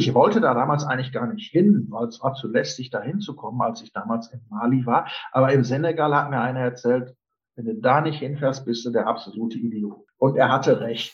ich 0.00 0.14
wollte 0.14 0.40
da 0.40 0.54
damals 0.54 0.84
eigentlich 0.84 1.12
gar 1.12 1.30
nicht 1.30 1.52
hin, 1.52 1.86
weil 1.90 2.08
es 2.08 2.22
war 2.22 2.32
zu 2.32 2.48
lästig, 2.48 2.88
da 2.88 3.02
hinzukommen, 3.02 3.60
als 3.60 3.82
ich 3.82 3.92
damals 3.92 4.32
in 4.32 4.40
Mali 4.48 4.86
war. 4.86 5.06
Aber 5.30 5.52
im 5.52 5.62
Senegal 5.62 6.14
hat 6.14 6.30
mir 6.30 6.40
einer 6.40 6.60
erzählt, 6.60 7.14
wenn 7.54 7.66
du 7.66 7.74
da 7.74 8.00
nicht 8.00 8.20
hinfährst, 8.20 8.64
bist 8.64 8.86
du 8.86 8.90
der 8.90 9.06
absolute 9.06 9.58
Idiot. 9.58 10.06
Und 10.16 10.36
er 10.36 10.50
hatte 10.50 10.80
recht. 10.80 11.12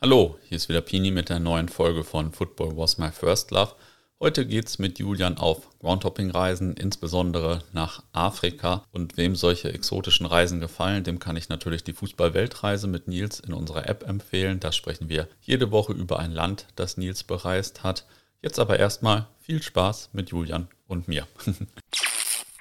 Hallo, 0.00 0.38
hier 0.44 0.56
ist 0.56 0.70
wieder 0.70 0.80
Pini 0.80 1.10
mit 1.10 1.28
der 1.28 1.40
neuen 1.40 1.68
Folge 1.68 2.04
von 2.04 2.32
Football 2.32 2.74
Was 2.74 2.96
My 2.96 3.10
First 3.10 3.50
Love. 3.50 3.72
Heute 4.20 4.46
geht's 4.46 4.78
mit 4.78 5.00
Julian 5.00 5.38
auf 5.38 5.68
Groundhopping-Reisen, 5.80 6.76
insbesondere 6.76 7.64
nach 7.72 8.04
Afrika. 8.12 8.84
Und 8.92 9.16
wem 9.16 9.34
solche 9.34 9.74
exotischen 9.74 10.24
Reisen 10.24 10.60
gefallen, 10.60 11.02
dem 11.02 11.18
kann 11.18 11.36
ich 11.36 11.48
natürlich 11.48 11.82
die 11.82 11.92
Fußball-Weltreise 11.92 12.86
mit 12.86 13.08
Nils 13.08 13.40
in 13.40 13.52
unserer 13.52 13.88
App 13.88 14.08
empfehlen. 14.08 14.60
Da 14.60 14.70
sprechen 14.70 15.08
wir 15.08 15.28
jede 15.40 15.72
Woche 15.72 15.92
über 15.92 16.20
ein 16.20 16.30
Land, 16.30 16.68
das 16.76 16.96
Nils 16.96 17.24
bereist 17.24 17.82
hat. 17.82 18.06
Jetzt 18.40 18.60
aber 18.60 18.78
erstmal 18.78 19.26
viel 19.40 19.60
Spaß 19.60 20.10
mit 20.12 20.30
Julian 20.30 20.68
und 20.86 21.08
mir. 21.08 21.26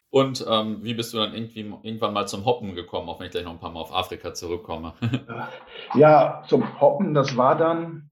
Und 0.09 0.45
ähm, 0.47 0.83
wie 0.83 0.93
bist 0.93 1.11
du 1.11 1.17
dann 1.17 1.33
irgendwie 1.33 1.61
irgendwann 1.81 2.13
mal 2.13 2.27
zum 2.27 2.45
Hoppen 2.45 2.75
gekommen, 2.75 3.09
auch 3.09 3.19
wenn 3.19 3.25
ich 3.25 3.31
gleich 3.31 3.45
noch 3.45 3.53
ein 3.53 3.59
paar 3.59 3.71
Mal 3.71 3.79
auf 3.79 3.91
Afrika 3.91 4.31
zurückkomme? 4.35 4.93
ja, 5.95 6.43
zum 6.47 6.79
Hoppen, 6.79 7.15
das 7.15 7.35
war 7.35 7.57
dann 7.57 8.11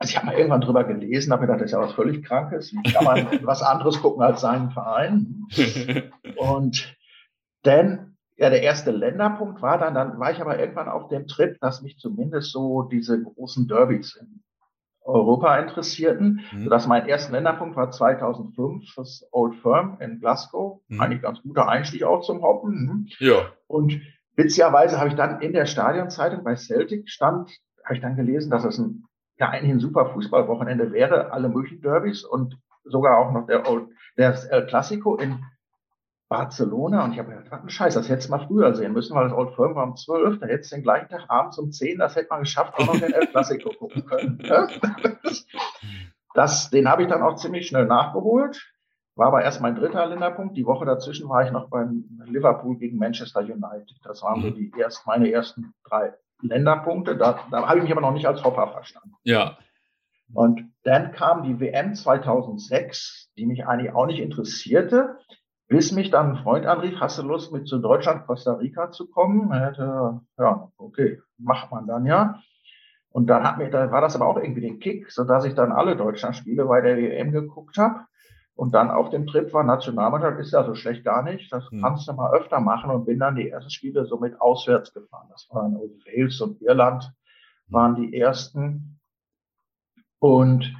also 0.00 0.12
ich 0.12 0.16
habe 0.16 0.26
mal 0.26 0.34
irgendwann 0.34 0.62
drüber 0.62 0.84
gelesen, 0.84 1.30
habe 1.30 1.42
mir 1.42 1.46
gedacht, 1.48 1.60
das 1.60 1.66
ist 1.66 1.72
ja 1.72 1.80
was 1.80 1.92
völlig 1.92 2.24
Krankes. 2.24 2.72
Wie 2.72 2.90
kann 2.90 3.04
man 3.04 3.28
was 3.44 3.62
anderes 3.62 4.00
gucken 4.00 4.22
als 4.22 4.40
seinen 4.40 4.70
Verein? 4.70 5.46
Und 6.36 6.96
dann, 7.62 8.16
ja, 8.38 8.48
der 8.48 8.62
erste 8.62 8.92
Länderpunkt 8.92 9.60
war 9.60 9.76
dann, 9.76 9.94
dann 9.94 10.18
war 10.18 10.32
ich 10.32 10.40
aber 10.40 10.58
irgendwann 10.58 10.88
auf 10.88 11.08
dem 11.08 11.26
Trip, 11.26 11.60
dass 11.60 11.82
mich 11.82 11.98
zumindest 11.98 12.50
so 12.50 12.84
diese 12.84 13.22
großen 13.22 13.68
Derbys 13.68 14.16
in 14.16 14.42
Europa 15.02 15.58
interessierten, 15.58 16.40
mhm. 16.50 16.64
sodass 16.64 16.86
mein 16.86 17.06
erster 17.06 17.32
Länderpunkt 17.32 17.76
war 17.76 17.90
2005, 17.90 18.94
das 18.96 19.28
Old 19.32 19.56
Firm 19.56 19.98
in 20.00 20.18
Glasgow. 20.18 20.80
Mhm. 20.88 21.00
Eigentlich 21.02 21.22
ganz 21.22 21.42
guter 21.42 21.68
Einstieg 21.68 22.04
auch 22.04 22.22
zum 22.22 22.40
Hoppen. 22.40 22.72
Mhm. 22.72 23.08
Ja. 23.18 23.52
Und 23.66 24.00
witzigerweise 24.34 24.98
habe 24.98 25.10
ich 25.10 25.14
dann 25.14 25.42
in 25.42 25.52
der 25.52 25.66
Stadionzeitung 25.66 26.42
bei 26.42 26.56
Celtic 26.56 27.10
stand, 27.10 27.50
habe 27.84 27.96
ich 27.96 28.00
dann 28.00 28.16
gelesen, 28.16 28.50
dass 28.50 28.64
es 28.64 28.78
ein 28.78 29.04
ja 29.40 29.48
eigentlich 29.48 29.72
ein 29.72 29.80
super 29.80 30.06
Fußballwochenende 30.06 30.92
wäre, 30.92 31.32
alle 31.32 31.48
möglichen 31.48 31.80
Derbys 31.80 32.24
und 32.24 32.58
sogar 32.84 33.18
auch 33.18 33.32
noch 33.32 33.46
der, 33.46 33.68
Old, 33.68 33.88
der 34.16 34.36
El 34.50 34.66
Clasico 34.66 35.16
in 35.16 35.42
Barcelona. 36.28 37.04
Und 37.04 37.12
ich 37.12 37.18
habe 37.18 37.30
gedacht, 37.30 37.50
was 37.50 37.62
ein 37.62 37.70
Scheiß, 37.70 37.94
das 37.94 38.08
hättest 38.08 38.28
du 38.28 38.32
mal 38.32 38.46
früher 38.46 38.74
sehen 38.74 38.92
müssen, 38.92 39.16
weil 39.16 39.28
das 39.28 39.36
Old 39.36 39.54
Firm 39.54 39.74
war 39.74 39.84
um 39.84 39.96
12, 39.96 40.38
da 40.38 40.46
hättest 40.46 40.70
du 40.70 40.76
den 40.76 40.82
gleichen 40.82 41.08
Tag 41.08 41.24
abends 41.28 41.58
um 41.58 41.72
10, 41.72 41.98
das 41.98 42.16
hätte 42.16 42.28
man 42.30 42.40
geschafft, 42.40 42.74
auch 42.74 42.86
noch 42.86 43.00
den 43.00 43.12
El 43.12 43.26
Clasico 43.26 43.70
gucken 43.78 44.04
können. 44.04 44.38
Das, 46.34 46.70
den 46.70 46.88
habe 46.88 47.02
ich 47.02 47.08
dann 47.08 47.22
auch 47.22 47.36
ziemlich 47.36 47.66
schnell 47.66 47.86
nachgeholt. 47.86 48.72
War 49.16 49.28
aber 49.28 49.42
erst 49.42 49.60
mein 49.60 49.74
dritter 49.74 50.06
Länderpunkt. 50.06 50.56
Die 50.56 50.64
Woche 50.64 50.86
dazwischen 50.86 51.28
war 51.28 51.44
ich 51.44 51.50
noch 51.50 51.68
beim 51.68 52.04
Liverpool 52.26 52.76
gegen 52.78 52.96
Manchester 52.98 53.40
United. 53.40 53.98
Das 54.04 54.22
waren 54.22 54.40
so 54.40 54.48
mhm. 54.48 54.54
die 54.54 54.72
erst, 54.78 55.06
meine 55.06 55.30
ersten 55.30 55.74
drei 55.82 56.14
Länderpunkte. 56.42 57.16
Da, 57.16 57.40
da 57.50 57.68
habe 57.68 57.78
ich 57.78 57.84
mich 57.84 57.92
aber 57.92 58.00
noch 58.00 58.12
nicht 58.12 58.26
als 58.26 58.44
Hopper 58.44 58.68
verstanden. 58.68 59.14
Ja. 59.24 59.58
Und 60.32 60.72
dann 60.84 61.12
kam 61.12 61.42
die 61.42 61.58
WM 61.60 61.94
2006, 61.94 63.30
die 63.36 63.46
mich 63.46 63.66
eigentlich 63.66 63.92
auch 63.92 64.06
nicht 64.06 64.20
interessierte, 64.20 65.18
bis 65.66 65.92
mich 65.92 66.10
dann 66.10 66.30
ein 66.30 66.42
Freund 66.42 66.66
anrief, 66.66 67.00
hast 67.00 67.18
du 67.18 67.22
Lust 67.22 67.52
mit 67.52 67.68
zu 67.68 67.78
Deutschland, 67.78 68.26
Costa 68.26 68.54
Rica 68.54 68.90
zu 68.90 69.08
kommen? 69.08 69.50
Er 69.52 69.66
hätte, 69.66 70.20
ja, 70.38 70.70
okay, 70.76 71.20
macht 71.38 71.70
man 71.70 71.86
dann 71.86 72.06
ja. 72.06 72.40
Und 73.10 73.26
dann 73.26 73.42
hat 73.42 73.58
mir, 73.58 73.70
da 73.70 73.90
war 73.90 74.00
das 74.00 74.14
aber 74.14 74.26
auch 74.26 74.36
irgendwie 74.36 74.60
den 74.60 74.78
Kick, 74.78 75.10
so 75.10 75.24
dass 75.24 75.44
ich 75.44 75.54
dann 75.54 75.72
alle 75.72 75.96
Deutschlandspiele 75.96 76.64
bei 76.64 76.80
der 76.80 76.96
WM 76.96 77.32
geguckt 77.32 77.76
habe. 77.76 78.06
Und 78.60 78.74
dann 78.74 78.90
auf 78.90 79.08
dem 79.08 79.26
Trip 79.26 79.54
war 79.54 79.64
Nationalmannschaft, 79.64 80.38
ist 80.38 80.52
ja 80.52 80.62
so 80.64 80.74
schlecht 80.74 81.02
gar 81.02 81.22
nicht. 81.22 81.50
Das 81.50 81.70
hm. 81.70 81.80
kannst 81.80 82.06
du 82.06 82.12
mal 82.12 82.34
öfter 82.34 82.60
machen 82.60 82.90
und 82.90 83.06
bin 83.06 83.18
dann 83.18 83.34
die 83.34 83.48
ersten 83.48 83.70
Spiele 83.70 84.04
somit 84.04 84.38
auswärts 84.38 84.92
gefahren. 84.92 85.28
Das 85.30 85.48
waren 85.50 85.76
Wales 85.76 86.42
und 86.42 86.60
Irland 86.60 87.10
waren 87.68 87.94
die 87.94 88.14
ersten. 88.14 89.00
Und 90.18 90.76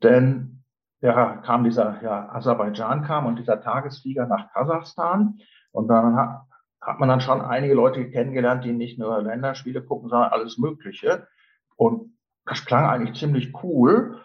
dann 0.00 0.64
ja, 1.00 1.36
kam 1.36 1.62
dieser, 1.62 2.02
ja, 2.02 2.28
Aserbaidschan 2.32 3.04
kam 3.04 3.26
und 3.26 3.38
dieser 3.38 3.60
Tagesflieger 3.60 4.26
nach 4.26 4.52
Kasachstan. 4.52 5.38
Und 5.70 5.86
dann 5.86 6.16
hat, 6.16 6.40
hat 6.80 6.98
man 6.98 7.08
dann 7.08 7.20
schon 7.20 7.40
einige 7.40 7.74
Leute 7.74 8.10
kennengelernt, 8.10 8.64
die 8.64 8.72
nicht 8.72 8.98
nur 8.98 9.22
Länderspiele 9.22 9.80
gucken, 9.80 10.08
sondern 10.08 10.32
alles 10.32 10.58
Mögliche. 10.58 11.28
Und 11.76 12.18
das 12.46 12.64
klang 12.64 12.84
eigentlich 12.84 13.16
ziemlich 13.16 13.62
cool. 13.62 14.20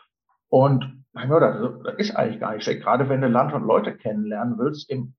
Und 0.49 0.96
mein 1.17 1.29
Gott, 1.29 1.41
das, 1.41 1.57
das 1.83 1.95
ist 1.97 2.15
eigentlich 2.15 2.39
gar 2.39 2.53
nicht 2.53 2.63
schlecht. 2.63 2.83
Gerade 2.83 3.09
wenn 3.09 3.21
du 3.21 3.27
Land 3.27 3.53
und 3.53 3.65
Leute 3.65 3.95
kennenlernen 3.97 4.57
willst, 4.59 4.89
im, 4.89 5.15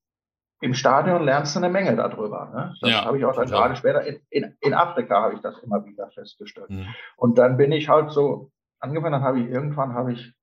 im 0.61 0.75
Stadion 0.75 1.25
lernst 1.25 1.57
du 1.57 1.61
eine 1.61 1.71
Menge 1.71 1.97
darüber. 1.97 2.51
Ne? 2.55 2.75
Das 2.81 2.91
ja, 2.91 3.05
habe 3.05 3.19
ich 3.19 3.25
auch 3.25 3.35
dann 3.35 3.49
gerade 3.49 3.75
später 3.75 4.05
in, 4.05 4.21
in, 4.31 4.57
in 4.61 4.75
Afrika 4.75 5.23
habe 5.23 5.35
ich 5.35 5.41
das 5.41 5.59
immer 5.59 5.85
wieder 5.85 6.09
festgestellt. 6.11 6.71
Mhm. 6.71 6.87
Und 7.17 7.39
dann 7.39 7.57
bin 7.57 7.73
ich 7.73 7.89
halt 7.89 8.13
so 8.13 8.53
angefangen, 8.79 9.13
dann 9.13 9.23
habe 9.23 9.41
ich 9.41 9.49
irgendwann 9.49 9.95
habe 9.95 10.13
ich 10.13 10.35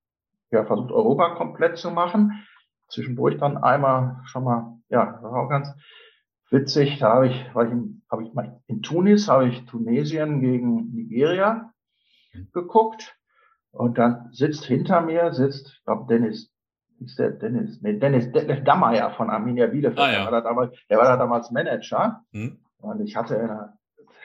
ja 0.51 0.65
versucht, 0.65 0.91
Europa 0.91 1.35
komplett 1.35 1.77
zu 1.77 1.89
machen. 1.89 2.45
Zwischendurch 2.89 3.37
dann 3.37 3.57
einmal 3.57 4.21
schon 4.25 4.43
mal, 4.43 4.77
ja, 4.89 5.13
das 5.13 5.23
war 5.23 5.45
auch 5.45 5.49
ganz 5.49 5.73
witzig. 6.49 6.99
Da 6.99 7.13
habe 7.13 7.27
ich, 7.27 7.55
war 7.55 7.65
ich 7.65 7.71
in, 7.71 8.01
habe 8.11 8.23
ich 8.23 8.33
mal 8.33 8.61
in 8.67 8.81
Tunis, 8.81 9.29
habe 9.29 9.47
ich 9.47 9.65
Tunesien 9.65 10.41
gegen 10.41 10.91
Nigeria 10.91 11.71
mhm. 12.33 12.49
geguckt. 12.51 13.17
Und 13.75 13.97
dann 13.97 14.29
sitzt 14.31 14.65
hinter 14.65 15.01
mir, 15.01 15.33
sitzt, 15.33 15.67
ich 15.67 15.83
glaube, 15.83 16.05
Dennis, 16.09 16.51
ist 17.01 17.19
der 17.19 17.31
Dennis, 17.31 17.81
nee, 17.81 17.99
Dennis, 17.99 18.31
Dennis 18.31 18.63
Dammeyer 18.63 19.11
von 19.11 19.29
Arminia 19.29 19.67
Bielefeld. 19.67 19.99
Ah, 19.99 20.11
ja. 20.11 20.17
der, 20.23 20.25
war 20.25 20.31
da 20.31 20.41
damals, 20.41 20.77
der 20.89 20.97
war 20.97 21.05
da 21.05 21.17
damals 21.17 21.51
Manager. 21.51 22.21
Hm. 22.31 22.57
Und 22.77 23.01
ich 23.01 23.15
hatte 23.15 23.35
in 23.35 23.47
der 23.47 23.73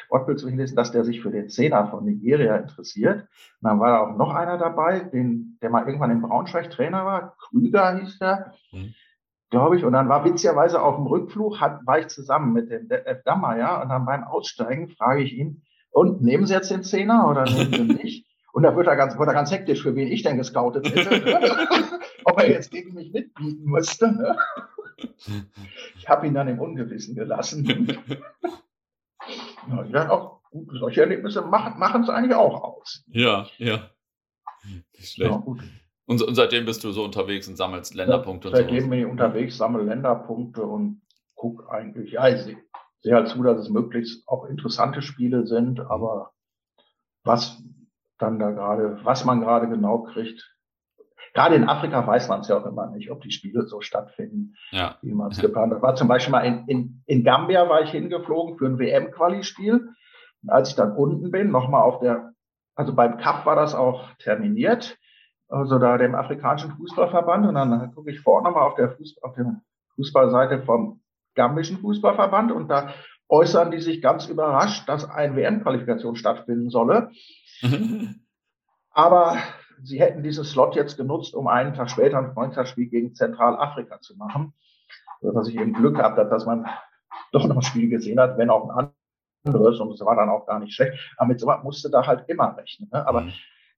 Sportbild 0.04 0.40
gelesen, 0.40 0.76
dass 0.76 0.92
der 0.92 1.04
sich 1.04 1.20
für 1.20 1.30
den 1.30 1.48
Zehner 1.48 1.88
von 1.88 2.04
Nigeria 2.04 2.56
interessiert. 2.56 3.22
Und 3.22 3.28
dann 3.68 3.80
war 3.80 3.90
da 3.90 3.98
auch 4.00 4.16
noch 4.16 4.32
einer 4.32 4.56
dabei, 4.56 5.00
den, 5.00 5.58
der 5.62 5.70
mal 5.70 5.84
irgendwann 5.84 6.12
in 6.12 6.22
Braunschweig 6.22 6.70
Trainer 6.70 7.04
war. 7.04 7.36
Krüger 7.36 7.98
hieß 7.98 8.18
der. 8.18 8.54
Hm 8.70 8.94
glaube 9.50 9.76
ich. 9.76 9.84
Und 9.84 9.92
dann 9.92 10.08
war 10.08 10.24
witzigerweise 10.24 10.80
auf 10.80 10.96
dem 10.96 11.06
Rückflug, 11.06 11.60
hat, 11.60 11.84
war 11.84 11.98
ich 11.98 12.06
zusammen 12.06 12.52
mit 12.52 12.70
dem 12.70 12.88
F. 12.88 13.22
Dammeyer 13.24 13.82
und 13.82 13.88
dann 13.88 14.06
beim 14.06 14.24
Aussteigen 14.24 14.88
frage 14.90 15.22
ich 15.22 15.32
ihn, 15.32 15.62
und 15.90 16.22
nehmen 16.22 16.46
Sie 16.46 16.54
jetzt 16.54 16.70
den 16.70 16.84
Zehner 16.84 17.28
oder 17.28 17.44
nehmen 17.44 17.72
Sie 17.72 17.82
nicht? 17.82 18.29
Und 18.52 18.62
da 18.64 18.74
wird 18.76 18.86
er 18.86 18.96
ganz, 18.96 19.18
wird 19.18 19.28
er 19.28 19.34
ganz 19.34 19.50
hektisch, 19.50 19.82
für 19.82 19.94
wen 19.94 20.08
ich 20.08 20.22
denn 20.22 20.36
gescoutet 20.36 20.94
hätte. 20.94 21.58
Ob 22.24 22.40
er 22.40 22.50
jetzt 22.50 22.70
gegen 22.70 22.94
mich 22.94 23.12
mitbieten 23.12 23.64
musste. 23.64 24.12
Ne? 24.12 24.36
Ich 25.96 26.08
habe 26.08 26.26
ihn 26.26 26.34
dann 26.34 26.48
im 26.48 26.58
Ungewissen 26.58 27.14
gelassen. 27.14 27.64
ja, 29.68 29.84
ich 29.84 29.92
dachte 29.92 30.12
auch, 30.12 30.40
gut, 30.50 30.68
solche 30.78 31.02
Erlebnisse 31.02 31.42
machen 31.42 32.02
es 32.02 32.08
eigentlich 32.08 32.34
auch 32.34 32.62
aus. 32.62 33.04
Ja, 33.08 33.46
ja. 33.58 33.90
Nicht 34.96 35.12
schlecht. 35.12 35.30
Ja, 35.30 35.36
gut. 35.38 35.62
Und, 36.06 36.22
und, 36.22 36.34
seitdem 36.34 36.64
bist 36.64 36.82
du 36.82 36.90
so 36.90 37.04
unterwegs 37.04 37.46
und 37.46 37.56
sammelst 37.56 37.94
Länderpunkte. 37.94 38.48
Ja, 38.48 38.56
seitdem 38.56 38.90
bin 38.90 38.98
ich 38.98 39.06
unterwegs, 39.06 39.56
sammle 39.56 39.84
Länderpunkte 39.84 40.62
und 40.62 41.02
gucke 41.36 41.70
eigentlich, 41.70 42.12
ja, 42.12 42.28
ich 42.28 42.42
sehe, 42.42 42.58
sehe 43.00 43.14
halt 43.14 43.28
zu, 43.28 43.42
dass 43.44 43.60
es 43.60 43.68
möglichst 43.68 44.26
auch 44.28 44.44
interessante 44.46 45.02
Spiele 45.02 45.46
sind, 45.46 45.78
aber 45.80 46.32
was, 47.22 47.62
dann 48.20 48.38
da 48.38 48.50
gerade, 48.50 48.98
was 49.04 49.24
man 49.24 49.40
gerade 49.40 49.68
genau 49.68 50.02
kriegt. 50.02 50.56
Gerade 51.32 51.54
in 51.54 51.68
Afrika 51.68 52.06
weiß 52.06 52.28
man 52.28 52.40
es 52.40 52.48
ja 52.48 52.58
auch 52.58 52.66
immer 52.66 52.90
nicht, 52.90 53.10
ob 53.10 53.20
die 53.22 53.30
Spiele 53.30 53.62
so 53.62 53.80
stattfinden, 53.80 54.56
ja. 54.72 54.96
wie 55.02 55.12
man 55.12 55.30
es 55.30 55.40
geplant 55.40 55.72
hat. 55.72 55.82
War 55.82 55.94
zum 55.94 56.08
Beispiel 56.08 56.32
mal 56.32 56.40
in, 56.40 56.66
in, 56.66 57.02
in 57.06 57.24
Gambia 57.24 57.68
war 57.68 57.82
ich 57.82 57.90
hingeflogen 57.90 58.58
für 58.58 58.66
ein 58.66 58.78
WM-Quali-Spiel. 58.78 59.90
Als 60.48 60.70
ich 60.70 60.74
dann 60.74 60.96
unten 60.96 61.30
bin, 61.30 61.50
nochmal 61.50 61.82
auf 61.82 62.00
der, 62.00 62.32
also 62.74 62.94
beim 62.94 63.18
Cup 63.18 63.46
war 63.46 63.54
das 63.54 63.74
auch 63.74 64.08
terminiert, 64.18 64.98
also 65.48 65.78
da 65.78 65.98
dem 65.98 66.14
afrikanischen 66.14 66.72
Fußballverband. 66.72 67.46
Und 67.46 67.54
dann 67.54 67.94
gucke 67.94 68.10
ich 68.10 68.20
vorne 68.20 68.48
nochmal 68.48 68.66
auf 68.66 68.74
der, 68.74 68.90
Fuß, 68.90 69.22
auf 69.22 69.34
der 69.34 69.60
Fußballseite 69.96 70.62
vom 70.62 71.00
gambischen 71.34 71.78
Fußballverband 71.78 72.50
und 72.50 72.68
da 72.68 72.92
äußern 73.28 73.70
die 73.70 73.80
sich 73.80 74.02
ganz 74.02 74.26
überrascht, 74.26 74.88
dass 74.88 75.08
eine 75.08 75.36
WM-Qualifikation 75.36 76.16
stattfinden 76.16 76.70
solle. 76.70 77.10
Aber 78.90 79.38
sie 79.82 80.00
hätten 80.00 80.22
diesen 80.22 80.44
Slot 80.44 80.76
jetzt 80.76 80.96
genutzt, 80.96 81.34
um 81.34 81.46
einen 81.46 81.74
Tag 81.74 81.90
später 81.90 82.18
ein 82.18 82.32
Freundschaftsspiel 82.32 82.88
gegen 82.88 83.14
Zentralafrika 83.14 84.00
zu 84.00 84.16
machen. 84.16 84.52
So 85.20 85.32
dass 85.32 85.48
ich 85.48 85.56
eben 85.56 85.72
Glück 85.72 85.96
gehabt 85.96 86.18
habe, 86.18 86.30
dass 86.30 86.46
man 86.46 86.66
doch 87.32 87.46
noch 87.46 87.56
ein 87.56 87.62
Spiel 87.62 87.88
gesehen 87.88 88.18
hat, 88.20 88.38
wenn 88.38 88.50
auch 88.50 88.68
ein 88.68 88.92
anderes. 89.44 89.80
Und 89.80 89.92
es 89.92 90.00
war 90.00 90.16
dann 90.16 90.28
auch 90.28 90.46
gar 90.46 90.58
nicht 90.58 90.74
schlecht. 90.74 90.98
Aber 91.16 91.28
mit 91.28 91.40
sowas 91.40 91.62
musste 91.62 91.90
da 91.90 92.06
halt 92.06 92.28
immer 92.28 92.56
rechnen. 92.56 92.88
Ne? 92.92 93.06
Aber 93.06 93.22
mhm. 93.22 93.32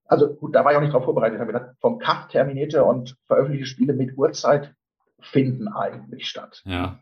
also 0.07 0.35
gut, 0.35 0.55
da 0.55 0.65
war 0.65 0.73
ich 0.73 0.79
auch 0.79 0.83
nicht 0.83 0.93
drauf 0.93 1.05
vorbereitet. 1.05 1.37
Ich 1.37 1.41
habe 1.41 1.53
gedacht, 1.53 1.77
vom 1.81 1.99
Cup 1.99 2.29
terminierte 2.29 2.85
und 2.85 3.17
veröffentlichte 3.27 3.67
Spiele 3.67 3.93
mit 3.93 4.17
Uhrzeit 4.17 4.75
finden 5.21 5.69
eigentlich 5.69 6.29
statt. 6.29 6.63
Ja. 6.65 6.99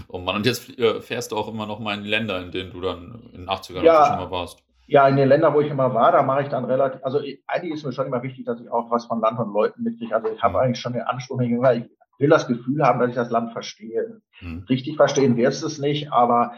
Oh 0.09 0.19
Mann, 0.19 0.37
und 0.37 0.45
jetzt 0.45 0.79
äh, 0.79 1.01
fährst 1.01 1.33
du 1.33 1.39
auch 1.39 1.49
immer 1.49 1.65
noch 1.65 1.79
mal 1.79 1.97
in 1.97 2.05
Länder, 2.05 2.39
in 2.43 2.51
denen 2.51 2.71
du 2.71 2.83
dann 2.83 3.31
in 3.33 3.47
den 3.47 3.49
80ern 3.49 3.83
ja, 3.83 4.05
schon 4.05 4.17
mal 4.17 4.31
warst. 4.31 4.63
Ja, 4.87 5.09
in 5.09 5.17
den 5.17 5.29
Ländern, 5.29 5.55
wo 5.55 5.61
ich 5.61 5.71
immer 5.71 5.95
war, 5.95 6.13
da 6.13 6.23
mache 6.23 6.43
ich 6.43 6.49
dann 6.49 6.65
relativ, 6.65 7.03
also 7.05 7.21
eigentlich 7.47 7.73
ist 7.73 7.85
mir 7.85 7.93
schon 7.93 8.07
immer 8.07 8.23
wichtig, 8.23 8.45
dass 8.45 8.61
ich 8.61 8.71
auch 8.71 8.91
was 8.91 9.07
von 9.07 9.21
Land 9.21 9.39
und 9.39 9.53
Leuten 9.53 9.83
mitkriege. 9.83 10.15
Also 10.15 10.29
ich 10.29 10.43
habe 10.43 10.55
mhm. 10.55 10.61
eigentlich 10.61 10.81
schon 10.81 10.93
den 10.93 11.03
Anspruch, 11.03 11.41
ich 11.41 11.51
will 11.51 12.29
das 12.29 12.47
Gefühl 12.47 12.85
haben, 12.85 13.01
dass 13.01 13.09
ich 13.09 13.15
das 13.15 13.31
Land 13.31 13.53
verstehe. 13.53 14.21
Mhm. 14.41 14.65
Richtig 14.69 14.97
verstehen 14.97 15.37
wirst 15.37 15.65
es 15.65 15.79
nicht, 15.79 16.13
aber 16.13 16.55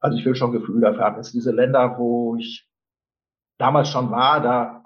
also 0.00 0.18
ich 0.18 0.24
will 0.24 0.34
schon 0.34 0.52
Gefühl 0.52 0.80
dafür 0.80 1.04
haben. 1.04 1.16
Jetzt 1.16 1.34
diese 1.34 1.50
Länder, 1.50 1.98
wo 1.98 2.36
ich 2.36 2.68
damals 3.58 3.88
schon 3.88 4.10
war, 4.10 4.40
da 4.40 4.84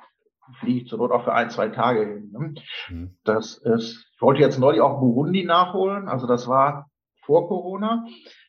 fliege 0.61 0.83
ich 0.83 0.89
zur 0.89 0.99
Not 0.99 1.13
auch 1.13 1.25
für 1.25 1.33
ein, 1.33 1.51
zwei 1.51 1.69
Tage 1.69 2.07
hin. 2.07 2.31
Ne? 2.33 2.55
Mhm. 2.89 3.17
Das 3.25 3.59
ist, 3.59 4.07
ich 4.15 4.23
wollte 4.23 4.41
jetzt 4.41 4.59
neulich 4.59 4.81
auch 4.81 5.01
Burundi 5.01 5.45
nachholen, 5.45 6.09
also 6.09 6.27
das 6.27 6.49
war 6.49 6.91
vor 7.23 7.49
Corona. 7.49 8.07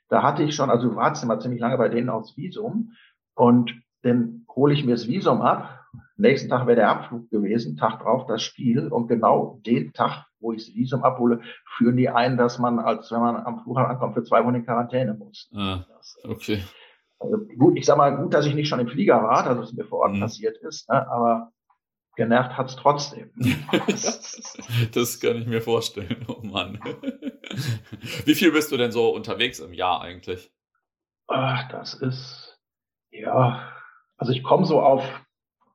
Da 0.10 0.24
hatte 0.24 0.44
ich 0.44 0.56
schon, 0.56 0.70
also 0.70 0.90
du 0.90 0.96
wartest 0.96 1.24
immer 1.24 1.40
ziemlich 1.40 1.62
lange 1.62 1.78
bei 1.78 1.90
denen 1.90 2.10
aufs 2.10 2.36
Visum 2.36 2.94
und 3.34 3.74
dann 4.02 4.46
hole 4.56 4.74
ich 4.74 4.86
mir 4.86 4.92
das 4.92 5.08
Visum 5.08 5.42
ab. 5.42 5.80
Nächsten 6.18 6.50
Tag 6.50 6.68
wäre 6.68 6.76
der 6.76 6.90
Abflug 6.90 7.30
gewesen, 7.30 7.78
Tag 7.78 8.02
drauf 8.02 8.26
das 8.28 8.44
Spiel 8.44 8.88
und 8.88 9.08
genau 9.08 9.60
den 9.66 9.92
Tag, 9.94 10.26
wo 10.40 10.54
ich 10.54 10.66
das 10.66 10.76
Visum 10.76 11.04
abhole, 11.04 11.42
führen 11.78 11.98
die 11.98 12.10
ein, 12.10 12.38
dass 12.38 12.60
man, 12.60 12.80
als 12.80 13.12
wenn 13.12 13.20
man 13.20 13.38
am 13.38 13.64
Flughafen 13.64 13.92
ankommt, 13.92 14.14
für 14.14 14.24
zwei 14.24 14.44
Wochen 14.46 14.56
in 14.56 14.66
Quarantäne 14.66 15.14
muss. 15.14 15.50
Ah, 15.54 15.86
okay. 16.24 16.64
Also 17.20 17.38
gut, 17.58 17.78
ich 17.78 17.86
sag 17.86 17.98
mal, 17.98 18.16
gut, 18.18 18.34
dass 18.34 18.46
ich 18.46 18.56
nicht 18.56 18.68
schon 18.68 18.80
im 18.80 18.88
Flieger 18.88 19.22
war, 19.22 19.44
dass 19.44 19.70
es 19.70 19.74
mir 19.74 19.86
vor 19.86 20.00
Ort 20.00 20.14
mhm. 20.14 20.22
passiert 20.22 20.58
ist, 20.58 20.90
ne, 20.90 21.08
aber 21.10 21.52
genervt 22.16 22.58
hat's 22.58 22.76
trotzdem. 22.76 23.32
das 24.94 25.20
kann 25.20 25.38
ich 25.38 25.48
mir 25.48 25.62
vorstellen, 25.62 26.26
oh 26.28 26.42
Mann. 26.44 26.80
Wie 28.26 28.36
viel 28.36 28.52
bist 28.52 28.72
du 28.72 28.78
denn 28.78 28.92
so 28.92 29.10
unterwegs 29.14 29.60
im 29.60 29.74
Jahr 29.74 30.02
eigentlich? 30.02 30.52
Ach, 31.28 31.68
das 31.70 31.94
ist, 31.94 32.60
ja, 33.12 33.72
also 34.22 34.34
ich 34.34 34.44
komme 34.44 34.66
so 34.68 34.80
auf 34.80 35.04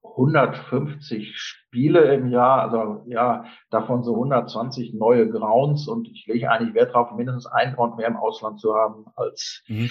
150 0.04 1.36
Spiele 1.36 2.14
im 2.14 2.30
Jahr, 2.30 2.62
also 2.62 3.02
ja, 3.08 3.44
davon 3.70 4.04
so 4.04 4.14
120 4.14 4.94
neue 4.94 5.28
Grounds 5.28 5.88
und 5.88 6.08
ich 6.08 6.26
lege 6.26 6.48
eigentlich 6.48 6.72
Wert 6.74 6.94
darauf, 6.94 7.10
mindestens 7.10 7.46
einen 7.46 7.74
Ground 7.74 7.96
mehr 7.96 8.06
im 8.06 8.16
Ausland 8.16 8.60
zu 8.60 8.72
haben 8.72 9.06
als, 9.16 9.64
mhm. 9.66 9.90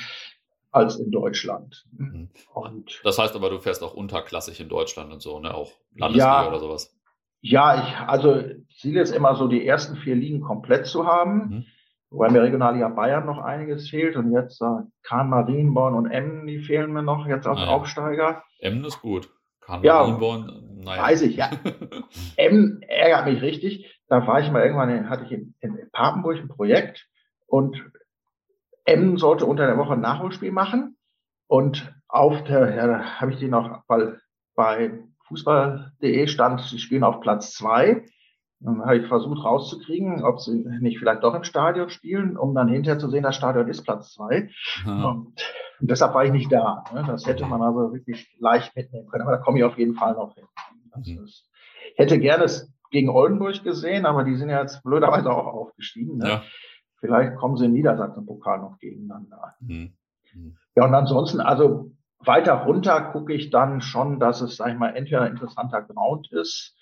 als 0.71 0.95
in 0.95 1.11
Deutschland. 1.11 1.85
Mhm. 1.91 2.29
Und 2.53 3.01
das 3.03 3.19
heißt 3.19 3.35
aber, 3.35 3.49
du 3.49 3.59
fährst 3.59 3.83
auch 3.83 3.93
unterklassig 3.93 4.61
in 4.61 4.69
Deutschland 4.69 5.11
und 5.11 5.21
so, 5.21 5.37
ne? 5.39 5.53
Auch 5.53 5.73
Landesliga 5.93 6.43
ja, 6.43 6.47
oder 6.47 6.59
sowas. 6.59 6.95
Ja, 7.41 7.83
ich, 7.83 8.09
also 8.09 8.41
Ziel 8.79 8.95
ist 8.95 9.11
immer 9.11 9.35
so, 9.35 9.49
die 9.49 9.67
ersten 9.67 9.97
vier 9.97 10.15
Ligen 10.15 10.39
komplett 10.39 10.87
zu 10.87 11.05
haben. 11.05 11.49
Mhm. 11.49 11.65
Wobei 12.15 12.29
mir 12.29 12.43
Regionalliga 12.43 12.87
Bayern 12.87 13.25
noch 13.25 13.39
einiges 13.39 13.89
fehlt 13.89 14.15
und 14.15 14.31
jetzt 14.31 14.61
äh, 14.61 14.83
Kahn, 15.03 15.29
Marienborn 15.29 15.95
und 15.95 16.09
Emmen, 16.09 16.47
die 16.47 16.59
fehlen 16.59 16.93
mir 16.93 17.03
noch 17.03 17.27
jetzt 17.27 17.45
als 17.45 17.59
ah, 17.59 17.65
ja. 17.65 17.69
Aufsteiger. 17.71 18.43
Emmen 18.59 18.85
ist 18.85 19.01
gut. 19.01 19.29
Kahn, 19.59 19.83
ja, 19.83 19.95
Marienborn, 19.95 20.79
naja. 20.81 21.03
Weiß 21.03 21.21
ich, 21.23 21.35
ja. 21.35 21.49
Emmen 22.37 22.81
ärgert 22.83 23.25
mich 23.25 23.41
richtig. 23.41 24.01
Da 24.07 24.25
war 24.25 24.39
ich 24.39 24.49
mal 24.49 24.63
irgendwann, 24.63 25.09
hatte 25.09 25.25
ich 25.25 25.31
in, 25.33 25.55
in 25.59 25.89
Papenburg 25.91 26.37
ein 26.37 26.47
Projekt 26.47 27.05
und 27.47 27.83
Emmen 28.85 29.17
sollte 29.17 29.45
unter 29.45 29.65
der 29.65 29.77
Woche 29.77 29.93
ein 29.93 30.01
Nachholspiel 30.01 30.53
machen 30.53 30.95
und 31.47 31.93
auf 32.07 32.45
der, 32.45 32.75
ja, 32.75 32.87
da 32.87 33.19
habe 33.19 33.33
ich 33.33 33.39
die 33.39 33.49
noch, 33.49 33.83
weil 33.87 34.21
bei 34.55 35.03
fußball.de 35.27 36.27
stand, 36.27 36.61
sie 36.61 36.79
spielen 36.79 37.03
auf 37.03 37.19
Platz 37.19 37.51
zwei 37.51 38.05
habe 38.65 38.97
ich 38.97 39.07
versucht 39.07 39.43
rauszukriegen, 39.43 40.23
ob 40.23 40.39
sie 40.39 40.65
nicht 40.79 40.99
vielleicht 40.99 41.23
doch 41.23 41.35
im 41.35 41.43
Stadion 41.43 41.89
spielen, 41.89 42.37
um 42.37 42.55
dann 42.55 42.67
hinterher 42.67 42.99
zu 42.99 43.09
sehen, 43.09 43.23
das 43.23 43.35
Stadion 43.35 43.67
ist 43.67 43.83
Platz 43.83 44.13
zwei. 44.13 44.49
Ja. 44.85 45.23
Und 45.79 45.91
deshalb 45.91 46.13
war 46.13 46.25
ich 46.25 46.31
nicht 46.31 46.51
da. 46.51 46.83
Ne? 46.93 47.03
Das 47.05 47.25
hätte 47.25 47.45
man 47.45 47.61
also 47.61 47.93
wirklich 47.93 48.35
leicht 48.39 48.75
mitnehmen 48.75 49.07
können. 49.07 49.23
Aber 49.23 49.31
da 49.31 49.37
komme 49.37 49.57
ich 49.59 49.63
auf 49.63 49.77
jeden 49.77 49.95
Fall 49.95 50.13
noch 50.13 50.33
hin. 50.35 50.45
Mhm. 50.95 51.23
Ist, 51.25 51.49
hätte 51.95 52.19
gerne 52.19 52.45
es 52.45 52.73
gegen 52.91 53.09
Oldenburg 53.09 53.63
gesehen, 53.63 54.05
aber 54.05 54.23
die 54.23 54.35
sind 54.35 54.49
ja 54.49 54.61
jetzt 54.61 54.83
blöderweise 54.83 55.31
auch 55.31 55.47
aufgestiegen. 55.47 56.17
Ne? 56.17 56.29
Ja. 56.29 56.43
Vielleicht 56.99 57.35
kommen 57.35 57.57
sie 57.57 57.65
in 57.65 57.73
Niedersachsen-Pokal 57.73 58.59
noch 58.59 58.79
gegeneinander. 58.79 59.55
Mhm. 59.59 59.93
Mhm. 60.33 60.57
Ja, 60.75 60.85
und 60.85 60.93
ansonsten, 60.93 61.41
also 61.41 61.91
weiter 62.19 62.53
runter 62.63 63.11
gucke 63.11 63.33
ich 63.33 63.49
dann 63.49 63.81
schon, 63.81 64.19
dass 64.19 64.41
es, 64.41 64.55
sag 64.55 64.71
ich 64.71 64.77
mal, 64.77 64.95
entweder 64.95 65.21
ein 65.21 65.31
interessanter 65.31 65.81
Ground 65.81 66.31
ist 66.31 66.74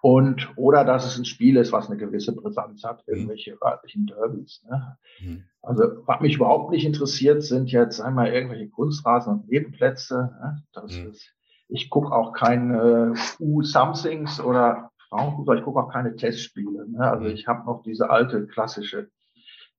und 0.00 0.52
oder 0.56 0.84
dass 0.84 1.06
es 1.06 1.18
ein 1.18 1.24
Spiel 1.24 1.56
ist, 1.56 1.72
was 1.72 1.88
eine 1.88 1.96
gewisse 1.96 2.34
Brisanz 2.34 2.84
hat, 2.84 3.06
mhm. 3.06 3.14
irgendwelche 3.14 3.58
örtlichen 3.62 4.06
Derbys. 4.06 4.64
Ne? 4.68 4.96
Mhm. 5.20 5.44
Also 5.62 5.82
was 6.06 6.20
mich 6.20 6.36
überhaupt 6.36 6.70
nicht 6.70 6.84
interessiert, 6.84 7.42
sind 7.42 7.70
jetzt 7.70 8.00
einmal 8.00 8.28
irgendwelche 8.28 8.68
Kunstrasen 8.68 9.32
und 9.32 9.48
Nebenplätze. 9.48 10.30
Ne? 10.40 10.62
Das 10.72 10.92
mhm. 10.92 11.10
ist, 11.10 11.34
ich 11.68 11.90
gucke 11.90 12.12
auch 12.12 12.32
keine 12.32 13.14
U-Somethings 13.40 14.40
oder 14.40 14.90
Frauenfußball, 15.08 15.58
ich 15.58 15.64
gucke 15.64 15.80
auch 15.80 15.92
keine 15.92 16.16
Testspiele. 16.16 16.88
Ne? 16.88 17.00
Also 17.00 17.24
mhm. 17.24 17.30
ich 17.30 17.46
habe 17.46 17.66
noch 17.66 17.82
diese 17.82 18.10
alte 18.10 18.46
klassische 18.46 19.10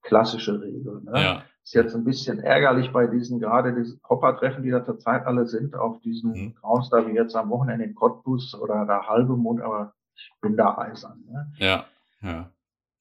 klassische 0.01 0.61
Regel. 0.61 1.01
Ne? 1.03 1.11
Ja. 1.21 1.43
Ist 1.63 1.73
jetzt 1.73 1.95
ein 1.95 2.03
bisschen 2.03 2.39
ärgerlich 2.39 2.91
bei 2.91 3.05
diesen, 3.07 3.39
gerade 3.39 3.75
diese 3.75 3.99
Koppertreffen, 3.99 4.63
die 4.63 4.71
da 4.71 4.83
zurzeit 4.83 5.25
alle 5.25 5.45
sind, 5.45 5.75
auf 5.75 5.99
diesen 6.01 6.31
mhm. 6.31 6.55
Grounds, 6.55 6.89
da 6.89 7.05
wie 7.05 7.13
jetzt 7.13 7.35
am 7.35 7.49
Wochenende 7.49 7.85
in 7.85 7.95
Cottbus 7.95 8.55
oder 8.55 8.85
da 8.85 9.07
halbe 9.07 9.35
Mond, 9.35 9.61
aber 9.61 9.93
ich 10.19 10.41
bin 10.41 10.57
da. 10.57 10.91
Ne? 11.27 11.51
Ja, 11.57 11.85
ja. 12.21 12.51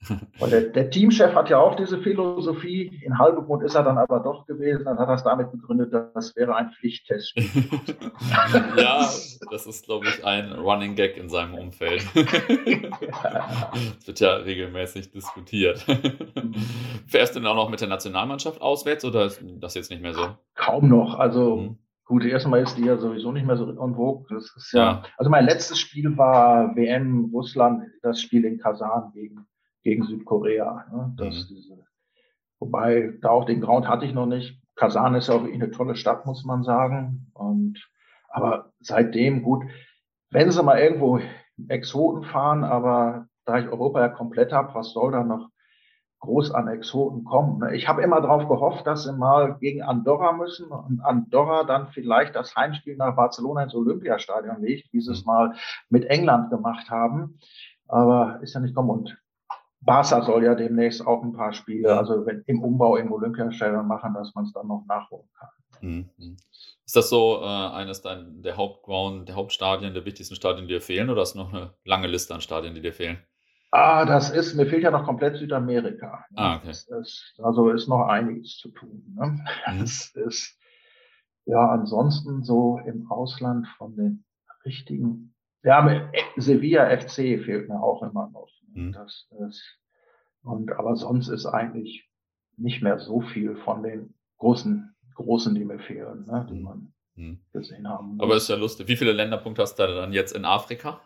Weil 0.39 0.51
der, 0.51 0.61
der, 0.61 0.91
Teamchef 0.91 1.35
hat 1.35 1.51
ja 1.51 1.59
auch 1.59 1.75
diese 1.75 1.99
Philosophie. 2.01 3.01
In 3.05 3.19
Halbegrund 3.19 3.65
ist 3.65 3.75
er 3.75 3.83
dann 3.83 3.99
aber 3.99 4.21
doch 4.21 4.47
gewesen. 4.47 4.85
Dann 4.85 4.97
hat 4.97 5.09
er 5.09 5.15
es 5.15 5.25
damit 5.25 5.51
begründet, 5.51 5.93
das 5.93 6.37
wäre 6.37 6.55
ein 6.55 6.71
Pflichttest. 6.71 7.35
ja, 8.77 9.09
das 9.51 9.67
ist, 9.67 9.87
glaube 9.87 10.07
ich, 10.07 10.25
ein 10.25 10.53
Running 10.53 10.95
Gag 10.95 11.17
in 11.17 11.29
seinem 11.29 11.55
Umfeld. 11.55 12.07
das 12.15 14.07
wird 14.07 14.21
ja 14.21 14.35
regelmäßig 14.35 15.11
diskutiert. 15.11 15.85
Fährst 17.07 17.35
du 17.35 17.41
denn 17.41 17.49
auch 17.49 17.57
noch 17.57 17.69
mit 17.69 17.81
der 17.81 17.89
Nationalmannschaft 17.89 18.63
auswärts 18.63 19.05
oder 19.05 19.25
ist 19.25 19.43
das 19.59 19.75
jetzt 19.75 19.91
nicht 19.91 20.03
mehr 20.03 20.15
so? 20.15 20.29
Kaum 20.55 20.89
noch. 20.89 21.19
Also 21.19 21.57
mhm. 21.57 21.79
Gut, 22.09 22.25
erstmal 22.25 22.63
ist 22.63 22.79
die 22.79 22.87
ja 22.87 22.97
sowieso 22.97 23.33
nicht 23.33 23.47
mehr 23.47 23.59
so 23.59 23.69
en 23.69 23.95
vogue. 23.95 24.25
Das 24.31 24.57
ist 24.57 24.73
ja, 24.73 24.81
ja, 24.81 25.03
also 25.19 25.31
mein 25.31 25.45
letztes 25.45 25.79
Spiel 25.79 26.17
war 26.17 26.75
WM 26.75 27.27
Russland, 27.35 27.85
das 28.01 28.23
Spiel 28.23 28.47
in 28.47 28.57
Kasan 28.57 29.13
gegen, 29.13 29.47
gegen 29.83 30.05
Südkorea. 30.05 30.87
Ne? 30.91 31.13
Das, 31.19 31.35
mhm. 31.35 31.55
diese, 31.55 31.85
wobei, 32.61 33.13
da 33.21 33.29
auch 33.29 33.45
den 33.45 33.61
Ground 33.61 33.87
hatte 33.87 34.07
ich 34.07 34.15
noch 34.15 34.25
nicht. 34.25 34.59
Kasan 34.75 35.17
ist 35.17 35.29
ja 35.29 35.35
auch 35.35 35.45
eine 35.45 35.71
tolle 35.71 35.97
Stadt, 35.97 36.25
muss 36.25 36.47
man 36.47 36.63
sagen. 36.63 37.31
Und, 37.35 37.79
aber 38.31 38.73
seitdem, 38.81 39.43
gut, 39.43 39.65
wenn 40.31 40.51
sie 40.51 40.63
mal 40.63 40.79
irgendwo 40.79 41.21
Exoten 41.69 42.25
fahren, 42.25 42.65
aber 42.65 43.27
da 43.45 43.59
ich 43.59 43.69
Europa 43.69 44.01
ja 44.01 44.09
komplett 44.09 44.51
habe, 44.51 44.75
was 44.75 44.95
soll 44.95 45.13
da 45.13 45.25
noch 45.25 45.51
groß 46.21 46.51
an 46.53 46.69
Exoten 46.69 47.25
kommen. 47.25 47.59
Ne? 47.59 47.77
Ich 47.77 47.89
habe 47.89 48.03
immer 48.03 48.21
darauf 48.21 48.49
gehofft, 48.49 48.87
dass 48.87 49.05
sie 49.05 49.13
mal 49.13 49.57
gegen 49.61 49.83
Andorra 49.83 50.33
müssen 50.33 50.69
und 50.69 51.01
Andorra 51.01 51.65
dann 51.65 51.89
vielleicht 51.89 52.35
das 52.35 52.57
Heimspiel 52.57 52.97
nach 52.97 53.15
Barcelona 53.15 53.65
ins 53.65 53.75
Olympiastadion 53.75 54.61
legt, 54.61 54.93
wie 54.93 55.01
sie 55.01 55.13
es 55.13 55.25
mhm. 55.25 55.27
mal 55.27 55.55
mit 55.91 56.05
England 56.07 56.51
gemacht 56.51 56.91
haben. 56.91 57.39
Aber 57.87 58.41
ist 58.43 58.55
ja 58.55 58.61
nicht 58.61 58.75
kommen. 58.75 58.91
Und 58.91 59.19
Barca 59.81 60.23
soll 60.23 60.45
ja 60.45 60.55
demnächst 60.55 61.07
auch 61.07 61.23
ein 61.23 61.33
paar 61.33 61.53
Spiele, 61.53 61.97
also 61.97 62.27
wenn, 62.27 62.43
im 62.47 62.63
Umbau 62.63 62.97
im 62.97 63.13
Olympiastadion 63.13 63.87
machen, 63.87 64.13
dass 64.15 64.35
man 64.35 64.45
es 64.45 64.53
dann 64.53 64.67
noch 64.67 64.85
nachholen 64.89 65.29
kann. 65.39 65.49
Mhm. 65.81 66.37
Ist 66.85 66.97
das 66.97 67.11
so 67.11 67.41
äh, 67.43 67.47
eines 67.47 68.03
der 68.03 68.57
Hauptground, 68.57 69.29
der 69.29 69.37
Hauptstadien, 69.37 69.95
der 69.95 70.05
wichtigsten 70.05 70.35
Stadien, 70.35 70.67
die 70.67 70.75
dir 70.75 70.81
fehlen, 70.81 71.11
oder 71.11 71.21
hast 71.21 71.35
du 71.35 71.39
noch 71.39 71.53
eine 71.53 71.75
lange 71.85 72.09
Liste 72.09 72.35
an 72.35 72.41
Stadien, 72.41 72.75
die 72.75 72.81
dir 72.81 72.93
fehlen? 72.93 73.19
Ah, 73.71 74.07
das 74.07 74.31
ist, 74.31 74.55
mir 74.55 74.67
fehlt 74.67 74.83
ja 74.83 74.91
noch 74.91 75.05
komplett 75.05 75.37
Südamerika. 75.37 76.25
Ah, 76.35 76.57
okay. 76.57 76.71
Ist, 76.71 77.39
also 77.43 77.71
ist 77.71 77.89
noch 77.89 78.07
einiges 78.07 78.57
zu 78.57 78.71
tun. 78.71 79.15
Ne? 79.15 79.45
Mhm. 79.67 79.83
Es 79.83 80.15
ist, 80.15 80.59
ja, 81.45 81.69
ansonsten 81.69 82.43
so 82.43 82.79
im 82.87 83.11
Ausland 83.11 83.67
von 83.77 83.95
den 83.95 84.25
richtigen, 84.65 85.35
ja, 85.63 86.11
Sevilla 86.37 86.97
FC 86.97 87.43
fehlt 87.45 87.69
mir 87.69 87.83
auch 87.83 88.03
immer 88.03 88.31
noch. 88.31 88.49
Mhm. 88.73 88.93
Das 88.93 89.29
ist, 89.47 89.79
und, 90.43 90.73
aber 90.73 90.97
sonst 90.97 91.29
ist 91.29 91.45
eigentlich 91.45 92.09
nicht 92.57 92.83
mehr 92.83 92.99
so 92.99 93.21
viel 93.21 93.57
von 93.57 93.83
den 93.83 94.15
großen, 94.39 94.95
großen, 95.15 95.55
die 95.55 95.65
mir 95.65 95.79
fehlen, 95.79 96.25
ne, 96.25 96.47
die 96.49 96.59
mhm. 96.59 96.63
man 96.63 96.93
mhm. 97.17 97.41
gesehen 97.53 97.87
haben. 97.87 98.17
Muss. 98.17 98.25
Aber 98.25 98.37
ist 98.37 98.49
ja 98.49 98.57
lustig. 98.57 98.89
Wie 98.89 98.97
viele 98.97 99.13
Länderpunkte 99.13 99.61
hast 99.61 99.75
du 99.79 99.87
dann 99.87 100.13
jetzt 100.13 100.35
in 100.35 100.45
Afrika? 100.45 101.01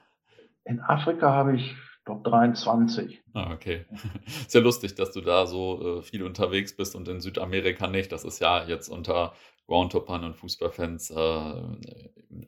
In 0.65 0.81
Afrika 0.81 1.33
habe 1.33 1.57
ich 1.57 1.75
Top 2.05 2.25
23. 2.25 3.23
Ah, 3.35 3.53
okay. 3.53 3.87
Ist 4.27 4.55
ja 4.55 4.61
lustig, 4.61 4.95
dass 4.95 5.13
du 5.13 5.21
da 5.21 5.47
so 5.47 5.99
äh, 5.99 6.03
viel 6.03 6.23
unterwegs 6.23 6.77
bist 6.77 6.97
und 6.97 7.09
in 7.09 7.21
Südamerika 7.21 7.87
nicht. 7.87 8.11
Das 8.11 8.25
ist 8.25 8.41
ja 8.41 8.65
jetzt 8.65 8.89
unter 8.89 9.33
Groundhoppern 9.69 10.25
und 10.25 10.37
Fußballfans 10.37 11.11
äh, 11.11 11.63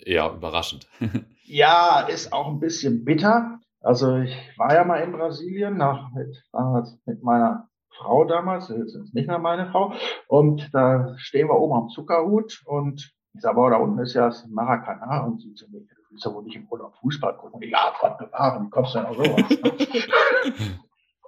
eher 0.05 0.33
überraschend. 0.33 0.89
ja, 1.45 2.01
ist 2.01 2.33
auch 2.33 2.49
ein 2.49 2.61
bisschen 2.61 3.05
bitter. 3.05 3.61
Also 3.81 4.17
ich 4.17 4.35
war 4.57 4.75
ja 4.75 4.85
mal 4.85 5.03
in 5.03 5.13
Brasilien 5.13 5.77
nach, 5.77 6.11
mit, 6.13 6.43
mit 7.05 7.23
meiner 7.23 7.69
Frau 7.97 8.25
damals, 8.25 8.69
jetzt 8.69 8.95
ist 8.95 9.15
nicht 9.15 9.29
mehr 9.29 9.39
meine 9.39 9.71
Frau, 9.71 9.93
und 10.27 10.71
da 10.73 11.15
stehen 11.19 11.49
wir 11.49 11.61
oben 11.61 11.85
am 11.85 11.89
Zuckerhut 11.91 12.63
und 12.67 13.13
Ich 13.35 13.41
sage, 13.41 13.57
da 13.71 13.77
unten 13.77 13.99
ist 14.01 14.15
ja 14.15 14.27
das 14.27 14.47
Maracana 14.49 15.25
und 15.25 15.41
sie 15.41 15.55
zu 15.55 15.71
mir, 15.71 15.83
willst 16.15 16.25
ja 16.25 16.33
wohl 16.33 16.45
nicht 16.45 16.57
im 16.57 16.67
Urlaub 16.69 16.95
Fußball 17.01 17.37
gucken. 17.37 17.63
Ja, 17.63 17.93
Gott 18.01 18.19
bewahren, 18.19 18.67
wie 18.67 18.71
kommst 18.71 18.95
du 18.95 18.99
denn 18.99 19.07
auf 19.09 19.17
sowas? 19.17 19.45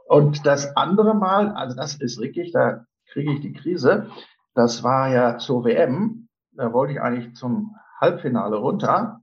und 0.09 0.47
das 0.47 0.77
andere 0.77 1.15
Mal, 1.15 1.51
also 1.51 1.77
das 1.77 1.97
ist 1.97 2.21
wirklich, 2.21 2.53
da 2.53 2.87
kriege 3.11 3.33
ich 3.33 3.41
die 3.41 3.53
Krise, 3.53 4.09
das 4.55 4.83
war 4.83 5.09
ja 5.09 5.39
zur 5.39 5.65
WM, 5.65 6.29
da 6.53 6.73
wollte 6.73 6.95
ich 6.95 7.01
eigentlich 7.01 7.35
zum 7.35 7.77
Halbfinale 8.01 8.57
runter 8.57 9.21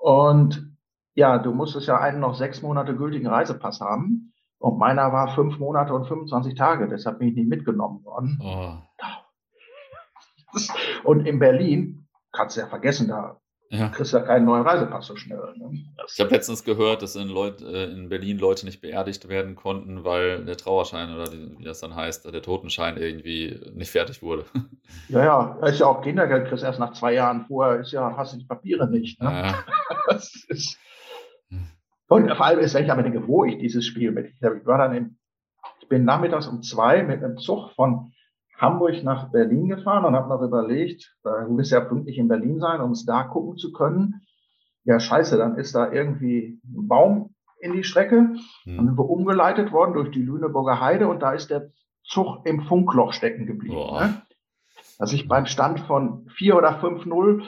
und 0.00 0.76
ja, 1.14 1.38
du 1.38 1.52
musstest 1.52 1.88
ja 1.88 1.98
einen 1.98 2.20
noch 2.20 2.34
sechs 2.34 2.62
Monate 2.62 2.94
gültigen 2.94 3.26
Reisepass 3.26 3.80
haben. 3.80 4.32
Und 4.60 4.78
meiner 4.78 5.12
war 5.12 5.34
fünf 5.34 5.58
Monate 5.58 5.92
und 5.92 6.06
25 6.06 6.54
Tage, 6.54 6.88
deshalb 6.88 7.18
bin 7.18 7.28
ich 7.28 7.34
nicht 7.34 7.48
mitgenommen 7.48 8.04
worden. 8.04 8.38
Oh. 8.40 8.74
Und 11.04 11.26
in 11.26 11.38
Berlin, 11.38 12.06
kannst 12.32 12.56
du 12.56 12.60
ja 12.60 12.66
vergessen, 12.66 13.08
da 13.08 13.40
ja. 13.70 13.88
kriegst 13.88 14.12
ja 14.12 14.20
keinen 14.20 14.46
neuen 14.46 14.66
Reisepass 14.66 15.06
so 15.06 15.16
schnell. 15.16 15.54
Ne? 15.56 15.84
Ich 16.06 16.20
habe 16.20 16.30
letztens 16.30 16.64
gehört, 16.64 17.02
dass 17.02 17.16
in, 17.16 17.28
Leut, 17.28 17.60
äh, 17.62 17.84
in, 17.84 18.08
Berlin 18.08 18.38
Leute 18.38 18.64
nicht 18.64 18.80
beerdigt 18.80 19.28
werden 19.28 19.56
konnten, 19.56 20.04
weil 20.04 20.44
der 20.44 20.56
Trauerschein 20.56 21.14
oder 21.14 21.32
wie 21.32 21.64
das 21.64 21.80
dann 21.80 21.94
heißt, 21.94 22.24
der 22.32 22.42
Totenschein 22.42 22.96
irgendwie 22.96 23.60
nicht 23.74 23.90
fertig 23.90 24.22
wurde. 24.22 24.44
Ja, 25.10 25.24
ja, 25.24 25.66
ist 25.66 25.80
ja 25.80 25.86
auch 25.86 26.02
Kindergeld, 26.02 26.48
kriegst 26.48 26.64
erst 26.64 26.78
nach 26.78 26.92
zwei 26.92 27.12
Jahren 27.12 27.44
vorher, 27.46 27.80
ist 27.80 27.92
ja, 27.92 28.14
hast 28.16 28.32
du 28.32 28.38
die 28.38 28.46
Papiere 28.46 28.88
nicht. 28.88 29.20
Ne? 29.20 29.30
Ja. 29.30 29.64
ist, 30.48 30.78
und 32.08 32.34
vor 32.34 32.46
allem 32.46 32.60
ist, 32.60 32.74
wenn 32.74 32.84
ich 32.84 32.90
aber 32.90 33.02
denke, 33.02 33.26
wo 33.28 33.44
ich 33.44 33.58
dieses 33.58 33.84
Spiel 33.84 34.12
mit, 34.12 34.32
ich 34.32 34.66
war 34.66 34.78
dann 34.78 34.94
in, 34.94 35.18
ich 35.80 35.88
bin 35.88 36.04
nachmittags 36.04 36.46
um 36.46 36.62
zwei 36.62 37.02
mit 37.02 37.22
einem 37.22 37.36
Zug 37.36 37.70
von 37.72 38.12
Hamburg 38.58 39.02
nach 39.04 39.30
Berlin 39.30 39.68
gefahren 39.68 40.04
und 40.04 40.14
habe 40.14 40.28
noch 40.28 40.42
überlegt, 40.42 41.16
du 41.22 41.52
musst 41.52 41.70
ja 41.70 41.80
pünktlich 41.80 42.18
in 42.18 42.28
Berlin 42.28 42.58
sein, 42.58 42.80
um 42.80 42.90
es 42.90 43.04
da 43.04 43.22
gucken 43.22 43.56
zu 43.56 43.72
können. 43.72 44.22
Ja, 44.84 44.98
scheiße, 44.98 45.36
dann 45.36 45.56
ist 45.56 45.74
da 45.74 45.92
irgendwie 45.92 46.60
ein 46.64 46.88
Baum 46.88 47.34
in 47.60 47.72
die 47.72 47.84
Strecke. 47.84 48.34
Hm. 48.64 48.76
Dann 48.76 48.86
sind 48.86 48.98
wir 48.98 49.08
umgeleitet 49.08 49.72
worden 49.72 49.94
durch 49.94 50.10
die 50.10 50.22
Lüneburger 50.22 50.80
Heide 50.80 51.08
und 51.08 51.22
da 51.22 51.32
ist 51.32 51.50
der 51.50 51.70
Zug 52.04 52.44
im 52.46 52.62
Funkloch 52.62 53.12
stecken 53.12 53.46
geblieben. 53.46 53.76
Ne? 53.76 54.22
Dass 54.98 55.12
ich 55.12 55.28
beim 55.28 55.46
Stand 55.46 55.80
von 55.80 56.26
4 56.30 56.56
oder 56.56 56.80
5-0 56.80 57.44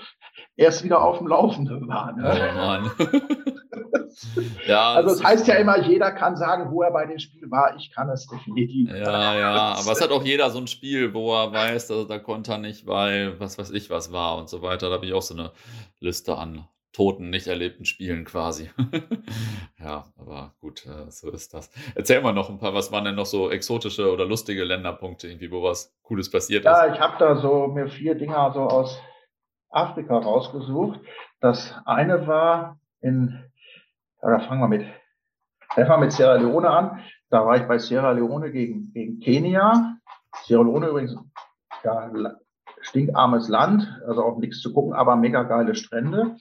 erst 0.56 0.84
wieder 0.84 1.02
auf 1.02 1.18
dem 1.18 1.26
Laufenden 1.26 1.88
war. 1.88 2.12
Ne? 2.12 2.22
Oh 2.24 2.56
Mann. 2.56 2.90
ja, 4.66 4.94
also 4.94 5.14
es 5.14 5.24
heißt 5.24 5.46
ja 5.46 5.54
immer, 5.54 5.78
jeder 5.78 6.12
kann 6.12 6.36
sagen, 6.36 6.70
wo 6.70 6.82
er 6.82 6.90
bei 6.90 7.06
dem 7.06 7.18
Spiel 7.18 7.50
war. 7.50 7.76
Ich 7.76 7.90
kann 7.90 8.08
es 8.10 8.26
definitiv. 8.26 8.90
Ja, 8.90 9.38
ja, 9.38 9.74
aber 9.78 9.92
es 9.92 10.00
hat 10.00 10.10
auch 10.10 10.24
jeder 10.24 10.50
so 10.50 10.58
ein 10.58 10.66
Spiel, 10.66 11.14
wo 11.14 11.34
er 11.34 11.52
weiß, 11.52 11.90
also 11.90 12.04
da 12.04 12.18
konnte 12.18 12.52
er 12.52 12.58
nicht, 12.58 12.86
weil 12.86 13.38
was 13.40 13.58
weiß 13.58 13.70
ich 13.70 13.90
was 13.90 14.12
war 14.12 14.38
und 14.38 14.48
so 14.48 14.62
weiter. 14.62 14.88
Da 14.88 14.96
habe 14.96 15.06
ich 15.06 15.12
auch 15.12 15.22
so 15.22 15.34
eine 15.34 15.52
Liste 16.00 16.36
an 16.36 16.66
toten, 16.92 17.30
nicht 17.30 17.46
erlebten 17.46 17.84
Spielen 17.84 18.24
quasi. 18.24 18.70
ja, 19.78 20.04
aber 20.18 20.54
gut, 20.60 20.86
äh, 20.86 21.10
so 21.10 21.30
ist 21.30 21.54
das. 21.54 21.70
Erzähl 21.94 22.20
mal 22.20 22.32
noch 22.32 22.50
ein 22.50 22.58
paar, 22.58 22.74
was 22.74 22.90
waren 22.90 23.04
denn 23.04 23.14
noch 23.14 23.26
so 23.26 23.50
exotische 23.50 24.12
oder 24.12 24.24
lustige 24.24 24.64
Länderpunkte, 24.64 25.28
irgendwie, 25.28 25.52
wo 25.52 25.62
was 25.62 25.94
Cooles 26.02 26.30
passiert 26.30 26.64
ist? 26.64 26.70
Ja, 26.70 26.92
ich 26.92 27.00
habe 27.00 27.14
da 27.18 27.36
so 27.36 27.68
mir 27.68 27.88
vier 27.88 28.16
Dinger 28.16 28.52
so 28.52 28.62
aus 28.62 29.00
Afrika 29.70 30.18
rausgesucht. 30.18 31.00
Das 31.40 31.74
eine 31.84 32.26
war 32.26 32.78
in 33.00 33.50
da 34.22 34.38
fangen 34.40 34.60
wir 34.60 34.68
mit, 34.68 34.86
fangen 35.74 35.88
wir 35.88 35.98
mit 35.98 36.12
Sierra 36.12 36.34
Leone 36.34 36.70
an. 36.70 37.00
Da 37.30 37.46
war 37.46 37.56
ich 37.56 37.66
bei 37.66 37.78
Sierra 37.78 38.12
Leone 38.12 38.50
gegen, 38.50 38.92
gegen 38.92 39.20
Kenia. 39.20 39.96
Sierra 40.44 40.62
Leone 40.62 40.88
übrigens, 40.88 41.16
ja, 41.84 42.10
stinkarmes 42.82 43.48
Land, 43.48 44.00
also 44.06 44.22
auch 44.22 44.38
nichts 44.38 44.60
zu 44.60 44.72
gucken, 44.72 44.92
aber 44.92 45.16
mega 45.16 45.42
geile 45.44 45.74
Strände. 45.74 46.36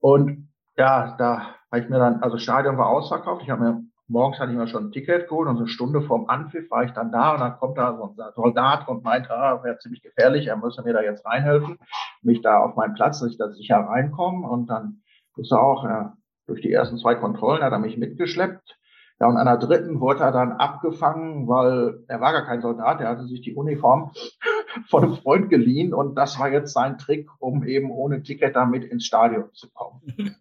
Und 0.00 0.48
ja, 0.76 1.14
da 1.18 1.54
habe 1.70 1.82
ich 1.82 1.88
mir 1.88 1.98
dann, 1.98 2.22
also 2.22 2.38
Stadion 2.38 2.78
war 2.78 2.88
ausverkauft. 2.88 3.42
Ich 3.42 3.50
habe 3.50 3.62
mir 3.62 3.84
morgens 4.06 4.38
hatte 4.38 4.52
ich 4.52 4.58
mir 4.58 4.68
schon 4.68 4.86
ein 4.86 4.92
Ticket 4.92 5.28
geholt 5.28 5.48
und 5.48 5.56
so 5.56 5.62
eine 5.62 5.70
Stunde 5.70 6.02
vorm 6.02 6.28
Anpfiff 6.28 6.70
war 6.70 6.84
ich 6.84 6.92
dann 6.92 7.10
da 7.10 7.32
und 7.32 7.40
dann 7.40 7.56
kommt 7.56 7.78
da 7.78 7.96
so 7.96 8.04
ein 8.04 8.32
Soldat 8.34 8.86
und 8.88 9.02
meint, 9.02 9.30
ah, 9.30 9.62
wäre 9.62 9.78
ziemlich 9.78 10.02
gefährlich, 10.02 10.46
er 10.46 10.56
müsse 10.56 10.82
mir 10.82 10.92
da 10.92 11.00
jetzt 11.00 11.24
reinhelfen, 11.24 11.78
mich 12.24 12.42
da 12.42 12.58
auf 12.58 12.76
meinen 12.76 12.94
Platz, 12.94 13.20
dass 13.20 13.30
ich 13.30 13.38
da 13.38 13.50
sicher 13.50 13.76
reinkomme 13.76 14.48
und 14.48 14.66
dann 14.66 15.02
ist 15.36 15.52
er 15.52 15.62
auch, 15.62 15.84
ja, 15.84 16.16
durch 16.46 16.60
die 16.60 16.72
ersten 16.72 16.98
zwei 16.98 17.14
Kontrollen 17.14 17.62
hat 17.62 17.72
er 17.72 17.78
mich 17.78 17.96
mitgeschleppt. 17.96 18.78
Ja, 19.20 19.28
und 19.28 19.36
an 19.36 19.46
der 19.46 19.58
dritten 19.58 20.00
wurde 20.00 20.24
er 20.24 20.32
dann 20.32 20.52
abgefangen, 20.52 21.46
weil 21.46 22.02
er 22.08 22.20
war 22.20 22.32
gar 22.32 22.44
kein 22.44 22.60
Soldat, 22.60 23.00
er 23.00 23.10
hatte 23.10 23.26
sich 23.26 23.42
die 23.42 23.54
Uniform 23.54 24.12
von 24.88 25.04
einem 25.04 25.14
Freund 25.14 25.50
geliehen 25.50 25.94
und 25.94 26.16
das 26.16 26.38
war 26.38 26.50
jetzt 26.50 26.72
sein 26.72 26.98
Trick, 26.98 27.28
um 27.38 27.64
eben 27.64 27.90
ohne 27.90 28.22
Ticket 28.22 28.56
damit 28.56 28.84
ins 28.84 29.06
Stadion 29.06 29.52
zu 29.52 29.70
kommen. 29.70 30.02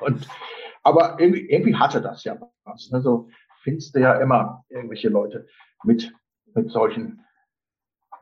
und, 0.00 0.28
aber 0.84 1.18
irgendwie, 1.18 1.50
irgendwie 1.50 1.74
hatte 1.74 2.00
das 2.00 2.22
ja 2.24 2.36
was. 2.64 2.90
Also 2.92 3.28
findest 3.62 3.96
du 3.96 4.00
ja 4.00 4.14
immer 4.14 4.64
irgendwelche 4.68 5.08
Leute 5.08 5.46
mit, 5.82 6.12
mit 6.54 6.70
solchen 6.70 7.24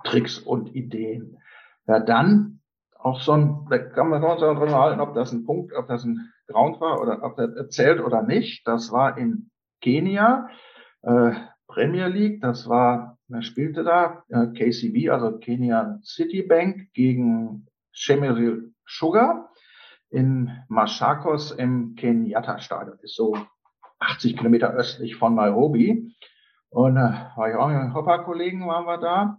Tricks 0.05 0.39
und 0.39 0.75
Ideen. 0.75 1.39
Ja, 1.87 2.01
dann 2.01 2.60
auch 3.03 3.21
so 3.21 3.33
ein, 3.33 3.67
da 3.71 3.79
kann 3.79 4.09
man 4.09 4.23
uns 4.23 4.43
auch 4.43 4.55
drüber 4.55 4.79
halten, 4.79 5.01
ob 5.01 5.15
das 5.15 5.33
ein 5.33 5.45
Punkt, 5.45 5.73
ob 5.75 5.89
das 5.89 6.05
ein 6.05 6.33
Ground 6.47 6.81
war 6.81 7.01
oder 7.01 7.23
ob 7.23 7.39
er 7.39 7.57
erzählt 7.57 8.01
oder 8.01 8.23
nicht. 8.23 8.67
Das 8.67 8.93
war 8.93 9.17
in 9.17 9.51
Kenia, 9.81 10.49
äh, 11.03 11.33
Premier 11.67 12.09
League. 12.09 12.41
Das 12.41 12.69
war, 12.69 13.19
wer 13.29 13.43
spielte 13.43 13.85
da? 13.85 14.25
Äh, 14.29 14.49
KCB, 14.49 15.11
also 15.11 15.39
Kenia 15.39 15.99
City 16.03 16.43
Bank 16.43 16.93
gegen 16.93 17.67
Shemeril 17.93 18.73
Sugar 18.87 19.51
in 20.11 20.51
Machakos 20.69 21.53
im 21.53 21.95
Kenyatta 21.95 22.59
Stadion. 22.59 22.99
Ist 23.03 23.17
so 23.17 23.37
80 24.01 24.37
Kilometer 24.37 24.71
östlich 24.73 25.17
von 25.17 25.35
Nairobi. 25.35 26.15
Und 26.69 26.97
äh, 26.97 27.13
war 27.37 27.49
ich 27.49 27.57
auch 27.57 27.69
mit 27.69 27.95
Hopper-Kollegen 27.95 28.67
waren 28.67 28.87
wir 28.87 28.99
da. 28.99 29.39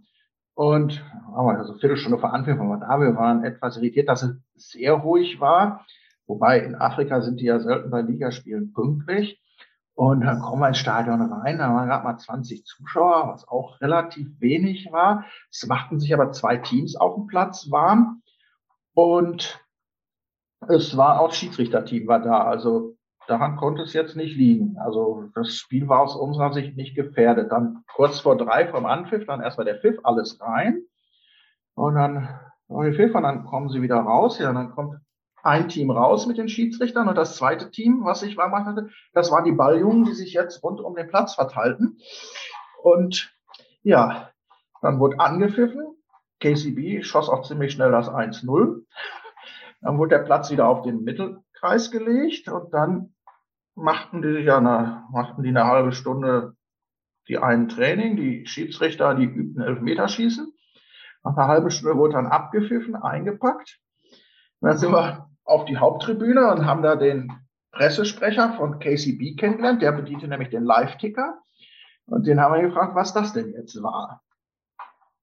Und 0.54 1.04
aber 1.34 1.56
also 1.56 1.72
eine 1.72 1.80
Viertelstunde 1.80 2.18
vor 2.18 2.32
Anfang 2.32 2.58
waren 2.58 2.68
wir 2.68 2.86
da. 2.86 3.00
Wir 3.00 3.16
waren 3.16 3.44
etwas 3.44 3.76
irritiert, 3.76 4.08
dass 4.08 4.22
es 4.22 4.36
sehr 4.54 4.92
ruhig 4.92 5.40
war. 5.40 5.86
Wobei 6.26 6.60
in 6.60 6.74
Afrika 6.74 7.20
sind 7.20 7.40
die 7.40 7.46
ja 7.46 7.58
selten 7.58 7.90
bei 7.90 8.02
Ligaspielen 8.02 8.72
pünktlich. 8.72 9.40
Und 9.94 10.22
dann 10.22 10.40
kommen 10.40 10.62
wir 10.62 10.68
ins 10.68 10.78
Stadion 10.78 11.20
rein, 11.20 11.58
da 11.58 11.72
waren 11.72 11.86
gerade 11.86 12.04
mal 12.04 12.16
20 12.16 12.64
Zuschauer, 12.64 13.28
was 13.28 13.46
auch 13.46 13.78
relativ 13.80 14.40
wenig 14.40 14.90
war. 14.90 15.26
Es 15.50 15.66
machten 15.66 16.00
sich 16.00 16.14
aber 16.14 16.32
zwei 16.32 16.56
Teams 16.56 16.96
auf 16.96 17.14
dem 17.14 17.26
Platz 17.26 17.70
warm. 17.70 18.22
Und 18.94 19.60
es 20.68 20.96
war 20.96 21.20
auch 21.20 21.32
Schiedsrichterteam 21.32 22.06
war 22.06 22.20
da. 22.20 22.44
Also 22.44 22.91
daran 23.26 23.56
konnte 23.56 23.82
es 23.82 23.92
jetzt 23.92 24.16
nicht 24.16 24.36
liegen. 24.36 24.76
Also 24.78 25.24
das 25.34 25.54
Spiel 25.54 25.88
war 25.88 26.00
aus 26.00 26.16
unserer 26.16 26.52
Sicht 26.52 26.76
nicht 26.76 26.94
gefährdet. 26.94 27.50
Dann 27.50 27.84
kurz 27.94 28.20
vor 28.20 28.36
drei 28.36 28.68
vom 28.68 28.86
Anpfiff, 28.86 29.26
dann 29.26 29.40
erstmal 29.40 29.64
der 29.66 29.78
Pfiff, 29.78 29.98
alles 30.02 30.40
rein. 30.40 30.82
Und 31.74 31.94
dann 31.94 32.28
der 32.68 32.94
Pfiff 32.94 33.14
und 33.14 33.22
dann 33.22 33.44
kommen 33.44 33.68
sie 33.68 33.82
wieder 33.82 33.96
raus. 33.96 34.38
Ja, 34.38 34.52
dann 34.52 34.70
kommt 34.70 34.96
ein 35.42 35.68
Team 35.68 35.90
raus 35.90 36.26
mit 36.26 36.38
den 36.38 36.48
Schiedsrichtern 36.48 37.08
und 37.08 37.16
das 37.16 37.36
zweite 37.36 37.70
Team, 37.70 38.04
was 38.04 38.22
ich 38.22 38.36
war 38.36 38.52
hatte, 38.64 38.88
das 39.12 39.30
waren 39.30 39.44
die 39.44 39.52
Balljungen, 39.52 40.04
die 40.04 40.14
sich 40.14 40.32
jetzt 40.32 40.62
rund 40.62 40.80
um 40.80 40.94
den 40.94 41.08
Platz 41.08 41.34
verteilten. 41.34 41.98
Und 42.82 43.34
ja, 43.82 44.30
dann 44.80 45.00
wurde 45.00 45.18
angepfiffen. 45.18 45.96
KCB 46.40 47.04
schoss 47.04 47.28
auch 47.28 47.46
ziemlich 47.46 47.72
schnell 47.72 47.90
das 47.90 48.08
1-0. 48.08 48.84
Dann 49.80 49.98
wurde 49.98 50.16
der 50.16 50.24
Platz 50.24 50.50
wieder 50.50 50.68
auf 50.68 50.82
den 50.82 51.02
Mittelkreis 51.02 51.90
gelegt 51.90 52.48
und 52.48 52.72
dann 52.72 53.11
machten 53.74 54.22
die 54.22 54.28
ja 54.40 54.58
eine, 54.58 55.04
machten 55.10 55.42
die 55.42 55.50
eine 55.50 55.64
halbe 55.64 55.92
Stunde 55.92 56.54
die 57.28 57.38
einen 57.38 57.68
Training, 57.68 58.16
die 58.16 58.46
Schiedsrichter, 58.46 59.14
die 59.14 59.24
übten 59.24 59.62
Elfmeterschießen. 59.62 60.52
Nach 61.24 61.36
einer 61.36 61.46
halben 61.46 61.70
Stunde 61.70 61.96
wurde 61.96 62.14
dann 62.14 62.26
abgepfiffen, 62.26 62.96
eingepackt. 62.96 63.78
Und 64.60 64.68
dann 64.68 64.78
sind 64.78 64.92
wir 64.92 65.28
auf 65.44 65.64
die 65.64 65.76
Haupttribüne 65.76 66.50
und 66.50 66.66
haben 66.66 66.82
da 66.82 66.96
den 66.96 67.32
Pressesprecher 67.72 68.54
von 68.54 68.78
KCB 68.80 69.38
kennengelernt. 69.38 69.82
Der 69.82 69.92
bediente 69.92 70.28
nämlich 70.28 70.50
den 70.50 70.64
Live-Ticker. 70.64 71.38
Und 72.06 72.26
den 72.26 72.40
haben 72.40 72.54
wir 72.54 72.62
gefragt, 72.62 72.94
was 72.94 73.14
das 73.14 73.32
denn 73.32 73.52
jetzt 73.52 73.80
war. 73.82 74.22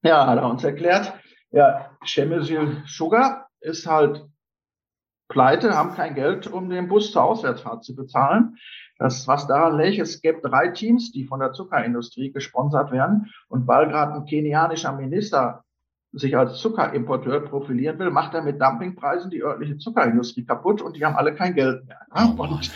Ja, 0.01 0.27
hat 0.27 0.37
er 0.37 0.49
uns 0.49 0.63
erklärt, 0.63 1.13
ja, 1.51 1.91
Chemesil 2.05 2.83
Sugar 2.85 3.49
ist 3.59 3.85
halt 3.85 4.25
pleite, 5.29 5.77
haben 5.77 5.93
kein 5.93 6.15
Geld, 6.15 6.47
um 6.47 6.69
den 6.69 6.87
Bus 6.87 7.11
zur 7.11 7.23
Auswärtsfahrt 7.23 7.83
zu 7.83 7.95
bezahlen. 7.95 8.57
Das, 8.97 9.27
was 9.27 9.47
daran 9.47 9.77
läge, 9.77 10.01
es 10.01 10.21
gäbe 10.21 10.41
drei 10.41 10.69
Teams, 10.69 11.13
die 11.13 11.23
von 11.23 11.39
der 11.39 11.53
Zuckerindustrie 11.53 12.33
gesponsert 12.33 12.91
werden. 12.91 13.31
Und 13.47 13.65
weil 13.65 13.87
gerade 13.87 14.13
ein 14.13 14.25
kenianischer 14.25 14.91
Minister 14.91 15.63
sich 16.11 16.35
als 16.35 16.57
Zuckerimporteur 16.57 17.41
profilieren 17.41 17.97
will, 17.99 18.09
macht 18.09 18.33
er 18.33 18.41
mit 18.41 18.59
Dumpingpreisen 18.59 19.29
die 19.29 19.43
örtliche 19.43 19.77
Zuckerindustrie 19.77 20.43
kaputt 20.43 20.81
und 20.81 20.97
die 20.97 21.05
haben 21.05 21.15
alle 21.15 21.35
kein 21.35 21.53
Geld 21.53 21.85
mehr. 21.85 22.01
Und 22.35 22.71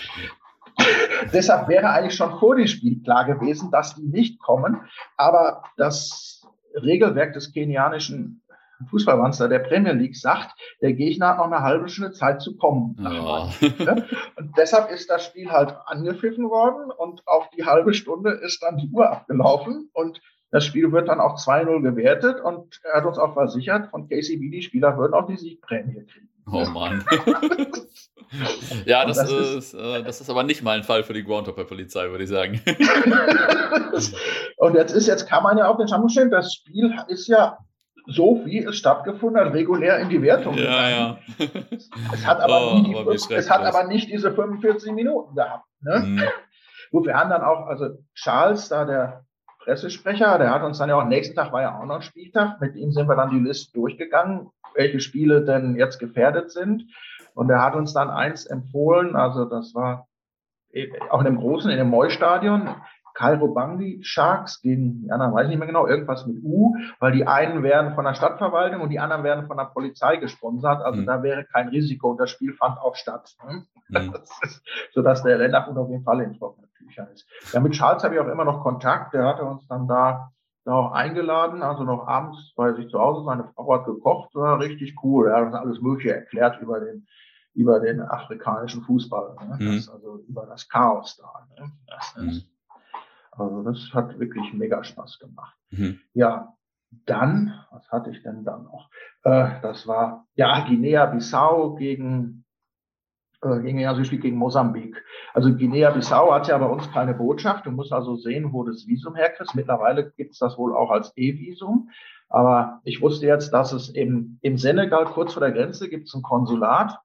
deshalb 1.34 1.68
wäre 1.68 1.90
eigentlich 1.90 2.16
schon 2.16 2.38
vor 2.40 2.56
dem 2.56 2.68
Spiel 2.68 3.02
klar 3.02 3.26
gewesen, 3.26 3.72
dass 3.72 3.96
die 3.96 4.08
nicht 4.08 4.40
kommen. 4.40 4.82
Aber 5.18 5.64
das 5.78 6.48
Regelwerk 6.76 7.34
des 7.34 7.52
kenianischen 7.52 8.43
Fußballmonster 8.88 9.50
der 9.50 9.60
Premier 9.60 9.94
League 9.94 10.16
sagt, 10.16 10.52
der 10.82 10.94
Gegner 10.94 11.30
hat 11.30 11.38
noch 11.38 11.46
eine 11.46 11.62
halbe 11.62 11.90
Stunde 11.90 12.12
Zeit 12.12 12.42
zu 12.42 12.56
kommen. 12.58 12.96
Ja. 13.00 13.50
Und 14.36 14.58
deshalb 14.58 14.92
ist 14.92 15.10
das 15.10 15.26
Spiel 15.26 15.52
halt 15.52 15.76
angepfiffen 15.86 16.50
worden 16.50 16.92
und 16.92 17.22
auf 17.28 17.50
die 17.52 17.66
halbe 17.66 17.94
Stunde 17.94 18.32
ist 18.32 18.62
dann 18.64 18.78
die 18.78 18.90
Uhr 18.92 19.10
abgelaufen 19.10 19.90
und 19.94 20.22
das 20.52 20.66
Spiel 20.66 20.92
wird 20.92 21.08
dann 21.08 21.20
auch 21.20 21.38
2-0 21.38 21.82
gewertet 21.82 22.40
und 22.40 22.80
er 22.84 22.98
hat 22.98 23.06
uns 23.06 23.18
auch 23.18 23.34
versichert, 23.34 23.90
von 23.90 24.08
KCB 24.08 24.52
die 24.52 24.62
Spieler 24.62 24.96
würden 24.98 25.16
auch 25.16 25.26
die 25.26 25.38
Siegprämie 25.38 26.06
kriegen. 26.06 26.30
Oh 26.46 26.66
Mann. 26.66 27.04
ja, 28.86 29.06
das, 29.06 29.18
das, 29.18 29.32
ist, 29.32 29.74
äh, 29.74 30.04
das 30.04 30.22
ist 30.22 30.30
aber 30.30 30.44
nicht 30.44 30.62
mal 30.62 30.78
ein 30.78 30.84
Fall 30.84 31.04
für 31.04 31.14
die 31.14 31.24
Groundhopper-Polizei, 31.24 32.10
würde 32.12 32.26
ich 32.26 32.30
sagen. 32.30 32.62
und 34.58 34.76
jetzt 34.76 34.94
ist, 34.94 35.08
jetzt 35.08 35.28
kann 35.28 35.42
man 35.42 35.58
ja 35.58 35.68
auch 35.68 35.78
den 35.78 35.88
Schatten 35.88 36.10
stellen, 36.10 36.30
das 36.30 36.54
Spiel 36.54 36.94
ist 37.08 37.28
ja 37.28 37.58
so 38.06 38.42
wie 38.46 38.60
es 38.60 38.76
stattgefunden 38.76 39.44
hat, 39.44 39.54
regulär 39.54 40.00
in 40.00 40.10
die 40.10 40.22
Wertung. 40.22 40.56
Ja, 40.56 40.90
ja. 40.90 41.18
Es 42.14 42.26
hat 42.26 42.40
aber, 42.42 42.74
oh, 42.74 42.80
nie, 42.80 42.96
aber 42.96 43.14
es 43.14 43.50
hat 43.50 43.64
aber 43.64 43.86
nicht 43.86 44.10
diese 44.10 44.34
45 44.34 44.92
Minuten 44.94 45.36
gehabt. 45.36 45.66
Ne? 45.82 46.00
Mhm. 46.00 46.24
Gut, 46.92 47.06
wir 47.06 47.16
haben 47.16 47.30
dann 47.30 47.42
auch, 47.42 47.68
also 47.68 47.90
Charles, 48.14 48.70
da 48.70 48.86
der 48.86 49.26
Pressesprecher, 49.60 50.38
der 50.38 50.54
hat 50.54 50.64
uns 50.64 50.78
dann 50.78 50.90
ja 50.90 50.96
auch, 50.96 51.06
nächsten 51.06 51.36
Tag 51.36 51.52
war 51.52 51.62
ja 51.62 51.80
auch 51.80 51.86
noch 51.86 51.96
ein 51.96 52.02
Spieltag, 52.02 52.60
mit 52.60 52.76
ihm 52.76 52.92
sind 52.92 53.08
wir 53.08 53.16
dann 53.16 53.30
die 53.30 53.40
Liste 53.40 53.72
durchgegangen, 53.74 54.50
welche 54.76 55.00
Spiele 55.00 55.44
denn 55.44 55.76
jetzt 55.76 56.00
gefährdet 56.00 56.52
sind. 56.52 56.86
Und 57.34 57.50
er 57.50 57.64
hat 57.64 57.76
uns 57.76 57.94
dann 57.94 58.10
eins 58.10 58.46
empfohlen, 58.46 59.16
also 59.16 59.46
das 59.46 59.74
war 59.74 60.08
auch 61.10 61.20
in 61.20 61.26
dem 61.26 61.38
großen, 61.38 61.72
in 61.72 61.78
dem 61.78 61.90
Moi-Stadion, 63.14 63.54
Bangi 63.54 64.00
Sharks 64.04 64.62
gegen, 64.62 65.04
die 65.04 65.12
anderen 65.12 65.34
weiß 65.34 65.46
ich 65.46 65.50
nicht 65.50 65.60
mehr 65.60 65.68
genau, 65.68 65.88
irgendwas 65.88 66.26
mit 66.26 66.44
U, 66.44 66.76
weil 67.00 67.12
die 67.12 67.28
einen 67.28 67.64
werden 67.64 67.94
von 67.96 68.06
der 68.06 68.14
Stadtverwaltung 68.14 68.82
und 68.82 68.90
die 68.90 69.00
anderen 69.00 69.24
werden 69.24 69.48
von 69.48 69.58
der 69.58 69.66
Polizei 69.66 70.18
gesponsert. 70.18 70.82
Also 70.82 71.02
mhm. 71.02 71.06
da 71.06 71.24
wäre 71.24 71.46
kein 71.46 71.70
Risiko 71.70 72.12
und 72.12 72.18
das 72.20 72.32
Spiel 72.32 72.54
fand 72.54 72.80
auch 72.80 72.96
statt. 72.96 73.36
Ne? 73.48 73.64
Mhm. 73.90 74.12
sodass 74.92 75.22
der 75.22 75.38
Länderpunkt 75.38 75.78
auf 75.78 75.90
jeden 75.90 76.04
Fall 76.04 76.22
in 76.22 76.34
trockenen 76.34 76.68
Tüchern 76.78 77.10
ist. 77.14 77.28
Ja, 77.52 77.60
mit 77.60 77.74
Charles 77.74 78.04
habe 78.04 78.16
ich 78.16 78.22
auch 78.22 78.28
immer 78.28 78.46
noch 78.46 78.64
Kontakt. 78.64 79.14
Der 79.14 79.28
hatte 79.28 79.44
uns 79.44 79.68
dann 79.68 79.88
da, 79.88 80.32
da 80.66 80.72
auch 80.72 80.94
eingeladen, 80.94 81.62
also 81.62 81.84
noch 81.84 82.08
abends 82.08 82.54
bei 82.56 82.74
sich 82.74 82.90
zu 82.90 82.98
Hause. 82.98 83.24
Seine 83.26 83.44
Frau 83.54 83.72
hat 83.74 83.86
gekocht, 83.86 84.34
war 84.34 84.60
richtig 84.60 84.96
cool. 85.04 85.28
Er 85.28 85.36
hat 85.36 85.46
uns 85.48 85.54
alles 85.54 85.82
Mögliche 85.82 86.16
erklärt 86.16 86.60
über 86.60 86.80
den 86.80 87.06
über 87.54 87.80
den 87.80 88.02
afrikanischen 88.02 88.82
Fußball, 88.82 89.36
ne? 89.48 89.58
mhm. 89.60 89.76
das, 89.76 89.90
also 89.90 90.24
über 90.28 90.48
das 90.48 90.68
Chaos 90.70 91.18
da. 91.18 91.62
Ne? 91.62 91.72
Das, 91.86 92.16
mhm. 92.18 92.42
Also 93.36 93.64
das 93.64 93.90
hat 93.94 94.20
wirklich 94.20 94.54
mega 94.54 94.84
Spaß 94.84 95.20
gemacht. 95.20 95.56
Mhm. 95.72 96.00
Ja, 96.14 96.54
dann, 97.06 97.54
was 97.72 97.90
hatte 97.90 98.12
ich 98.12 98.22
denn 98.24 98.44
dann 98.44 98.64
noch? 98.64 98.90
Äh, 99.24 99.62
das 99.62 99.88
war 99.88 100.28
ja 100.36 100.66
Guinea-Bissau 100.68 101.76
gegen 101.76 102.44
äh, 103.44 103.60
gegen, 103.62 103.86
also 103.86 104.04
spielt 104.04 104.22
gegen 104.22 104.38
Mosambik. 104.38 105.04
Also 105.34 105.54
Guinea-Bissau 105.54 106.32
hat 106.32 106.48
ja 106.48 106.58
bei 106.58 106.66
uns 106.66 106.90
keine 106.92 107.14
Botschaft. 107.14 107.66
Du 107.66 107.72
musst 107.72 107.92
also 107.92 108.16
sehen, 108.16 108.54
wo 108.54 108.64
das 108.64 108.88
Visum 108.88 109.16
herkriegst. 109.16 109.56
Mittlerweile 109.56 110.12
gibt 110.12 110.34
es 110.34 110.40
das 110.40 110.58
wohl 110.58 110.76
auch 110.76 110.92
als 110.92 111.12
E-Visum. 111.16 111.90
Aber 112.30 112.82
ich 112.84 113.02
wusste 113.02 113.28
jetzt, 113.28 113.52
dass 113.52 113.74
es 113.74 113.90
im, 113.90 114.40
im 114.42 114.58
Senegal 114.58 115.06
kurz 115.06 115.34
vor 115.34 115.42
der 115.42 115.52
Grenze 115.52 115.90
gibt 115.90 116.08
es 116.08 116.14
ein 116.16 116.24
Konsulat. 116.24 117.00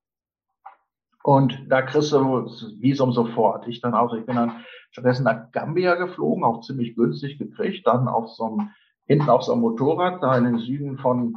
Und 1.29 1.67
da 1.69 1.83
kriegst 1.83 2.11
du 2.11 2.41
das 2.41 2.81
Visum 2.81 3.13
sofort. 3.13 3.69
Ich 3.69 3.83
dann 3.83 3.93
auch, 3.93 4.15
ich 4.15 4.25
bin 4.25 4.37
dann 4.37 4.65
stattdessen 4.91 5.25
nach 5.25 5.53
Gambia 5.53 5.97
geflogen, 5.97 6.43
auch 6.43 6.63
ziemlich 6.63 6.97
günstig 6.97 7.37
gekriegt, 7.37 7.87
dann 7.87 8.09
auf 8.09 8.31
so 8.31 8.45
einem, 8.45 8.71
hinten 9.05 9.29
auf 9.29 9.43
so 9.43 9.53
einem 9.53 9.61
Motorrad, 9.61 10.23
da 10.23 10.39
in 10.39 10.45
den 10.45 10.57
Süden 10.57 10.97
von 10.97 11.37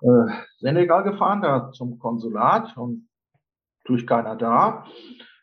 äh, 0.00 0.32
Senegal 0.58 1.04
gefahren, 1.04 1.42
da 1.42 1.70
zum 1.70 2.00
Konsulat 2.00 2.76
und 2.76 3.08
durch 3.84 4.04
keiner 4.04 4.34
da. 4.34 4.84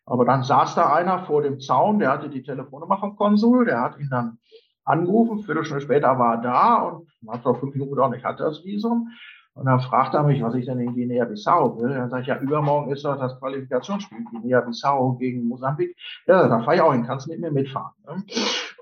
Aber 0.06 0.26
dann 0.26 0.44
saß 0.44 0.76
da 0.76 0.94
einer 0.94 1.24
vor 1.24 1.42
dem 1.42 1.62
Zaun, 1.62 2.00
der 2.00 2.12
hatte 2.12 2.28
die 2.28 2.44
Telefonnummer 2.44 2.98
vom 2.98 3.16
Konsul, 3.16 3.64
der 3.64 3.80
hat 3.80 3.98
ihn 3.98 4.10
dann 4.10 4.38
angerufen, 4.84 5.44
Viertelstunde 5.44 5.82
später 5.82 6.20
war 6.20 6.36
er 6.36 6.41
da 6.41 6.76
und 6.82 7.08
hat 7.30 7.46
noch 7.46 7.58
fünf 7.62 7.74
Minuten 7.74 7.91
gedauert, 7.91 8.18
ich 8.18 8.26
hatte 8.26 8.44
das 8.44 8.65
Visum. 8.65 9.12
Und 9.56 9.68
dann 9.68 9.80
fragt 9.80 10.13
er 10.13 10.24
mich, 10.24 10.44
was 10.44 10.54
ich 10.54 10.65
denn 10.65 10.80
in 10.80 10.94
Guinea-Bissau 10.94 11.80
will. 11.80 11.89
Dann 11.89 12.10
sage 12.10 12.24
ich, 12.24 12.28
ja, 12.28 12.38
übermorgen 12.39 12.91
ist 12.91 13.06
doch 13.06 13.18
das 13.18 13.39
Qualifikationsspiel 13.39 14.26
Guinea-Bissau 14.26 15.13
gegen 15.13 15.48
Mosambik. 15.48 15.96
Ja, 16.28 16.48
da 16.50 16.60
fahre 16.60 16.76
ich 16.76 16.82
auch 16.82 16.91
hin, 16.91 17.06
kannst 17.06 17.30
mit 17.30 17.39
mir 17.39 17.52
mitfahren. 17.52 17.94
Ne? 18.06 18.24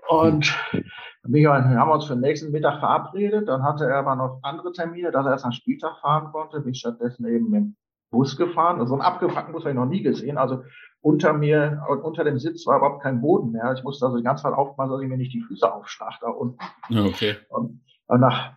Und 0.10 0.54
dann 1.24 1.80
haben 1.80 1.90
wir 1.90 1.94
uns 1.94 2.06
für 2.06 2.16
den 2.16 2.22
nächsten 2.22 2.52
Mittag 2.52 2.80
verabredet. 2.80 3.48
Dann 3.48 3.64
hatte 3.64 3.86
er 3.86 3.98
aber 3.98 4.16
noch 4.16 4.40
andere 4.42 4.72
Termine, 4.72 5.12
dass 5.12 5.26
er 5.28 5.34
erst 5.34 5.46
am 5.46 5.52
Spieltag 5.52 6.00
fahren 6.02 6.32
konnte. 6.32 6.60
Bin 6.62 6.74
stattdessen 6.74 7.28
eben 7.28 7.52
mit 7.52 7.62
dem 7.62 7.76
Bus 8.10 8.36
gefahren. 8.36 8.80
Also 8.80 8.88
so 8.88 8.94
einen 8.96 9.04
abgefuckten 9.04 9.54
Bus 9.54 9.62
habe 9.62 9.72
ich 9.72 9.76
noch 9.76 9.86
nie 9.86 10.02
gesehen. 10.02 10.40
Also 10.40 10.64
unter 11.02 11.34
mir, 11.34 11.84
unter 12.02 12.24
dem 12.24 12.40
Sitz 12.40 12.66
war 12.66 12.78
überhaupt 12.78 13.04
kein 13.04 13.22
Boden 13.22 13.52
mehr. 13.52 13.74
Ich 13.78 13.84
musste 13.84 14.06
also 14.06 14.18
die 14.18 14.24
ganze 14.24 14.44
Zeit 14.44 14.54
aufpassen, 14.54 14.92
dass 14.92 15.02
ich 15.02 15.08
mir 15.08 15.18
nicht 15.18 15.34
die 15.34 15.42
Füße 15.42 15.72
aufschlag 15.72 16.14
da 16.20 16.30
unten. 16.30 16.58
Okay. 16.90 17.36
Und 17.50 17.80
nach 18.10 18.54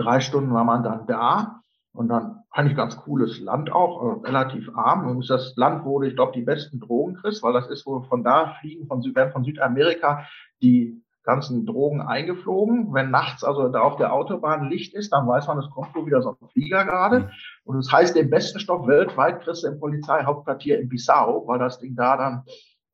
drei 0.00 0.20
Stunden 0.20 0.52
war 0.52 0.64
man 0.64 0.82
dann 0.82 1.06
da. 1.06 1.60
Und 1.92 2.08
dann 2.08 2.44
eigentlich 2.52 2.76
ganz 2.76 2.96
cooles 2.96 3.40
Land 3.40 3.72
auch, 3.72 4.02
äh, 4.02 4.26
relativ 4.26 4.70
arm. 4.76 5.08
Und 5.08 5.28
das 5.28 5.56
Land, 5.56 5.84
wo 5.84 6.00
du, 6.00 6.06
ich 6.06 6.14
glaube, 6.14 6.32
die 6.32 6.42
besten 6.42 6.78
Drogen 6.78 7.14
kriegst, 7.14 7.42
weil 7.42 7.52
das 7.52 7.68
ist 7.68 7.84
wohl 7.84 8.04
von 8.04 8.22
da 8.22 8.54
fliegen, 8.60 8.86
von, 8.86 9.02
werden 9.14 9.32
von 9.32 9.44
Südamerika 9.44 10.24
die 10.62 11.02
ganzen 11.22 11.66
Drogen 11.66 12.00
eingeflogen. 12.00 12.92
Wenn 12.92 13.10
nachts 13.10 13.44
also 13.44 13.68
da 13.68 13.80
auf 13.80 13.96
der 13.96 14.12
Autobahn 14.12 14.68
Licht 14.68 14.94
ist, 14.94 15.12
dann 15.12 15.26
weiß 15.26 15.46
man, 15.48 15.58
es 15.58 15.70
kommt 15.70 15.94
wohl 15.94 16.06
wieder 16.06 16.22
so 16.22 16.30
ein 16.30 16.48
Flieger 16.52 16.84
gerade. 16.84 17.20
Mhm. 17.20 17.30
Und 17.64 17.76
das 17.76 17.92
heißt, 17.92 18.16
den 18.16 18.30
besten 18.30 18.58
Stoff 18.58 18.86
weltweit 18.86 19.42
kriegst 19.42 19.64
du 19.64 19.68
im 19.68 19.80
Polizeihauptquartier 19.80 20.80
in 20.80 20.88
Bissau, 20.88 21.46
weil 21.46 21.58
das 21.58 21.78
Ding 21.78 21.94
da 21.94 22.16
dann, 22.16 22.44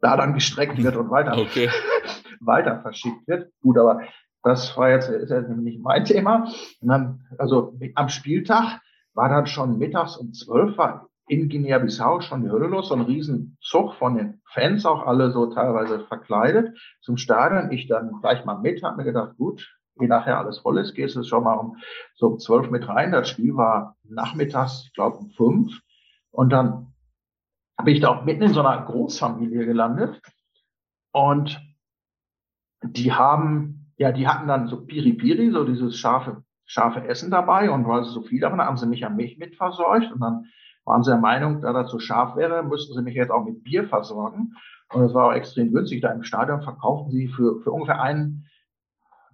da 0.00 0.16
dann 0.16 0.34
gestreckt 0.34 0.82
wird 0.82 0.96
und 0.96 1.10
weiter, 1.10 1.36
okay. 1.38 1.70
weiter 2.40 2.80
verschickt 2.80 3.26
wird. 3.26 3.50
Gut, 3.62 3.78
aber 3.78 4.00
das 4.46 4.76
war 4.76 4.90
jetzt, 4.90 5.08
ist 5.08 5.30
jetzt 5.30 5.48
nicht 5.48 5.82
mein 5.82 6.04
Thema. 6.04 6.48
Und 6.80 6.88
dann, 6.88 7.26
also 7.38 7.76
am 7.94 8.08
Spieltag 8.08 8.80
war 9.14 9.28
dann 9.28 9.46
schon 9.46 9.78
mittags 9.78 10.16
um 10.16 10.32
zwölf, 10.32 10.78
war 10.78 11.08
in 11.28 11.48
Guinea-Bissau 11.48 12.20
schon 12.20 12.42
die 12.42 12.50
Hölle 12.50 12.68
los, 12.68 12.88
so 12.88 12.94
ein 12.94 13.00
Riesenzug 13.00 13.94
von 13.94 14.16
den 14.16 14.40
Fans, 14.52 14.86
auch 14.86 15.04
alle 15.04 15.32
so 15.32 15.46
teilweise 15.46 16.04
verkleidet, 16.06 16.78
zum 17.00 17.16
Stadion. 17.16 17.72
Ich 17.72 17.88
dann 17.88 18.20
gleich 18.20 18.44
mal 18.44 18.58
mit, 18.58 18.84
habe 18.84 18.98
mir 18.98 19.04
gedacht, 19.04 19.36
gut, 19.36 19.76
wie 19.96 20.06
nachher 20.06 20.38
alles 20.38 20.60
voll 20.60 20.78
ist, 20.78 20.94
gehst 20.94 21.16
du 21.16 21.24
schon 21.24 21.42
mal 21.42 21.54
um 21.54 21.78
so 22.14 22.28
um 22.28 22.38
zwölf 22.38 22.70
mit 22.70 22.88
rein. 22.88 23.10
Das 23.10 23.28
Spiel 23.28 23.56
war 23.56 23.96
nachmittags, 24.04 24.84
ich 24.86 24.92
glaube 24.92 25.16
um 25.16 25.30
fünf. 25.30 25.80
Und 26.30 26.50
dann 26.50 26.92
bin 27.82 27.94
ich 27.94 28.00
da 28.00 28.10
auch 28.10 28.24
mitten 28.24 28.42
in 28.42 28.54
so 28.54 28.60
einer 28.60 28.84
Großfamilie 28.84 29.66
gelandet. 29.66 30.20
Und 31.10 31.60
die 32.82 33.12
haben, 33.12 33.85
ja, 33.96 34.12
die 34.12 34.28
hatten 34.28 34.48
dann 34.48 34.68
so 34.68 34.84
Piri-Piri, 34.84 35.50
so 35.50 35.64
dieses 35.64 35.96
scharfe 35.96 36.42
scharfe 36.66 37.06
Essen 37.06 37.30
dabei 37.30 37.70
und 37.70 37.86
weil 37.86 38.04
sie 38.04 38.10
so 38.10 38.22
viel 38.22 38.40
davon 38.40 38.60
haben 38.60 38.76
sie 38.76 38.88
mich 38.88 39.06
an 39.06 39.14
mich 39.14 39.38
mit 39.38 39.54
versorgt 39.54 40.10
und 40.12 40.20
dann 40.20 40.46
waren 40.84 41.02
sie 41.02 41.10
der 41.10 41.20
Meinung, 41.20 41.60
da 41.60 41.72
das 41.72 41.90
so 41.90 41.98
scharf 41.98 42.36
wäre, 42.36 42.62
müssten 42.62 42.94
sie 42.94 43.02
mich 43.02 43.14
jetzt 43.14 43.30
auch 43.30 43.44
mit 43.44 43.62
Bier 43.64 43.88
versorgen. 43.88 44.54
Und 44.92 45.02
es 45.02 45.14
war 45.14 45.26
auch 45.26 45.32
extrem 45.32 45.72
günstig. 45.72 46.00
Da 46.00 46.12
im 46.12 46.22
Stadion 46.22 46.62
verkauften 46.62 47.10
sie 47.10 47.26
für, 47.28 47.60
für 47.62 47.72
ungefähr 47.72 48.00
einen 48.00 48.46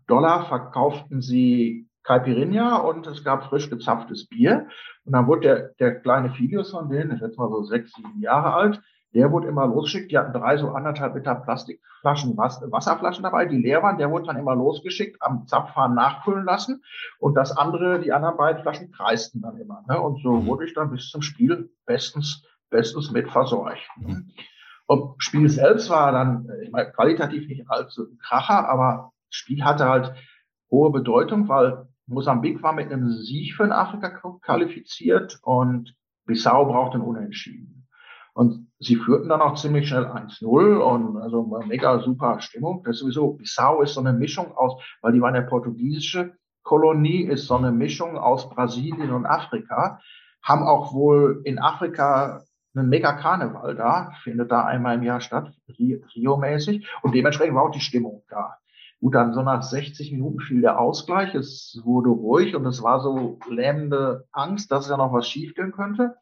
Dollar 0.07 0.46
verkauften 0.46 1.20
sie 1.20 1.88
Caipirinha 2.05 2.77
und 2.79 3.07
es 3.07 3.22
gab 3.22 3.44
frisch 3.44 3.70
gezapftes 3.70 4.27
Bier. 4.29 4.66
Und 5.05 5.12
dann 5.12 5.27
wurde 5.27 5.40
der, 5.40 5.68
der 5.79 6.01
kleine 6.01 6.31
Filius 6.31 6.70
von 6.70 6.88
denen, 6.88 7.12
ich 7.12 7.18
schätze 7.18 7.38
mal 7.38 7.51
so 7.51 7.62
sechs, 7.64 7.92
sieben 7.92 8.20
Jahre 8.20 8.55
alt, 8.55 8.83
der 9.14 9.31
wurde 9.31 9.48
immer 9.48 9.66
losgeschickt. 9.66 10.11
Die 10.11 10.18
hatten 10.18 10.33
drei 10.33 10.57
so 10.57 10.70
anderthalb 10.70 11.14
Liter 11.14 11.35
Plastikflaschen, 11.35 12.37
Wasserflaschen 12.37 13.22
dabei, 13.22 13.44
die 13.44 13.59
leer 13.59 13.83
waren. 13.83 13.98
Der 13.98 14.11
wurde 14.11 14.27
dann 14.27 14.38
immer 14.38 14.55
losgeschickt, 14.55 15.20
am 15.20 15.46
Zapfhahn 15.46 15.94
nachfüllen 15.94 16.44
lassen. 16.44 16.83
Und 17.18 17.35
das 17.35 17.57
andere, 17.57 18.01
die 18.01 18.12
anderen 18.12 18.37
beiden 18.37 18.62
Flaschen 18.62 18.90
kreisten 18.90 19.42
dann 19.42 19.59
immer. 19.59 19.85
Ne? 19.88 20.01
Und 20.01 20.22
so 20.22 20.33
mhm. 20.33 20.46
wurde 20.46 20.64
ich 20.64 20.75
dann 20.75 20.90
bis 20.90 21.11
zum 21.11 21.20
Spiel 21.20 21.70
bestens, 21.85 22.42
bestens 22.70 23.11
mit 23.11 23.29
versorgt. 23.29 23.83
Mhm. 23.96 24.31
Und 24.87 25.22
Spiel 25.22 25.48
selbst 25.48 25.90
war 25.90 26.12
dann, 26.12 26.48
ich 26.62 26.70
meine, 26.70 26.90
qualitativ 26.90 27.46
nicht 27.48 27.68
allzu 27.68 28.05
ein 28.05 28.18
Kracher, 28.18 28.68
aber 28.68 29.12
das 29.29 29.37
Spiel 29.37 29.64
hatte 29.64 29.88
halt 29.88 30.14
hohe 30.70 30.90
Bedeutung, 30.90 31.48
weil 31.48 31.87
Mosambik 32.07 32.62
war 32.62 32.72
mit 32.72 32.90
einem 32.90 33.11
Sieg 33.11 33.55
für 33.55 33.64
den 33.64 33.72
Afrika 33.72 34.11
qualifiziert 34.40 35.38
und 35.42 35.94
Bissau 36.25 36.66
brauchte 36.66 36.94
einen 36.94 37.07
Unentschieden. 37.07 37.87
Und 38.35 38.71
sie 38.82 38.96
führten 38.96 39.28
dann 39.28 39.40
auch 39.40 39.54
ziemlich 39.54 39.88
schnell 39.88 40.06
1-0 40.06 40.76
und 40.76 41.16
also 41.16 41.42
mega 41.66 42.00
super 42.00 42.40
Stimmung. 42.40 42.82
Das 42.84 42.96
ist 42.96 43.00
sowieso, 43.00 43.32
Bissau 43.34 43.82
ist 43.82 43.94
so 43.94 44.00
eine 44.00 44.12
Mischung 44.12 44.52
aus, 44.56 44.82
weil 45.00 45.12
die 45.12 45.20
war 45.20 45.28
eine 45.28 45.42
portugiesische 45.42 46.34
Kolonie, 46.62 47.22
ist 47.22 47.46
so 47.46 47.56
eine 47.56 47.72
Mischung 47.72 48.16
aus 48.16 48.48
Brasilien 48.48 49.10
und 49.12 49.26
Afrika, 49.26 50.00
haben 50.42 50.62
auch 50.62 50.92
wohl 50.92 51.40
in 51.44 51.58
Afrika 51.58 52.42
einen 52.74 52.88
Mega-Karneval 52.88 53.74
da, 53.74 54.12
findet 54.22 54.50
da 54.50 54.64
einmal 54.64 54.96
im 54.96 55.02
Jahr 55.02 55.20
statt, 55.20 55.52
Rio-mäßig, 55.78 56.86
und 57.02 57.14
dementsprechend 57.14 57.54
war 57.54 57.64
auch 57.64 57.70
die 57.70 57.80
Stimmung 57.80 58.22
da. 58.28 58.56
Gut, 59.00 59.14
dann 59.14 59.34
so 59.34 59.42
nach 59.42 59.62
60 59.62 60.12
Minuten 60.12 60.40
fiel 60.40 60.60
der 60.60 60.78
Ausgleich. 60.78 61.34
Es 61.34 61.80
wurde 61.82 62.10
ruhig 62.10 62.54
und 62.54 62.64
es 62.66 62.82
war 62.84 63.00
so 63.00 63.38
lähmende 63.50 64.26
Angst, 64.30 64.70
dass 64.70 64.88
ja 64.88 64.96
noch 64.96 65.12
was 65.12 65.28
schiefgehen 65.28 65.72
könnte. 65.72 66.14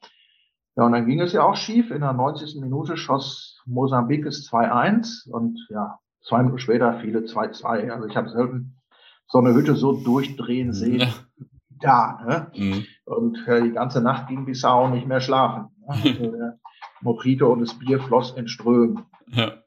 Ja, 0.80 0.86
und 0.86 0.92
dann 0.92 1.04
ging 1.04 1.20
es 1.20 1.34
ja 1.34 1.42
auch 1.42 1.56
schief. 1.56 1.90
In 1.90 2.00
der 2.00 2.14
90. 2.14 2.58
Minute 2.58 2.96
schoss 2.96 3.60
Mosambik 3.66 4.24
es 4.24 4.50
2-1 4.50 5.28
und 5.28 5.58
ja, 5.68 5.98
zwei 6.22 6.38
Minuten 6.38 6.58
später 6.58 6.98
fiel 7.00 7.18
2-2. 7.18 7.90
Also 7.90 8.06
ich 8.06 8.16
habe 8.16 8.30
selten 8.30 8.80
so 9.26 9.40
eine 9.40 9.52
Hütte 9.52 9.76
so 9.76 9.92
durchdrehen 10.02 10.72
sehen. 10.72 11.00
Ja. 11.00 11.08
Da, 11.82 12.20
ne? 12.26 12.52
Mhm. 12.54 12.84
Und 13.06 13.48
äh, 13.48 13.62
die 13.62 13.72
ganze 13.72 14.02
Nacht 14.02 14.28
ging 14.28 14.44
Bissau 14.44 14.88
nicht 14.88 15.06
mehr 15.06 15.22
schlafen. 15.22 15.68
Ne? 15.86 15.94
Also 15.94 16.30
der 16.30 16.58
Mojito 17.00 17.50
und 17.50 17.60
das 17.60 17.78
Bier 17.78 18.00
floss 18.00 18.32
in 18.32 18.48
Strömen. 18.48 19.06
Ja. 19.28 19.62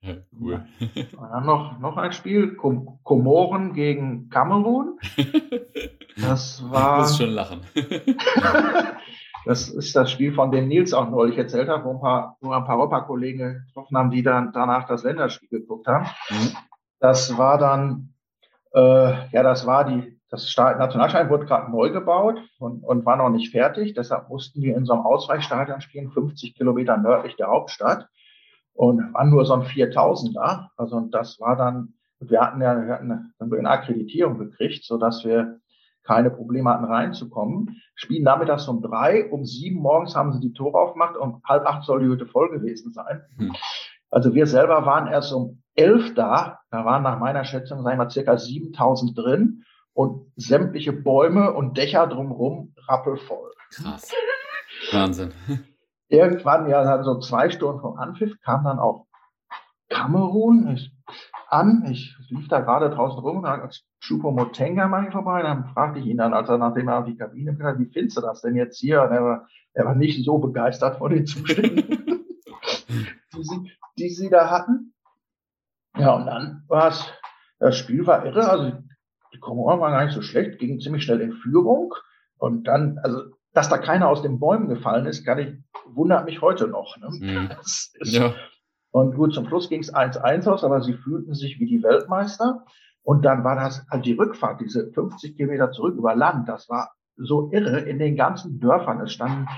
Ja, 0.00 0.14
cool. 0.38 0.64
Und 0.78 1.28
dann 1.32 1.44
noch, 1.44 1.80
noch 1.80 1.96
ein 1.96 2.12
Spiel, 2.12 2.54
Kom 2.54 3.00
Komoren 3.02 3.72
gegen 3.72 4.28
Kamerun. 4.30 4.98
Das 6.16 6.62
war. 6.70 6.98
Das 6.98 7.10
ist 7.10 7.18
schon 7.18 7.30
lachen. 7.30 7.62
Das 9.44 9.68
ist 9.68 9.94
das 9.94 10.10
Spiel, 10.10 10.32
von 10.32 10.50
dem 10.50 10.68
Nils 10.68 10.94
auch 10.94 11.10
neulich 11.10 11.36
erzählt 11.36 11.68
hat, 11.68 11.84
wo 11.84 11.92
ein 11.92 12.00
paar, 12.00 12.36
wo 12.40 12.52
ein 12.52 12.64
paar 12.64 12.78
Europa-Kollegen 12.78 13.64
getroffen 13.66 13.96
haben, 13.96 14.10
die 14.10 14.22
dann 14.22 14.52
danach 14.52 14.86
das 14.86 15.02
Länderspiel 15.02 15.48
geguckt 15.48 15.86
haben. 15.86 16.06
Mhm. 16.30 16.56
Das 16.98 17.36
war 17.36 17.58
dann, 17.58 18.14
äh, 18.72 19.28
ja, 19.30 19.42
das 19.42 19.66
war 19.66 19.84
die, 19.84 20.18
das 20.30 20.52
Nationalstadion 20.56 21.30
wurde 21.30 21.46
gerade 21.46 21.70
neu 21.70 21.90
gebaut 21.90 22.40
und, 22.58 22.82
und 22.82 23.06
war 23.06 23.16
noch 23.16 23.28
nicht 23.28 23.52
fertig. 23.52 23.94
Deshalb 23.94 24.28
mussten 24.28 24.60
die 24.60 24.70
in 24.70 24.84
so 24.84 24.94
einem 24.94 25.02
Ausweichstadion 25.02 25.80
spielen, 25.80 26.10
50 26.10 26.56
Kilometer 26.56 26.96
nördlich 26.96 27.36
der 27.36 27.48
Hauptstadt 27.48 28.08
und 28.72 29.14
waren 29.14 29.30
nur 29.30 29.44
so 29.44 29.54
ein 29.54 29.62
4000er. 29.62 30.68
Also 30.76 30.96
und 30.96 31.12
das 31.12 31.38
war 31.38 31.56
dann, 31.56 31.94
wir 32.18 32.40
hatten 32.40 32.60
ja 32.60 32.74
wir 32.84 32.94
hatten 32.94 33.30
eine 33.38 33.70
Akkreditierung 33.70 34.38
gekriegt, 34.38 34.84
so 34.84 34.98
dass 34.98 35.24
wir 35.24 35.60
keine 36.04 36.30
Probleme 36.30 36.70
hatten 36.70 36.84
reinzukommen. 36.84 37.80
Spielen 37.94 38.24
nachmittags 38.24 38.68
um 38.68 38.82
drei, 38.82 39.30
um 39.30 39.44
sieben 39.44 39.80
morgens 39.80 40.14
haben 40.14 40.32
sie 40.32 40.40
die 40.40 40.52
Tore 40.52 40.78
aufgemacht, 40.78 41.16
um 41.16 41.42
halb 41.44 41.66
acht 41.66 41.84
soll 41.84 42.00
die 42.00 42.06
Hütte 42.06 42.26
voll 42.26 42.50
gewesen 42.50 42.92
sein. 42.92 43.22
Hm. 43.36 43.54
Also 44.10 44.34
wir 44.34 44.46
selber 44.46 44.86
waren 44.86 45.08
erst 45.08 45.32
um 45.32 45.62
elf 45.74 46.14
da, 46.14 46.60
da 46.70 46.84
waren 46.84 47.02
nach 47.02 47.18
meiner 47.18 47.44
Schätzung, 47.44 47.82
sagen 47.82 47.98
wir, 47.98 48.10
circa 48.10 48.36
7000 48.36 49.18
drin 49.18 49.64
und 49.92 50.30
sämtliche 50.36 50.92
Bäume 50.92 51.52
und 51.52 51.76
Dächer 51.76 52.06
drumherum 52.06 52.74
rappelvoll. 52.86 53.50
Krass. 53.70 54.12
Wahnsinn 54.92 55.32
irgendwann, 56.14 56.68
ja, 56.68 56.84
dann 56.84 57.04
so 57.04 57.18
zwei 57.18 57.50
Stunden 57.50 57.80
vom 57.80 57.98
Anpfiff, 57.98 58.40
kam 58.42 58.64
dann 58.64 58.78
auch 58.78 59.06
Kamerun 59.88 60.74
ich, 60.74 60.92
an. 61.54 61.86
Ich 61.90 62.16
lief 62.28 62.48
da 62.48 62.60
gerade 62.60 62.90
draußen 62.90 63.20
rum, 63.20 63.42
da 63.42 63.54
als 63.60 63.84
Chupo 64.00 64.30
Motenga 64.30 64.88
mal 64.88 65.10
vorbei. 65.10 65.42
Dann 65.42 65.66
fragte 65.68 66.00
ich 66.00 66.06
ihn 66.06 66.18
dann, 66.18 66.34
als 66.34 66.48
er 66.48 66.58
nachdem 66.58 66.88
er 66.88 66.98
auf 66.98 67.06
die 67.06 67.16
Kabine 67.16 67.56
kam, 67.56 67.78
wie 67.78 67.90
findest 67.90 68.16
du 68.16 68.20
das 68.20 68.42
denn 68.42 68.56
jetzt 68.56 68.78
hier? 68.78 69.02
Und 69.02 69.12
er 69.12 69.22
war, 69.22 69.48
er 69.72 69.84
war 69.86 69.94
nicht 69.94 70.24
so 70.24 70.38
begeistert 70.38 70.98
von 70.98 71.12
den 71.12 71.26
Zuständen, 71.26 71.86
die, 73.34 73.42
sie, 73.42 73.70
die 73.98 74.10
sie 74.10 74.30
da 74.30 74.50
hatten. 74.50 74.94
Ja, 75.96 76.14
und 76.14 76.26
dann 76.26 76.64
war 76.66 76.88
es, 76.88 77.08
das 77.58 77.76
Spiel 77.76 78.06
war 78.06 78.26
irre. 78.26 78.48
Also 78.50 78.72
die 79.32 79.38
Komoren 79.38 79.80
waren 79.80 79.92
gar 79.92 80.04
nicht 80.04 80.14
so 80.14 80.22
schlecht, 80.22 80.58
gingen 80.58 80.80
ziemlich 80.80 81.04
schnell 81.04 81.20
in 81.20 81.32
Führung. 81.32 81.94
Und 82.36 82.64
dann, 82.64 82.98
also 83.02 83.22
dass 83.52 83.68
da 83.68 83.78
keiner 83.78 84.08
aus 84.08 84.22
den 84.22 84.40
Bäumen 84.40 84.68
gefallen 84.68 85.06
ist, 85.06 85.24
kann 85.24 85.38
ich, 85.38 85.54
wundert 85.86 86.24
mich 86.24 86.42
heute 86.42 86.66
noch. 86.66 86.96
Ne? 86.96 87.08
Mhm. 87.10 87.50
Ist, 87.62 87.96
ja. 88.00 88.34
Und 88.94 89.16
gut, 89.16 89.34
zum 89.34 89.48
Schluss 89.48 89.68
ging 89.68 89.80
es 89.80 89.92
1-1 89.92 90.48
aus, 90.48 90.62
aber 90.62 90.80
sie 90.80 90.92
fühlten 90.92 91.34
sich 91.34 91.58
wie 91.58 91.66
die 91.66 91.82
Weltmeister. 91.82 92.64
Und 93.02 93.24
dann 93.24 93.42
war 93.42 93.56
das 93.56 93.84
halt 93.90 94.06
die 94.06 94.12
Rückfahrt, 94.12 94.60
diese 94.60 94.92
50 94.92 95.36
Kilometer 95.36 95.72
zurück 95.72 95.96
über 95.96 96.14
Land, 96.14 96.48
das 96.48 96.68
war 96.68 96.92
so 97.16 97.50
irre 97.52 97.80
in 97.80 97.98
den 97.98 98.14
ganzen 98.14 98.60
Dörfern. 98.60 99.00
Es 99.00 99.12
standen 99.12 99.48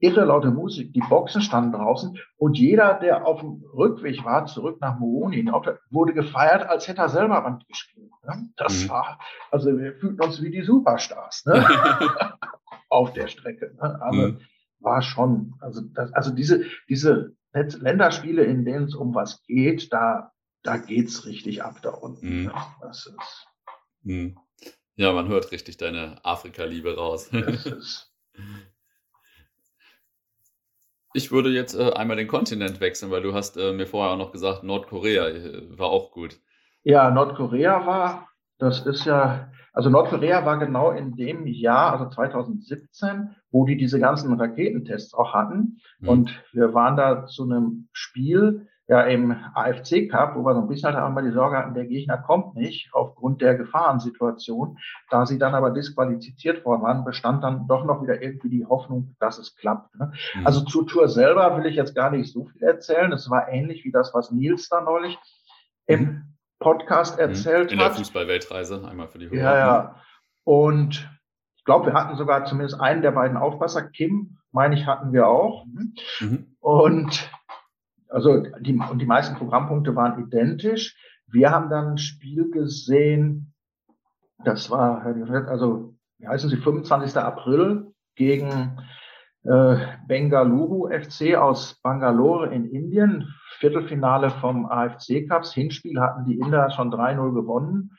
irre 0.00 0.24
laute 0.24 0.50
Musik, 0.50 0.92
die 0.94 1.04
Boxen 1.08 1.42
standen 1.42 1.70
draußen 1.70 2.18
und 2.36 2.58
jeder, 2.58 2.94
der 2.94 3.24
auf 3.24 3.38
dem 3.38 3.62
Rückweg 3.72 4.24
war, 4.24 4.46
zurück 4.46 4.80
nach 4.80 4.98
Moroni, 4.98 5.48
wurde 5.90 6.12
gefeiert, 6.12 6.68
als 6.68 6.88
hätte 6.88 7.02
er 7.02 7.08
selber 7.08 7.40
Band 7.40 7.68
gespielt. 7.68 8.10
Ne? 8.26 8.48
Das 8.56 8.84
mhm. 8.84 8.88
war, 8.90 9.20
also 9.52 9.78
wir 9.78 9.94
fühlten 9.94 10.20
uns 10.20 10.42
wie 10.42 10.50
die 10.50 10.62
Superstars. 10.62 11.44
Ne? 11.46 11.64
auf 12.88 13.12
der 13.12 13.28
Strecke. 13.28 13.76
Ne? 13.80 14.02
Aber 14.02 14.28
mhm. 14.28 14.38
war 14.80 15.02
schon, 15.02 15.54
also, 15.60 15.82
das, 15.94 16.12
also 16.12 16.34
diese, 16.34 16.64
diese 16.88 17.36
Länderspiele, 17.52 18.44
in 18.44 18.64
denen 18.64 18.86
es 18.86 18.94
um 18.94 19.14
was 19.14 19.42
geht, 19.44 19.92
da, 19.92 20.32
da 20.62 20.76
geht's 20.78 21.26
richtig 21.26 21.62
ab 21.62 21.76
da 21.82 21.90
unten. 21.90 22.44
Mhm. 22.44 22.52
Das 22.80 23.06
ist. 23.06 23.46
Mhm. 24.02 24.38
Ja, 24.96 25.12
man 25.12 25.28
hört 25.28 25.52
richtig 25.52 25.76
deine 25.78 26.24
Afrika-Liebe 26.24 26.96
raus. 26.96 27.30
ich 31.14 31.30
würde 31.30 31.50
jetzt 31.50 31.74
äh, 31.74 31.92
einmal 31.92 32.16
den 32.16 32.28
Kontinent 32.28 32.80
wechseln, 32.80 33.10
weil 33.10 33.22
du 33.22 33.34
hast 33.34 33.56
äh, 33.56 33.72
mir 33.72 33.86
vorher 33.86 34.12
auch 34.12 34.18
noch 34.18 34.32
gesagt, 34.32 34.64
Nordkorea 34.64 35.28
äh, 35.28 35.78
war 35.78 35.88
auch 35.88 36.10
gut. 36.10 36.38
Ja, 36.82 37.10
Nordkorea 37.10 37.86
war, 37.86 38.28
das 38.58 38.84
ist 38.86 39.04
ja, 39.04 39.52
also 39.72 39.90
Nordkorea 39.90 40.44
war 40.44 40.58
genau 40.58 40.90
in 40.90 41.16
dem 41.16 41.46
Jahr, 41.46 41.92
also 41.92 42.08
2017, 42.08 43.30
wo 43.50 43.64
die 43.64 43.76
diese 43.76 43.98
ganzen 43.98 44.32
Raketentests 44.34 45.14
auch 45.14 45.34
hatten. 45.34 45.80
Mhm. 46.00 46.08
Und 46.08 46.44
wir 46.52 46.74
waren 46.74 46.96
da 46.96 47.26
zu 47.26 47.44
einem 47.44 47.88
Spiel, 47.92 48.66
ja 48.88 49.02
im 49.02 49.34
AFC 49.54 50.10
Cup, 50.10 50.34
wo 50.36 50.44
wir 50.44 50.54
so 50.54 50.60
ein 50.60 50.68
bisschen 50.68 50.92
halt 50.92 51.02
einmal 51.02 51.24
die 51.24 51.30
Sorge 51.30 51.56
hatten, 51.56 51.74
der 51.74 51.86
Gegner 51.86 52.18
kommt 52.18 52.54
nicht 52.56 52.90
aufgrund 52.92 53.40
der 53.40 53.54
Gefahrensituation. 53.54 54.78
Da 55.08 55.24
sie 55.24 55.38
dann 55.38 55.54
aber 55.54 55.70
disqualifiziert 55.70 56.64
worden 56.64 56.82
waren, 56.82 57.04
bestand 57.04 57.44
dann 57.44 57.66
doch 57.68 57.84
noch 57.84 58.02
wieder 58.02 58.22
irgendwie 58.22 58.50
die 58.50 58.66
Hoffnung, 58.66 59.14
dass 59.20 59.38
es 59.38 59.56
klappt. 59.56 59.94
Ne? 59.98 60.12
Mhm. 60.34 60.46
Also 60.46 60.60
zur 60.62 60.86
Tour 60.86 61.08
selber 61.08 61.56
will 61.56 61.66
ich 61.66 61.76
jetzt 61.76 61.94
gar 61.94 62.10
nicht 62.10 62.30
so 62.30 62.44
viel 62.44 62.62
erzählen. 62.62 63.12
Es 63.12 63.30
war 63.30 63.48
ähnlich 63.48 63.84
wie 63.84 63.92
das, 63.92 64.12
was 64.14 64.30
Nils 64.30 64.68
da 64.68 64.80
neulich 64.80 65.18
im 65.86 66.00
mhm. 66.00 66.31
Podcast 66.62 67.16
mhm. 67.16 67.22
erzählt 67.22 67.66
hat. 67.66 67.72
In 67.72 67.78
der 67.78 67.90
Fußballweltreise, 67.90 68.86
einmal 68.88 69.08
für 69.08 69.18
die 69.18 69.30
Hörer. 69.30 69.42
Ja, 69.42 69.56
ja. 69.56 69.96
Und 70.44 71.08
ich 71.56 71.64
glaube, 71.64 71.86
wir 71.86 71.94
hatten 71.94 72.16
sogar 72.16 72.44
zumindest 72.44 72.80
einen 72.80 73.02
der 73.02 73.12
beiden 73.12 73.36
Aufpasser, 73.36 73.82
Kim, 73.82 74.38
meine 74.50 74.74
ich, 74.74 74.86
hatten 74.86 75.12
wir 75.12 75.28
auch. 75.28 75.64
Mhm. 76.20 76.56
Und 76.60 77.30
also 78.08 78.44
die, 78.60 78.74
und 78.74 78.98
die 78.98 79.06
meisten 79.06 79.36
Programmpunkte 79.36 79.96
waren 79.96 80.26
identisch. 80.26 80.96
Wir 81.26 81.50
haben 81.50 81.70
dann 81.70 81.92
ein 81.92 81.98
Spiel 81.98 82.50
gesehen, 82.50 83.54
das 84.44 84.70
war, 84.70 85.06
also, 85.48 85.94
wie 86.18 86.28
heißen 86.28 86.50
sie, 86.50 86.56
25. 86.56 87.16
April 87.16 87.92
gegen 88.16 88.78
äh, 89.44 89.76
Bengaluru 90.06 90.88
FC 90.88 91.34
aus 91.36 91.74
Bangalore 91.82 92.52
in 92.54 92.64
Indien. 92.66 93.34
Viertelfinale 93.58 94.30
vom 94.30 94.66
AFC 94.66 95.28
Cups. 95.28 95.52
Hinspiel 95.52 96.00
hatten 96.00 96.24
die 96.24 96.38
Inder 96.38 96.70
schon 96.70 96.92
3-0 96.92 97.34
gewonnen. 97.34 97.96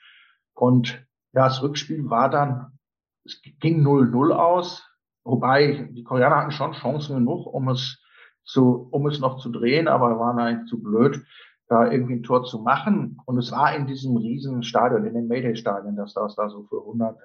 Und 0.54 1.06
ja, 1.34 1.46
das 1.46 1.62
Rückspiel 1.62 2.10
war 2.10 2.30
dann, 2.30 2.78
es 3.26 3.42
ging 3.60 3.86
0-0 3.86 4.32
aus. 4.32 4.88
Wobei 5.24 5.90
die 5.92 6.04
Koreaner 6.04 6.38
hatten 6.38 6.52
schon 6.52 6.74
Chancen 6.74 7.16
genug, 7.16 7.48
um 7.48 7.70
es 7.70 8.02
zu, 8.44 8.90
um 8.92 9.08
es 9.08 9.20
noch 9.20 9.38
zu 9.38 9.50
drehen, 9.50 9.88
aber 9.88 10.20
waren 10.20 10.40
eigentlich 10.40 10.70
zu 10.70 10.82
blöd, 10.82 11.26
da 11.68 11.90
irgendwie 11.90 12.16
ein 12.16 12.24
Tor 12.24 12.44
zu 12.44 12.60
machen. 12.60 13.18
Und 13.26 13.38
es 13.38 13.52
war 13.52 13.74
in 13.74 13.88
diesem 13.88 14.18
riesen 14.18 14.64
Stadion, 14.64 15.06
in 15.06 15.14
dem 15.14 15.28
Mayday-Stadion, 15.28 15.96
das 15.96 16.14
das 16.14 16.36
da 16.36 16.50
so 16.50 16.64
für 16.64 16.80
100, 16.80 17.18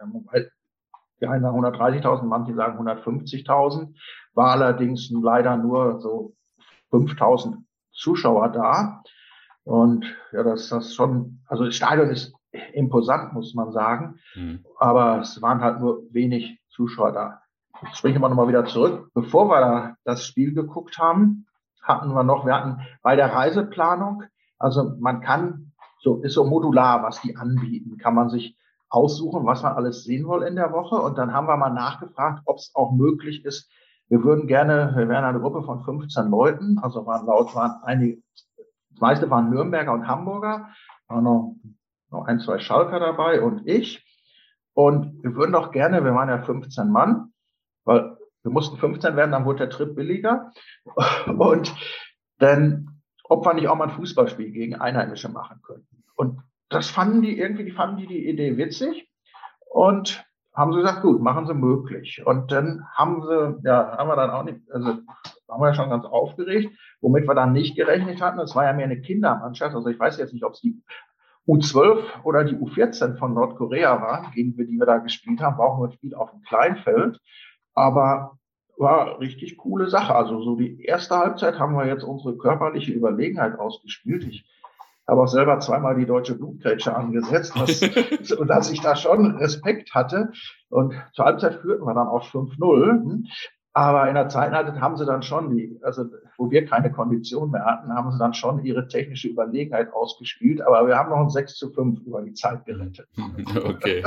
die 1.20 1.26
einen 1.26 1.42
sagen 1.42 1.64
130.000, 1.64 2.22
manche 2.24 2.54
sagen 2.54 2.78
150.000, 2.86 3.94
war 4.34 4.52
allerdings 4.52 5.10
leider 5.10 5.56
nur 5.56 6.00
so 6.00 6.34
5.000 6.92 7.56
Zuschauer 7.92 8.48
da. 8.50 9.02
Und 9.64 10.06
ja, 10.32 10.42
das 10.42 10.68
das 10.68 10.94
schon, 10.94 11.40
also 11.46 11.64
das 11.64 11.76
Stadion 11.76 12.08
ist 12.10 12.32
imposant, 12.72 13.32
muss 13.34 13.54
man 13.54 13.72
sagen. 13.72 14.18
Mhm. 14.34 14.64
Aber 14.78 15.20
es 15.20 15.40
waren 15.42 15.60
halt 15.60 15.80
nur 15.80 16.02
wenig 16.10 16.60
Zuschauer 16.70 17.12
da. 17.12 17.42
Ich 17.90 17.96
springe 17.96 18.18
mal 18.18 18.28
nochmal 18.28 18.48
wieder 18.48 18.64
zurück. 18.64 19.10
Bevor 19.14 19.48
wir 19.48 19.60
da 19.60 19.96
das 20.04 20.24
Spiel 20.24 20.54
geguckt 20.54 20.98
haben, 20.98 21.46
hatten 21.82 22.12
wir 22.12 22.24
noch, 22.24 22.44
wir 22.44 22.54
hatten 22.54 22.80
bei 23.02 23.16
der 23.16 23.32
Reiseplanung, 23.32 24.24
also 24.58 24.94
man 24.98 25.20
kann, 25.20 25.72
so 26.00 26.22
ist 26.22 26.34
so 26.34 26.44
modular, 26.44 27.02
was 27.02 27.20
die 27.20 27.36
anbieten, 27.36 27.98
kann 27.98 28.14
man 28.14 28.28
sich 28.30 28.56
aussuchen, 28.90 29.46
was 29.46 29.62
man 29.62 29.74
alles 29.74 30.04
sehen 30.04 30.26
will 30.28 30.42
in 30.42 30.56
der 30.56 30.72
Woche. 30.72 30.96
Und 30.96 31.18
dann 31.18 31.32
haben 31.32 31.46
wir 31.46 31.56
mal 31.56 31.70
nachgefragt, 31.70 32.42
ob 32.46 32.58
es 32.58 32.70
auch 32.74 32.92
möglich 32.92 33.44
ist, 33.44 33.70
wir 34.08 34.24
würden 34.24 34.46
gerne, 34.46 34.94
wir 34.96 35.08
wären 35.08 35.24
eine 35.24 35.40
Gruppe 35.40 35.62
von 35.62 35.84
15 35.84 36.30
Leuten, 36.30 36.78
also 36.78 37.04
waren 37.04 37.26
laut 37.26 37.54
waren 37.54 37.82
einige, 37.82 38.22
das 38.56 39.00
meiste 39.00 39.28
waren 39.30 39.50
Nürnberger 39.50 39.92
und 39.92 40.08
Hamburger, 40.08 40.68
waren 41.08 41.24
noch, 41.24 41.56
noch 42.10 42.24
ein, 42.24 42.40
zwei 42.40 42.58
Schalker 42.58 43.00
dabei 43.00 43.42
und 43.42 43.66
ich. 43.68 44.04
Und 44.72 45.22
wir 45.22 45.34
würden 45.34 45.52
doch 45.52 45.72
gerne, 45.72 46.04
wir 46.04 46.14
waren 46.14 46.28
ja 46.28 46.40
15 46.40 46.90
Mann, 46.90 47.32
weil 47.84 48.16
wir 48.42 48.52
mussten 48.52 48.78
15 48.78 49.16
werden, 49.16 49.32
dann 49.32 49.44
wurde 49.44 49.66
der 49.66 49.70
Trip 49.70 49.94
billiger. 49.94 50.52
Und 51.26 51.74
dann, 52.38 53.02
ob 53.24 53.44
wir 53.44 53.52
nicht 53.54 53.68
auch 53.68 53.76
mal 53.76 53.88
ein 53.88 53.96
Fußballspiel 53.96 54.52
gegen 54.52 54.76
Einheimische 54.76 55.28
machen 55.28 55.60
könnten. 55.62 56.04
Und 56.14 56.40
das 56.68 56.90
fanden 56.90 57.22
die 57.22 57.38
irgendwie, 57.38 57.64
die 57.64 57.72
fanden 57.72 57.96
die 57.96 58.06
die 58.06 58.28
Idee 58.28 58.56
witzig 58.56 59.08
und 59.70 60.24
haben 60.54 60.72
sie 60.72 60.80
gesagt, 60.80 61.02
gut, 61.02 61.22
machen 61.22 61.46
sie 61.46 61.54
möglich. 61.54 62.22
Und 62.26 62.50
dann 62.50 62.84
haben 62.94 63.22
sie, 63.22 63.60
ja, 63.64 63.96
haben 63.96 64.08
wir 64.08 64.16
dann 64.16 64.30
auch 64.30 64.42
nicht, 64.42 64.58
also 64.72 64.98
waren 65.46 65.60
wir 65.60 65.74
schon 65.74 65.90
ganz 65.90 66.04
aufgeregt, 66.04 66.76
womit 67.00 67.28
wir 67.28 67.34
dann 67.34 67.52
nicht 67.52 67.76
gerechnet 67.76 68.20
hatten. 68.20 68.40
Es 68.40 68.56
war 68.56 68.64
ja 68.64 68.72
mehr 68.72 68.86
eine 68.86 69.00
Kindermannschaft. 69.00 69.74
Also 69.74 69.88
ich 69.88 69.98
weiß 69.98 70.18
jetzt 70.18 70.32
nicht, 70.32 70.44
ob 70.44 70.54
es 70.54 70.60
die 70.60 70.82
U12 71.46 72.24
oder 72.24 72.44
die 72.44 72.56
U14 72.56 73.16
von 73.18 73.34
Nordkorea 73.34 74.02
waren, 74.02 74.32
gegen 74.32 74.56
die 74.56 74.78
wir 74.78 74.86
da 74.86 74.98
gespielt 74.98 75.40
haben, 75.40 75.58
war 75.58 75.68
auch 75.68 75.78
nur 75.78 75.88
ein 75.88 75.92
Spiel 75.92 76.14
auf 76.14 76.30
dem 76.32 76.42
Kleinfeld. 76.42 77.20
Aber 77.74 78.38
war 78.76 79.20
richtig 79.20 79.56
coole 79.56 79.88
Sache. 79.88 80.14
Also 80.14 80.42
so 80.42 80.56
die 80.56 80.82
erste 80.82 81.16
Halbzeit 81.16 81.58
haben 81.58 81.74
wir 81.74 81.86
jetzt 81.86 82.04
unsere 82.04 82.36
körperliche 82.36 82.92
Überlegenheit 82.92 83.58
ausgespielt. 83.58 84.24
Ich 84.24 84.44
habe 85.08 85.22
auch 85.22 85.28
selber 85.28 85.58
zweimal 85.60 85.96
die 85.96 86.06
deutsche 86.06 86.34
Blutgrätsche 86.34 86.94
angesetzt, 86.94 87.54
was, 87.56 87.80
dass 88.46 88.70
ich 88.70 88.80
da 88.80 88.94
schon 88.94 89.36
Respekt 89.36 89.94
hatte. 89.94 90.30
Und 90.68 90.94
zur 91.14 91.24
Halbzeit 91.24 91.56
führten 91.56 91.84
wir 91.84 91.94
dann 91.94 92.08
auch 92.08 92.24
5-0. 92.26 93.24
Aber 93.72 94.08
in 94.08 94.14
der 94.14 94.28
Zeiteinheit 94.28 94.80
haben 94.80 94.96
sie 94.96 95.06
dann 95.06 95.22
schon, 95.22 95.50
die, 95.50 95.78
also 95.82 96.04
wo 96.36 96.50
wir 96.50 96.66
keine 96.66 96.90
Kondition 96.90 97.52
mehr 97.52 97.64
hatten, 97.64 97.94
haben 97.94 98.10
sie 98.10 98.18
dann 98.18 98.34
schon 98.34 98.64
ihre 98.64 98.88
technische 98.88 99.28
Überlegenheit 99.28 99.92
ausgespielt. 99.92 100.60
Aber 100.60 100.86
wir 100.86 100.96
haben 100.96 101.10
noch 101.10 101.20
ein 101.20 101.30
6 101.30 101.54
zu 101.54 101.70
5 101.70 102.00
über 102.00 102.22
die 102.22 102.34
Zeit 102.34 102.64
gerettet. 102.64 103.08
Okay. 103.64 104.02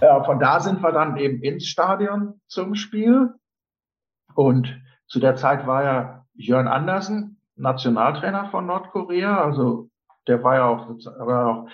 ja, 0.00 0.24
von 0.24 0.38
da 0.38 0.60
sind 0.60 0.82
wir 0.82 0.92
dann 0.92 1.16
eben 1.18 1.40
ins 1.42 1.66
Stadion 1.66 2.40
zum 2.46 2.74
Spiel. 2.74 3.34
Und 4.34 4.80
zu 5.06 5.20
der 5.20 5.36
Zeit 5.36 5.66
war 5.66 5.84
ja 5.84 6.26
Jörn 6.34 6.68
Andersen 6.68 7.35
Nationaltrainer 7.56 8.50
von 8.50 8.66
Nordkorea. 8.66 9.42
Also 9.42 9.88
der 10.26 10.42
war 10.42 10.54
ja 10.56 10.68
auch, 10.68 10.88
war 11.18 11.46
auch 11.46 11.68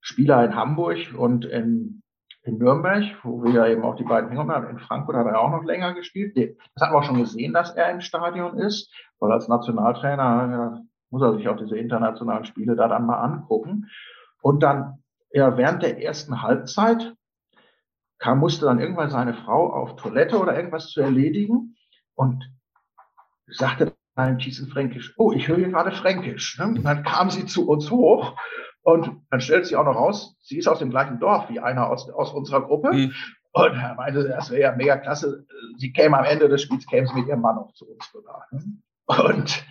Spieler 0.00 0.44
in 0.44 0.54
Hamburg 0.54 0.98
und 1.16 1.44
in 1.44 2.02
in 2.44 2.58
Nürnberg, 2.58 3.04
wo 3.22 3.42
wir 3.44 3.52
ja 3.52 3.66
eben 3.68 3.84
auch 3.84 3.94
die 3.94 4.04
beiden 4.04 4.28
Finger 4.28 4.46
haben. 4.48 4.68
In 4.68 4.78
Frankfurt 4.78 5.14
hat 5.16 5.26
er 5.26 5.40
auch 5.40 5.50
noch 5.50 5.64
länger 5.64 5.94
gespielt. 5.94 6.36
Das 6.36 6.82
haben 6.82 6.92
wir 6.92 6.98
auch 6.98 7.04
schon 7.04 7.20
gesehen, 7.20 7.52
dass 7.52 7.74
er 7.74 7.90
im 7.90 8.00
Stadion 8.00 8.58
ist, 8.58 8.92
weil 9.20 9.30
als 9.30 9.48
Nationaltrainer 9.48 10.22
ja, 10.50 10.80
muss 11.10 11.22
er 11.22 11.34
sich 11.34 11.48
auch 11.48 11.56
diese 11.56 11.78
internationalen 11.78 12.44
Spiele 12.44 12.74
da 12.74 12.88
dann 12.88 13.06
mal 13.06 13.20
angucken. 13.20 13.88
Und 14.40 14.62
dann, 14.62 15.02
ja, 15.30 15.56
während 15.56 15.82
der 15.82 16.02
ersten 16.02 16.42
Halbzeit 16.42 17.14
kam, 18.18 18.38
musste 18.38 18.66
dann 18.66 18.80
irgendwann 18.80 19.10
seine 19.10 19.34
Frau 19.34 19.72
auf 19.72 19.94
Toilette 19.94 20.38
oder 20.38 20.56
irgendwas 20.56 20.88
zu 20.88 21.00
erledigen 21.00 21.76
und 22.14 22.50
sagte 23.46 23.92
im 24.16 24.38
tiefen 24.38 24.68
Fränkisch, 24.68 25.14
oh, 25.16 25.32
ich 25.32 25.48
höre 25.48 25.56
hier 25.56 25.70
gerade 25.70 25.92
Fränkisch. 25.92 26.58
Ne? 26.58 26.74
Dann 26.82 27.02
kam 27.02 27.30
sie 27.30 27.46
zu 27.46 27.68
uns 27.68 27.90
hoch 27.90 28.36
und 28.82 29.10
dann 29.30 29.40
stellt 29.40 29.66
sich 29.66 29.76
auch 29.76 29.84
noch 29.84 29.96
raus, 29.96 30.36
sie 30.42 30.58
ist 30.58 30.68
aus 30.68 30.78
dem 30.78 30.90
gleichen 30.90 31.18
Dorf 31.18 31.48
wie 31.48 31.60
einer 31.60 31.88
aus, 31.88 32.10
aus 32.10 32.32
unserer 32.32 32.62
Gruppe. 32.62 32.92
Mhm. 32.92 33.12
Und 33.52 33.74
er 33.74 33.94
meinte, 33.94 34.28
das 34.28 34.50
wäre 34.50 34.62
ja 34.62 34.76
mega 34.76 34.96
klasse. 34.96 35.46
Sie 35.76 35.92
käme 35.92 36.18
am 36.18 36.24
Ende 36.24 36.48
des 36.48 36.62
Spiels, 36.62 36.86
käme 36.86 37.06
sie 37.06 37.14
mit 37.14 37.26
ihrem 37.26 37.42
Mann 37.42 37.58
auch 37.58 37.72
zu 37.74 37.86
uns 37.86 38.10
rüber. 38.14 38.46
Und 39.06 39.64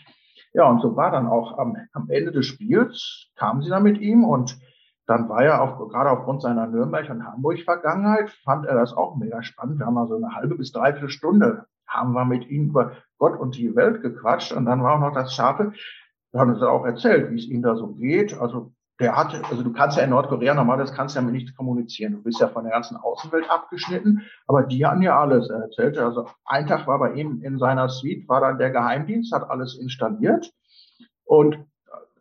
ja, 0.53 0.65
und 0.65 0.81
so 0.81 0.95
war 0.95 1.11
dann 1.11 1.27
auch 1.27 1.57
am, 1.57 1.77
am 1.93 2.09
Ende 2.09 2.31
des 2.31 2.45
Spiels, 2.45 3.31
kam 3.35 3.61
sie 3.61 3.69
dann 3.69 3.83
mit 3.83 3.99
ihm 3.99 4.23
und 4.23 4.59
dann 5.07 5.29
war 5.29 5.43
er 5.43 5.61
auch, 5.61 5.89
gerade 5.89 6.11
aufgrund 6.11 6.41
seiner 6.41 6.67
Nürnberg- 6.67 7.09
und 7.09 7.25
Hamburg-Vergangenheit, 7.25 8.29
fand 8.43 8.65
er 8.65 8.75
das 8.75 8.93
auch 8.93 9.15
mega 9.15 9.41
spannend. 9.43 9.79
Wir 9.79 9.85
haben 9.85 9.97
also 9.97 10.15
eine 10.15 10.35
halbe 10.35 10.55
bis 10.55 10.71
dreiviertel 10.71 11.09
Stunde 11.09 11.65
haben 11.87 12.13
wir 12.13 12.25
mit 12.25 12.47
ihm 12.49 12.69
über 12.69 12.93
Gott 13.21 13.39
und 13.39 13.55
die 13.55 13.75
Welt 13.75 14.01
gequatscht 14.01 14.51
und 14.51 14.65
dann 14.65 14.81
war 14.81 14.95
auch 14.95 14.99
noch 14.99 15.13
das 15.13 15.35
Scharfe, 15.35 15.73
da 16.31 16.39
haben 16.39 16.55
sie 16.55 16.67
auch 16.67 16.83
erzählt, 16.85 17.29
wie 17.29 17.35
es 17.35 17.45
ihm 17.45 17.61
da 17.61 17.75
so 17.75 17.89
geht. 17.89 18.35
Also 18.35 18.73
der 18.99 19.15
hatte, 19.15 19.43
also 19.47 19.61
du 19.61 19.71
kannst 19.71 19.95
ja 19.97 20.03
in 20.03 20.09
Nordkorea 20.09 20.55
normal, 20.55 20.79
das 20.79 20.93
kannst 20.93 21.15
ja 21.15 21.21
mit 21.21 21.33
nichts 21.33 21.55
kommunizieren. 21.55 22.13
Du 22.13 22.23
bist 22.23 22.39
ja 22.39 22.47
von 22.47 22.63
der 22.63 22.73
ganzen 22.73 22.97
Außenwelt 22.97 23.47
abgeschnitten, 23.47 24.23
aber 24.47 24.63
die 24.63 24.83
hatten 24.87 25.03
ja 25.03 25.19
alles. 25.19 25.51
Er 25.51 25.61
erzählte, 25.61 26.03
also 26.03 26.29
ein 26.45 26.65
Tag 26.65 26.87
war 26.87 26.97
bei 26.97 27.13
ihm 27.13 27.43
in 27.43 27.59
seiner 27.59 27.89
Suite, 27.89 28.27
war 28.27 28.41
dann 28.41 28.57
der 28.57 28.71
Geheimdienst, 28.71 29.31
hat 29.33 29.47
alles 29.47 29.77
installiert. 29.77 30.51
Und 31.23 31.59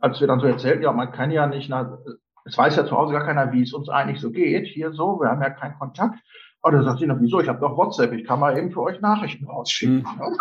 als 0.00 0.20
wir 0.20 0.26
dann 0.26 0.40
so 0.40 0.46
erzählten, 0.46 0.82
ja, 0.82 0.92
man 0.92 1.12
kann 1.12 1.30
ja 1.30 1.46
nicht, 1.46 1.70
nach, 1.70 1.96
es 2.44 2.58
weiß 2.58 2.76
ja 2.76 2.84
zu 2.84 2.94
Hause 2.94 3.14
gar 3.14 3.24
keiner, 3.24 3.52
wie 3.52 3.62
es 3.62 3.72
uns 3.72 3.88
eigentlich 3.88 4.20
so 4.20 4.30
geht, 4.30 4.66
hier 4.66 4.92
so, 4.92 5.18
wir 5.18 5.30
haben 5.30 5.40
ja 5.40 5.50
keinen 5.50 5.78
Kontakt. 5.78 6.18
Und 6.62 6.74
dann 6.74 6.84
sagt 6.84 6.98
sie, 6.98 7.06
na, 7.06 7.18
wieso, 7.18 7.40
ich 7.40 7.48
habe 7.48 7.60
doch 7.60 7.78
WhatsApp, 7.78 8.12
ich 8.12 8.26
kann 8.26 8.38
mal 8.38 8.58
eben 8.58 8.70
für 8.70 8.82
euch 8.82 9.00
Nachrichten 9.00 9.46
rausschicken. 9.46 10.00
Mhm. 10.00 10.36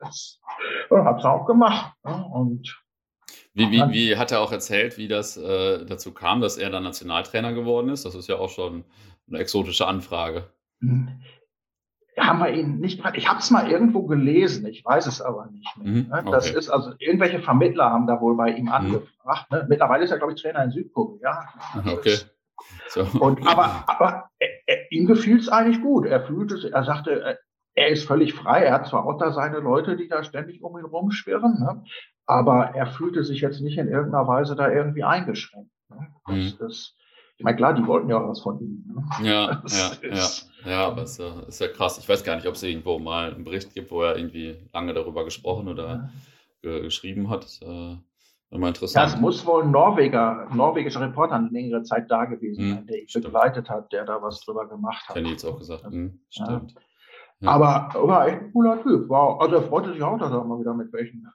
Das, 0.00 0.40
und 0.88 1.04
hab's 1.04 1.24
auch 1.24 1.46
gemacht. 1.46 1.94
Und 2.02 2.82
wie, 3.52 3.70
wie, 3.70 3.90
wie 3.90 4.16
hat 4.16 4.32
er 4.32 4.40
auch 4.40 4.52
erzählt, 4.52 4.96
wie 4.96 5.08
das 5.08 5.36
äh, 5.36 5.84
dazu 5.84 6.12
kam, 6.12 6.40
dass 6.40 6.56
er 6.56 6.70
dann 6.70 6.84
Nationaltrainer 6.84 7.52
geworden 7.52 7.88
ist? 7.88 8.04
Das 8.04 8.14
ist 8.14 8.28
ja 8.28 8.36
auch 8.36 8.48
schon 8.48 8.84
eine 9.28 9.38
exotische 9.38 9.86
Anfrage. 9.86 10.50
Hm. 10.80 11.20
Haben 12.18 12.40
wir 12.40 12.50
ihn 12.50 12.80
nicht 12.80 13.02
Ich 13.14 13.28
habe 13.28 13.38
es 13.38 13.50
mal 13.50 13.70
irgendwo 13.70 14.02
gelesen, 14.06 14.66
ich 14.66 14.84
weiß 14.84 15.06
es 15.06 15.22
aber 15.22 15.46
nicht 15.46 15.76
mehr. 15.76 15.86
Mhm, 15.86 16.08
ne? 16.08 16.24
Das 16.30 16.50
ist 16.50 16.68
also, 16.68 16.92
irgendwelche 16.98 17.40
Vermittler 17.40 17.90
haben 17.90 18.06
da 18.06 18.20
wohl 18.20 18.36
bei 18.36 18.50
ihm 18.50 18.64
mhm. 18.64 18.72
angefragt. 18.72 19.50
Ne? 19.50 19.66
Mittlerweile 19.68 20.04
ist 20.04 20.10
er, 20.10 20.18
glaube 20.18 20.34
ich, 20.34 20.42
Trainer 20.42 20.64
in 20.64 20.70
Südkorea. 20.70 21.48
Okay. 21.86 22.16
So. 22.88 23.06
Und, 23.20 23.46
aber 23.46 23.84
aber 23.86 24.30
er, 24.38 24.48
er, 24.66 24.92
ihm 24.92 25.06
gefiel 25.06 25.38
es 25.38 25.48
eigentlich 25.48 25.80
gut. 25.80 26.04
Er 26.04 26.26
fühlte 26.26 26.56
es, 26.56 26.64
er 26.64 26.84
sagte, 26.84 27.38
er 27.80 27.88
ist 27.88 28.06
völlig 28.06 28.34
frei. 28.34 28.64
Er 28.64 28.74
hat 28.74 28.86
zwar 28.86 29.06
auch 29.06 29.18
da 29.18 29.32
seine 29.32 29.58
Leute, 29.58 29.96
die 29.96 30.08
da 30.08 30.22
ständig 30.22 30.62
um 30.62 30.78
ihn 30.78 30.84
rumschwirren, 30.84 31.58
ne? 31.58 31.82
aber 32.26 32.74
er 32.74 32.86
fühlte 32.86 33.24
sich 33.24 33.40
jetzt 33.40 33.60
nicht 33.60 33.78
in 33.78 33.88
irgendeiner 33.88 34.26
Weise 34.28 34.54
da 34.54 34.70
irgendwie 34.70 35.02
eingeschränkt. 35.02 35.70
Ne? 35.88 36.08
Mhm. 36.28 36.52
das, 36.58 36.94
ich 37.38 37.44
meine, 37.44 37.56
klar, 37.56 37.72
die 37.74 37.86
wollten 37.86 38.10
ja 38.10 38.20
auch 38.20 38.28
was 38.28 38.42
von 38.42 38.60
ihm. 38.60 38.84
Ne? 38.86 39.28
Ja, 39.28 39.62
ja, 39.66 39.92
ja, 40.02 40.28
ja, 40.66 40.86
aber 40.86 41.02
es 41.02 41.18
ist, 41.18 41.48
ist 41.48 41.60
ja 41.60 41.68
krass. 41.68 41.98
Ich 41.98 42.08
weiß 42.08 42.22
gar 42.22 42.36
nicht, 42.36 42.46
ob 42.46 42.54
es 42.54 42.62
irgendwo 42.62 42.98
mal 42.98 43.32
einen 43.32 43.44
Bericht 43.44 43.74
gibt, 43.74 43.90
wo 43.90 44.02
er 44.02 44.16
irgendwie 44.16 44.58
lange 44.72 44.92
darüber 44.92 45.24
gesprochen 45.24 45.68
oder 45.68 46.10
ja. 46.62 46.78
geschrieben 46.80 47.30
hat. 47.30 47.60
Äh, 47.62 47.96
immer 48.50 48.68
interessant. 48.68 49.12
Das 49.12 49.20
muss 49.20 49.46
wohl 49.46 49.62
ein 49.62 49.70
Norweger, 49.70 50.48
norwegischer 50.52 51.00
Reporter 51.00 51.36
eine 51.36 51.48
längere 51.48 51.82
Zeit 51.82 52.10
da 52.10 52.26
gewesen 52.26 52.62
hm, 52.62 52.74
sein, 52.74 52.86
der 52.86 53.00
ihn 53.00 53.22
begleitet 53.22 53.70
hat, 53.70 53.92
der 53.92 54.04
da 54.04 54.20
was 54.20 54.40
drüber 54.40 54.68
gemacht 54.68 55.08
hat. 55.08 55.16
Hätte 55.16 55.26
ich 55.26 55.32
jetzt 55.32 55.44
auch 55.44 55.58
gesagt. 55.58 55.84
Hm, 55.84 56.20
stimmt. 56.28 56.72
Ja. 56.72 56.80
Ja. 57.40 57.50
Aber 57.50 58.08
war 58.08 58.28
echt 58.28 58.40
ein 58.40 58.52
cooler 58.52 58.82
Typ. 58.82 59.08
Wow. 59.08 59.40
Also 59.40 59.56
er 59.56 59.62
freute 59.62 59.92
sich 59.92 60.02
auch, 60.02 60.18
dass 60.18 60.30
er 60.30 60.44
mal 60.44 60.60
wieder 60.60 60.74
mit 60.74 60.92
welchen, 60.92 61.26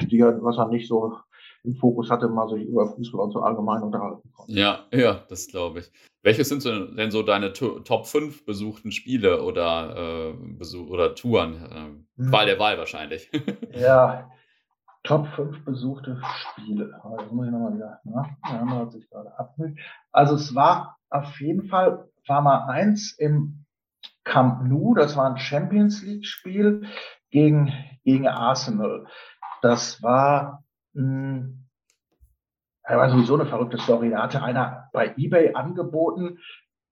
die 0.00 0.18
er, 0.18 0.42
was 0.42 0.56
er 0.56 0.68
nicht 0.68 0.88
so 0.88 1.18
im 1.64 1.74
Fokus 1.76 2.10
hatte, 2.10 2.28
mal 2.28 2.48
sich 2.48 2.64
über 2.64 2.86
Fußball 2.86 3.22
und 3.22 3.32
so 3.32 3.40
allgemein 3.40 3.82
unterhalten 3.82 4.30
konnte. 4.32 4.52
Ja, 4.52 4.86
ja, 4.92 5.24
das 5.28 5.48
glaube 5.48 5.80
ich. 5.80 5.92
Welche 6.22 6.44
sind 6.44 6.64
denn 6.64 7.10
so 7.10 7.22
deine 7.22 7.52
Top 7.52 8.06
5 8.06 8.46
besuchten 8.46 8.92
Spiele 8.92 9.42
oder, 9.42 10.30
äh, 10.30 10.32
Besuch 10.58 10.88
oder 10.88 11.14
Touren? 11.14 11.54
Äh, 11.54 12.22
hm. 12.22 12.32
Wahl 12.32 12.46
der 12.46 12.58
Wahl 12.58 12.78
wahrscheinlich. 12.78 13.30
ja, 13.72 14.30
Top 15.02 15.26
5 15.36 15.64
besuchte 15.64 16.20
Spiele. 16.22 16.98
Also 17.02 17.34
muss 17.34 17.46
ich 17.46 17.52
nochmal 17.52 17.74
wieder 17.74 18.00
hat 18.42 18.92
sich 18.92 19.08
gerade 19.10 19.38
abmüht. 19.38 19.78
Also 20.12 20.34
es 20.34 20.54
war 20.54 20.96
auf 21.10 21.40
jeden 21.40 21.68
Fall, 21.68 22.08
war 22.26 22.42
mal 22.42 22.66
eins 22.68 23.14
im 23.18 23.65
Camp 24.26 24.64
Nou, 24.64 24.94
das 24.94 25.16
war 25.16 25.30
ein 25.30 25.38
Champions 25.38 26.02
League 26.02 26.26
Spiel 26.26 26.86
gegen, 27.30 27.72
gegen 28.04 28.26
Arsenal. 28.28 29.06
Das 29.62 30.02
war, 30.02 30.64
mh, 30.92 31.48
das 32.82 32.96
war 32.96 33.10
sowieso 33.10 33.34
eine 33.34 33.46
verrückte 33.46 33.78
Story. 33.78 34.10
Da 34.10 34.24
hatte 34.24 34.42
einer 34.42 34.90
bei 34.92 35.14
eBay 35.16 35.54
angeboten, 35.54 36.38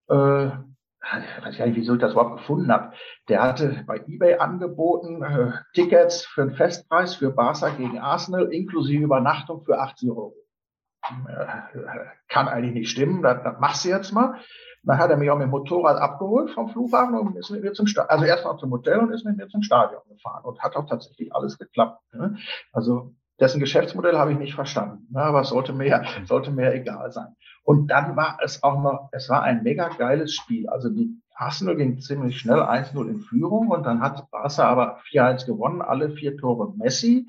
äh, 0.09 0.47
ich 0.47 1.44
weiß 1.44 1.59
gar 1.59 1.66
nicht, 1.66 1.77
wieso 1.77 1.94
ich 1.94 2.01
das 2.01 2.12
überhaupt 2.12 2.38
gefunden 2.38 2.73
habe. 2.73 2.94
Der 3.29 3.42
hatte 3.42 3.85
bei 3.87 3.99
eBay 4.07 4.37
angeboten 4.38 5.23
äh, 5.23 5.53
Tickets 5.75 6.25
für 6.25 6.42
einen 6.42 6.55
Festpreis 6.55 7.16
für 7.16 7.31
Barca 7.31 7.68
gegen 7.70 7.99
Arsenal 7.99 8.53
inklusive 8.53 9.05
Übernachtung 9.05 9.64
für 9.64 9.79
80 9.79 10.09
Euro. 10.11 10.35
Äh, 11.29 11.75
kann 12.29 12.49
eigentlich 12.49 12.75
nicht 12.75 12.90
stimmen, 12.90 13.23
das, 13.23 13.42
das 13.42 13.61
machst 13.61 13.85
du 13.85 13.90
jetzt 13.90 14.12
mal. 14.12 14.40
Dann 14.87 14.99
hat 14.99 15.11
er 15.11 15.16
mich 15.16 15.31
auch 15.31 15.37
mit 15.37 15.47
dem 15.47 15.51
Motorrad 15.51 15.99
abgeholt 15.99 16.51
vom 16.51 16.68
Flughafen 16.68 17.16
und 17.16 17.37
ist 17.37 17.51
mit 17.51 17.62
mir 17.62 17.73
zum 17.73 17.87
Stadion, 17.87 18.11
also 18.11 18.25
erst 18.25 18.44
mal 18.44 18.59
zum 18.59 18.70
Hotel 18.70 18.99
und 18.99 19.12
ist 19.12 19.25
mit 19.25 19.37
mir 19.37 19.49
zum 19.49 19.62
Stadion 19.62 20.03
gefahren 20.09 20.44
und 20.44 20.61
hat 20.61 20.77
auch 20.77 20.87
tatsächlich 20.87 21.35
alles 21.35 21.59
geklappt. 21.59 22.03
Ne? 22.12 22.37
Also 22.73 23.14
dessen 23.40 23.61
Geschäftsmodell 23.61 24.16
habe 24.16 24.33
ich 24.33 24.38
nicht 24.38 24.55
verstanden, 24.55 25.07
ne? 25.11 25.23
aber 25.23 25.40
es 25.40 25.49
sollte 25.49 25.73
mir, 25.73 26.05
sollte 26.25 26.51
mir 26.51 26.73
egal 26.75 27.11
sein. 27.12 27.35
Und 27.64 27.88
dann 27.88 28.14
war 28.14 28.38
es 28.42 28.62
auch 28.62 28.81
noch, 28.81 29.09
es 29.12 29.29
war 29.31 29.42
ein 29.42 29.62
mega 29.62 29.88
geiles 29.88 30.35
Spiel. 30.35 30.68
Also 30.68 30.90
die 30.90 31.18
Arsenal 31.35 31.77
ging 31.77 31.99
ziemlich 31.99 32.38
schnell 32.38 32.61
1-0 32.61 33.09
in 33.09 33.20
Führung 33.20 33.68
und 33.68 33.85
dann 33.85 34.01
hat 34.01 34.31
Barca 34.31 34.64
aber 34.64 35.01
4-1 35.11 35.47
gewonnen, 35.47 35.83
alle 35.83 36.11
vier 36.11 36.37
Tore 36.37 36.75
Messi. 36.77 37.29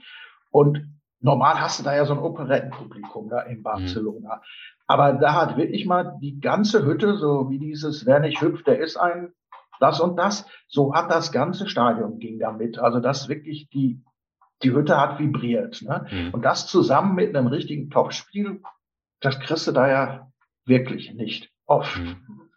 Und 0.52 0.86
normal 1.22 1.60
hast 1.60 1.80
du 1.80 1.84
da 1.84 1.96
ja 1.96 2.06
so 2.06 2.14
ein 2.14 2.20
Operettenpublikum 2.20 3.30
da 3.30 3.42
in 3.42 3.60
mhm. 3.60 3.64
Barcelona. 3.64 4.36
Mhm. 4.36 4.42
Aber 4.88 5.14
da 5.14 5.34
hat 5.34 5.58
wirklich 5.58 5.86
mal 5.86 6.18
die 6.22 6.40
ganze 6.40 6.86
Hütte, 6.86 7.18
so 7.18 7.50
wie 7.50 7.60
dieses, 7.60 8.06
wer 8.06 8.20
nicht 8.20 8.42
hüpft, 8.42 8.68
der 8.68 8.80
ist 8.80 8.98
ein 8.98 9.34
das 9.80 10.00
und 10.00 10.16
das. 10.18 10.48
So 10.68 10.94
hat 10.94 11.12
das 11.12 11.32
ganze 11.32 11.68
Stadion 11.68 12.20
ging 12.20 12.40
damit. 12.40 12.80
Also 12.80 13.00
das 13.00 13.28
wirklich 13.28 13.70
die, 13.70 14.02
die 14.64 14.72
Hütte 14.72 15.00
hat 15.00 15.20
vibriert. 15.20 15.82
Ne? 15.82 16.06
Mhm. 16.10 16.34
Und 16.34 16.44
das 16.44 16.68
zusammen 16.68 17.16
mit 17.16 17.36
einem 17.36 17.48
richtigen 17.48 17.90
Topspiel, 17.90 18.62
das 19.22 19.40
kriegst 19.40 19.68
du 19.68 19.72
da 19.72 19.90
ja 19.90 20.32
wirklich 20.66 21.14
nicht 21.14 21.52
oft. 21.66 21.98
Mhm. 21.98 22.50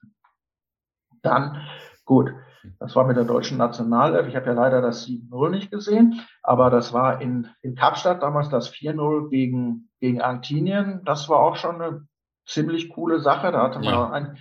Dann, 1.23 1.67
gut, 2.05 2.33
das 2.79 2.95
war 2.95 3.07
mit 3.07 3.17
der 3.17 3.25
deutschen 3.25 3.59
Nationalelf. 3.59 4.29
Ich 4.29 4.37
habe 4.37 4.47
ja 4.47 4.53
leider 4.53 4.81
das 4.81 5.07
7-0 5.07 5.51
nicht 5.51 5.71
gesehen, 5.71 6.21
aber 6.43 6.71
das 6.71 6.93
war 6.93 7.21
in, 7.21 7.49
in 7.63 7.75
Kapstadt 7.75 8.23
damals 8.23 8.49
das 8.49 8.73
4-0 8.73 9.31
gegen, 9.31 9.91
gegen 10.01 10.21
Argentinien. 10.21 11.03
Das 11.05 11.29
war 11.29 11.41
auch 11.41 11.57
schon 11.57 11.81
eine 11.81 12.08
ziemlich 12.49 12.89
coole 12.91 13.21
Sache. 13.21 13.53
Da 13.53 13.63
hatte 13.63 13.79
man 13.79 13.85
ja. 13.85 14.11
ein, 14.11 14.39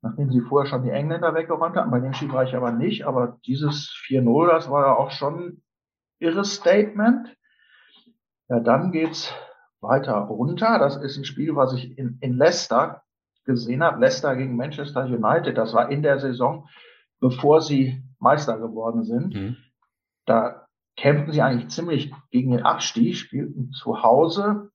nachdem 0.00 0.30
sie 0.30 0.40
vorher 0.40 0.68
schon 0.68 0.84
die 0.84 0.90
Engländer 0.90 1.34
weggeräumt 1.34 1.76
hatten, 1.76 1.90
bei 1.90 2.00
dem 2.00 2.14
Spiel 2.14 2.32
war 2.32 2.44
ich 2.44 2.54
aber 2.54 2.72
nicht, 2.72 3.06
aber 3.06 3.38
dieses 3.44 3.92
4-0, 4.06 4.48
das 4.48 4.70
war 4.70 4.86
ja 4.86 4.94
auch 4.94 5.10
schon 5.10 5.62
irres 6.18 6.54
Statement. 6.54 7.36
Ja, 8.48 8.60
dann 8.60 8.92
geht's 8.92 9.34
weiter 9.80 10.14
runter. 10.14 10.78
Das 10.78 10.96
ist 10.96 11.16
ein 11.16 11.24
Spiel, 11.24 11.56
was 11.56 11.74
ich 11.74 11.98
in, 11.98 12.18
in 12.20 12.36
Leicester 12.36 13.02
gesehen 13.44 13.82
habe. 13.82 14.00
Leicester 14.00 14.36
gegen 14.36 14.56
Manchester 14.56 15.04
United. 15.04 15.58
Das 15.58 15.74
war 15.74 15.90
in 15.90 16.02
der 16.02 16.18
Saison, 16.18 16.68
bevor 17.20 17.60
sie 17.60 18.02
Meister 18.18 18.58
geworden 18.58 19.02
sind. 19.02 19.34
Mhm. 19.34 19.56
Da 20.26 20.66
kämpften 20.96 21.32
sie 21.32 21.42
eigentlich 21.42 21.68
ziemlich 21.68 22.12
gegen 22.30 22.52
den 22.52 22.62
Abstieg, 22.62 23.16
spielten 23.16 23.72
zu 23.72 24.02
Hause 24.02 24.70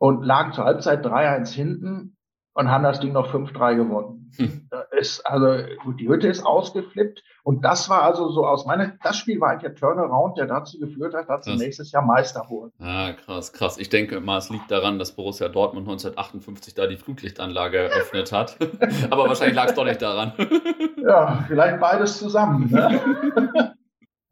und 0.00 0.24
lagen 0.24 0.52
zur 0.52 0.64
Halbzeit 0.64 1.04
3-1 1.04 1.52
hinten 1.52 2.16
und 2.54 2.70
haben 2.70 2.82
das 2.82 3.00
Ding 3.00 3.12
noch 3.12 3.32
5-3 3.32 3.76
gewonnen. 3.76 4.32
Hm. 4.36 4.68
Ist, 4.92 5.26
also 5.26 5.66
die 5.98 6.08
Hütte 6.08 6.28
ist 6.28 6.44
ausgeflippt 6.44 7.22
und 7.42 7.64
das 7.64 7.88
war 7.90 8.02
also 8.02 8.30
so 8.30 8.46
aus 8.46 8.64
meiner, 8.64 8.94
das 9.02 9.16
Spiel 9.18 9.40
war 9.40 9.50
eigentlich 9.50 9.72
der 9.72 9.74
Turnaround, 9.74 10.38
der 10.38 10.46
dazu 10.46 10.78
geführt 10.78 11.14
hat, 11.14 11.28
dass 11.28 11.44
sie 11.44 11.56
nächstes 11.56 11.92
Jahr 11.92 12.04
Meister 12.04 12.46
wurden. 12.48 12.72
Ah, 12.80 13.12
krass, 13.12 13.52
krass. 13.52 13.76
Ich 13.76 13.90
denke 13.90 14.20
mal, 14.20 14.38
es 14.38 14.48
liegt 14.48 14.70
daran, 14.70 14.98
dass 14.98 15.12
Borussia 15.12 15.48
Dortmund 15.48 15.86
1958 15.86 16.74
da 16.74 16.86
die 16.86 16.96
Flutlichtanlage 16.96 17.78
eröffnet 17.90 18.32
hat. 18.32 18.56
Aber 19.10 19.28
wahrscheinlich 19.28 19.56
lag 19.56 19.66
es 19.66 19.74
doch 19.74 19.84
nicht 19.84 20.00
daran. 20.00 20.32
ja, 20.96 21.44
vielleicht 21.46 21.78
beides 21.78 22.18
zusammen. 22.18 22.70
Ne? 22.70 23.74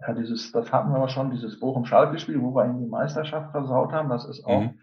ja, 0.00 0.12
dieses, 0.14 0.50
das 0.52 0.72
hatten 0.72 0.90
wir 0.90 0.96
aber 0.96 1.08
schon, 1.08 1.30
dieses 1.30 1.60
Bochum-Schalke-Spiel, 1.60 2.40
wo 2.40 2.54
wir 2.54 2.64
in 2.64 2.78
die 2.78 2.86
Meisterschaft 2.86 3.50
versaut 3.50 3.92
haben, 3.92 4.08
das 4.08 4.24
ist 4.26 4.44
auch 4.44 4.62
mhm. 4.62 4.78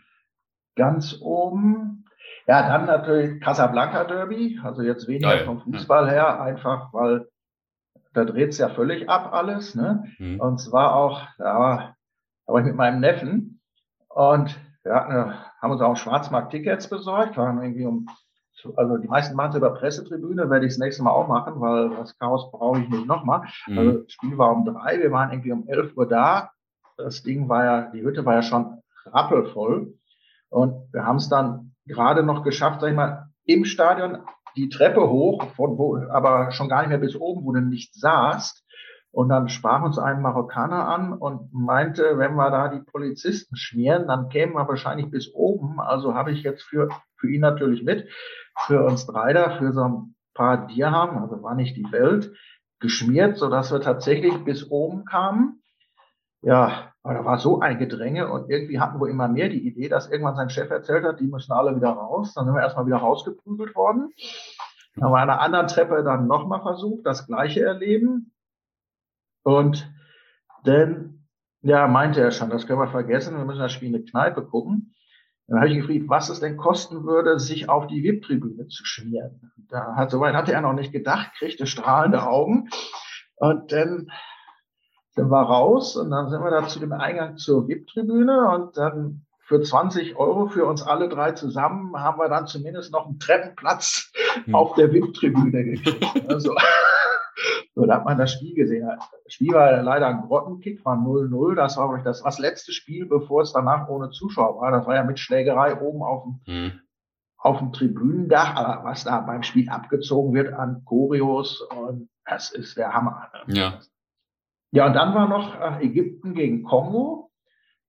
Ganz 0.76 1.18
oben. 1.22 2.06
Ja, 2.48 2.68
dann 2.68 2.86
natürlich 2.86 3.42
Casablanca 3.42 4.04
Derby, 4.04 4.60
also 4.64 4.82
jetzt 4.82 5.08
weniger 5.08 5.30
Geil. 5.30 5.46
vom 5.46 5.62
Fußball 5.62 6.10
her, 6.10 6.42
einfach 6.42 6.94
weil 6.94 7.28
da 8.14 8.24
dreht 8.24 8.50
es 8.50 8.58
ja 8.58 8.70
völlig 8.70 9.10
ab 9.10 9.34
alles. 9.34 9.76
Ne? 9.76 10.06
Mhm. 10.18 10.40
Und 10.40 10.60
zwar 10.60 10.96
auch, 10.96 11.22
ja, 11.38 11.96
da 12.46 12.54
war 12.54 12.60
ich 12.60 12.66
mit 12.66 12.76
meinem 12.76 13.00
Neffen 13.00 13.62
und 14.10 14.58
wir 14.84 14.94
hatten, 14.94 15.34
haben 15.62 15.72
uns 15.72 15.82
auch 15.82 15.98
Schwarzmarkt-Tickets 15.98 16.90
besorgt, 16.90 17.38
waren 17.38 17.62
irgendwie 17.62 17.86
um, 17.86 18.08
also 18.78 18.98
die 18.98 19.08
meisten 19.08 19.36
machen 19.36 19.52
es 19.52 19.58
über 19.58 19.74
Pressetribüne, 19.74 20.50
werde 20.50 20.66
ich 20.66 20.74
das 20.74 20.80
nächste 20.80 21.04
Mal 21.04 21.12
auch 21.12 21.28
machen, 21.28 21.60
weil 21.60 21.90
das 21.90 22.18
Chaos 22.18 22.52
brauche 22.52 22.80
ich 22.80 22.90
nicht 22.90 23.06
nochmal. 23.06 23.48
Mhm. 23.68 23.78
Also 23.78 23.92
das 24.00 24.12
Spiel 24.12 24.38
war 24.38 24.52
um 24.52 24.66
drei, 24.66 25.00
wir 25.00 25.12
waren 25.12 25.32
irgendwie 25.32 25.52
um 25.52 25.68
elf 25.68 25.96
Uhr 25.98 26.08
da. 26.08 26.52
Das 26.98 27.24
Ding 27.24 27.50
war 27.50 27.66
ja, 27.66 27.82
die 27.92 28.04
Hütte 28.04 28.26
war 28.26 28.36
ja 28.36 28.44
schon 28.44 28.82
rappelvoll. 29.06 29.96
Und 30.56 30.94
wir 30.94 31.06
haben 31.06 31.18
es 31.18 31.28
dann 31.28 31.74
gerade 31.86 32.24
noch 32.24 32.42
geschafft, 32.42 32.80
sag 32.80 32.90
ich 32.90 32.96
mal, 32.96 33.28
im 33.46 33.66
Stadion 33.66 34.20
die 34.56 34.70
Treppe 34.70 35.10
hoch, 35.10 35.50
von 35.58 35.78
wo, 35.78 35.98
aber 35.98 36.54
schon 36.54 36.70
gar 36.70 36.80
nicht 36.80 36.88
mehr 36.88 36.98
bis 36.98 37.18
oben, 37.18 37.44
wo 37.44 37.52
du 37.52 37.60
nicht 37.60 37.94
saßt. 37.94 38.64
Und 39.12 39.28
dann 39.28 39.50
sprach 39.50 39.84
uns 39.84 40.00
ein 40.00 40.22
Marokkaner 40.22 40.88
an 40.88 41.12
und 41.12 41.54
meinte, 41.54 42.18
wenn 42.18 42.36
wir 42.36 42.52
da 42.52 42.70
die 42.70 42.80
Polizisten 42.80 43.58
schmieren, 43.58 44.08
dann 44.08 44.30
kämen 44.30 44.54
wir 44.54 44.66
wahrscheinlich 44.66 45.12
bis 45.12 45.30
oben. 45.34 45.82
Also 45.82 46.14
habe 46.14 46.32
ich 46.32 46.42
jetzt 46.44 46.64
für, 46.64 46.88
für 47.18 47.30
ihn 47.30 47.42
natürlich 47.42 47.84
mit, 47.84 48.08
für 48.66 48.82
uns 48.86 49.06
drei 49.06 49.34
da, 49.34 49.58
für 49.58 49.74
so 49.74 49.84
ein 49.84 50.16
paar 50.34 50.68
Dirham, 50.68 51.18
also 51.18 51.44
war 51.44 51.56
nicht 51.56 51.76
die 51.76 51.92
Welt, 51.92 52.32
geschmiert, 52.80 53.38
sodass 53.38 53.74
wir 53.74 53.82
tatsächlich 53.82 54.46
bis 54.46 54.72
oben 54.72 55.04
kamen. 55.04 55.62
Ja, 56.46 56.94
aber 57.02 57.16
da 57.16 57.26
war 57.26 57.40
so 57.40 57.60
ein 57.60 57.80
Gedränge 57.80 58.32
und 58.32 58.52
irgendwie 58.52 58.80
hatten 58.80 59.02
wir 59.02 59.10
immer 59.10 59.28
mehr 59.28 59.50
die 59.50 59.68
Idee, 59.68 59.90
dass 59.90 60.12
irgendwann 60.12 60.36
sein 60.36 60.52
Chef 60.52 60.70
erzählt 60.70 61.04
hat, 61.04 61.20
die 61.20 61.26
müssen 61.26 61.52
alle 61.52 61.76
wieder 61.76 61.90
raus. 61.90 62.36
Dann 62.36 62.46
sind 62.46 62.54
wir 62.54 62.62
erstmal 62.62 62.86
wieder 62.86 62.98
rausgeprügelt 62.98 63.76
worden. 63.76 64.14
Dann 64.96 65.10
wir 65.12 65.18
an 65.18 65.32
einer 65.32 65.42
anderen 65.42 65.68
Treppe 65.68 66.04
dann 66.04 66.28
nochmal 66.28 66.62
versucht, 66.62 67.04
das 67.04 67.26
gleiche 67.26 67.66
erleben. 67.66 68.32
Und 69.42 69.92
dann, 70.66 71.26
ja, 71.62 71.88
meinte 71.88 72.22
er 72.22 72.30
schon, 72.30 72.52
das 72.52 72.68
können 72.68 72.80
wir 72.80 72.90
vergessen, 72.90 73.38
wir 73.38 73.46
müssen 73.46 73.62
das 73.62 73.72
Spiel 73.72 73.90
in 73.90 73.96
eine 73.96 74.04
Kneipe 74.04 74.46
gucken. 74.46 74.94
Dann 75.48 75.60
habe 75.60 75.70
ich 75.70 75.78
gefragt, 75.78 76.10
was 76.10 76.30
es 76.30 76.42
denn 76.42 76.58
kosten 76.58 77.06
würde, 77.06 77.40
sich 77.40 77.70
auf 77.70 77.88
die 77.88 78.04
VIP-Tribüne 78.04 78.68
zu 78.68 78.86
schmieren. 78.86 79.52
Da 79.68 79.96
hat, 79.96 80.12
soweit 80.12 80.36
hatte 80.36 80.54
er 80.54 80.62
noch 80.62 80.74
nicht 80.74 80.92
gedacht, 80.92 81.32
kriegte 81.40 81.66
strahlende 81.66 82.22
Augen. 82.22 82.70
Und 83.38 83.72
dann 83.72 84.12
wir 85.16 85.42
raus 85.42 85.96
und 85.96 86.12
dann 86.12 86.30
sind 86.30 86.42
wir 86.42 86.52
da 86.52 86.68
zu 86.68 86.80
dem 86.80 86.92
Eingang 86.92 87.38
zur 87.38 87.68
VIP-Tribüne 87.68 88.50
und 88.50 88.78
dann 88.78 89.26
für 89.46 89.62
20 89.62 90.16
Euro 90.18 90.48
für 90.48 90.66
uns 90.66 90.82
alle 90.82 91.08
drei 91.08 91.32
zusammen 91.34 91.96
haben 91.98 92.20
wir 92.20 92.30
dann 92.30 92.48
zumindest 92.48 92.92
noch 92.92 93.06
einen 93.06 93.20
Treppenplatz 93.20 94.12
hm. 94.46 94.56
auf 94.56 94.74
der 94.74 94.92
VIP-Tribüne 94.92 95.64
gekriegt. 95.64 96.30
Also, 96.30 96.56
so, 97.76 97.86
da 97.86 97.98
hat 97.98 98.06
man 98.06 98.18
das 98.18 98.34
Spiel 98.34 98.56
gesehen. 98.56 98.88
Das 98.88 99.34
Spiel 99.34 99.54
war 99.54 99.82
leider 99.84 100.08
ein 100.08 100.22
Grottenkick, 100.22 100.84
war 100.84 100.98
0-0. 100.98 101.56
Das 101.56 101.78
war 101.78 102.02
das, 102.04 102.24
das 102.24 102.40
letzte 102.40 102.72
Spiel, 102.72 103.06
bevor 103.06 103.44
es 103.44 103.54
danach 103.54 103.88
ohne 103.88 104.10
Zuschauer 104.10 104.60
war. 104.60 104.72
Das 104.72 104.88
war 104.88 104.96
ja 104.96 105.04
mit 105.04 105.20
Schlägerei 105.20 105.80
oben 105.80 106.02
auf 106.02 106.24
dem, 106.24 106.40
hm. 106.46 106.80
auf 107.38 107.60
dem 107.60 107.72
Tribünendach. 107.72 108.56
Aber 108.56 108.84
was 108.84 109.04
da 109.04 109.20
beim 109.20 109.44
Spiel 109.44 109.70
abgezogen 109.70 110.34
wird 110.34 110.54
an 110.54 110.84
Choreos 110.86 111.62
und 111.62 112.10
das 112.26 112.52
ist 112.52 112.78
der 112.78 112.94
Hammer. 112.94 113.30
Ne? 113.46 113.56
Ja. 113.56 113.80
Ja, 114.76 114.88
und 114.88 114.94
dann 114.94 115.14
war 115.16 115.30
noch 115.30 115.58
äh, 115.58 115.86
Ägypten 115.86 116.34
gegen 116.34 116.64
Kongo. 116.64 117.32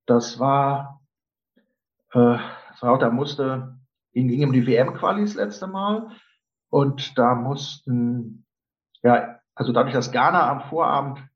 Das 0.07 0.39
war, 0.39 1.03
äh, 2.13 2.39
da 2.81 3.11
musste, 3.11 3.77
ging, 4.13 4.29
ging 4.29 4.45
um 4.45 4.53
die 4.53 4.69
WM-Qualis 4.69 5.35
letzte 5.35 5.67
Mal. 5.67 6.13
Und 6.71 7.19
da 7.19 7.35
mussten, 7.35 8.47
ja, 9.03 9.41
also 9.57 9.73
dadurch, 9.73 9.95
dass 9.95 10.13
Ghana 10.13 10.49
am 10.49 10.61
Vorabend 10.61 11.29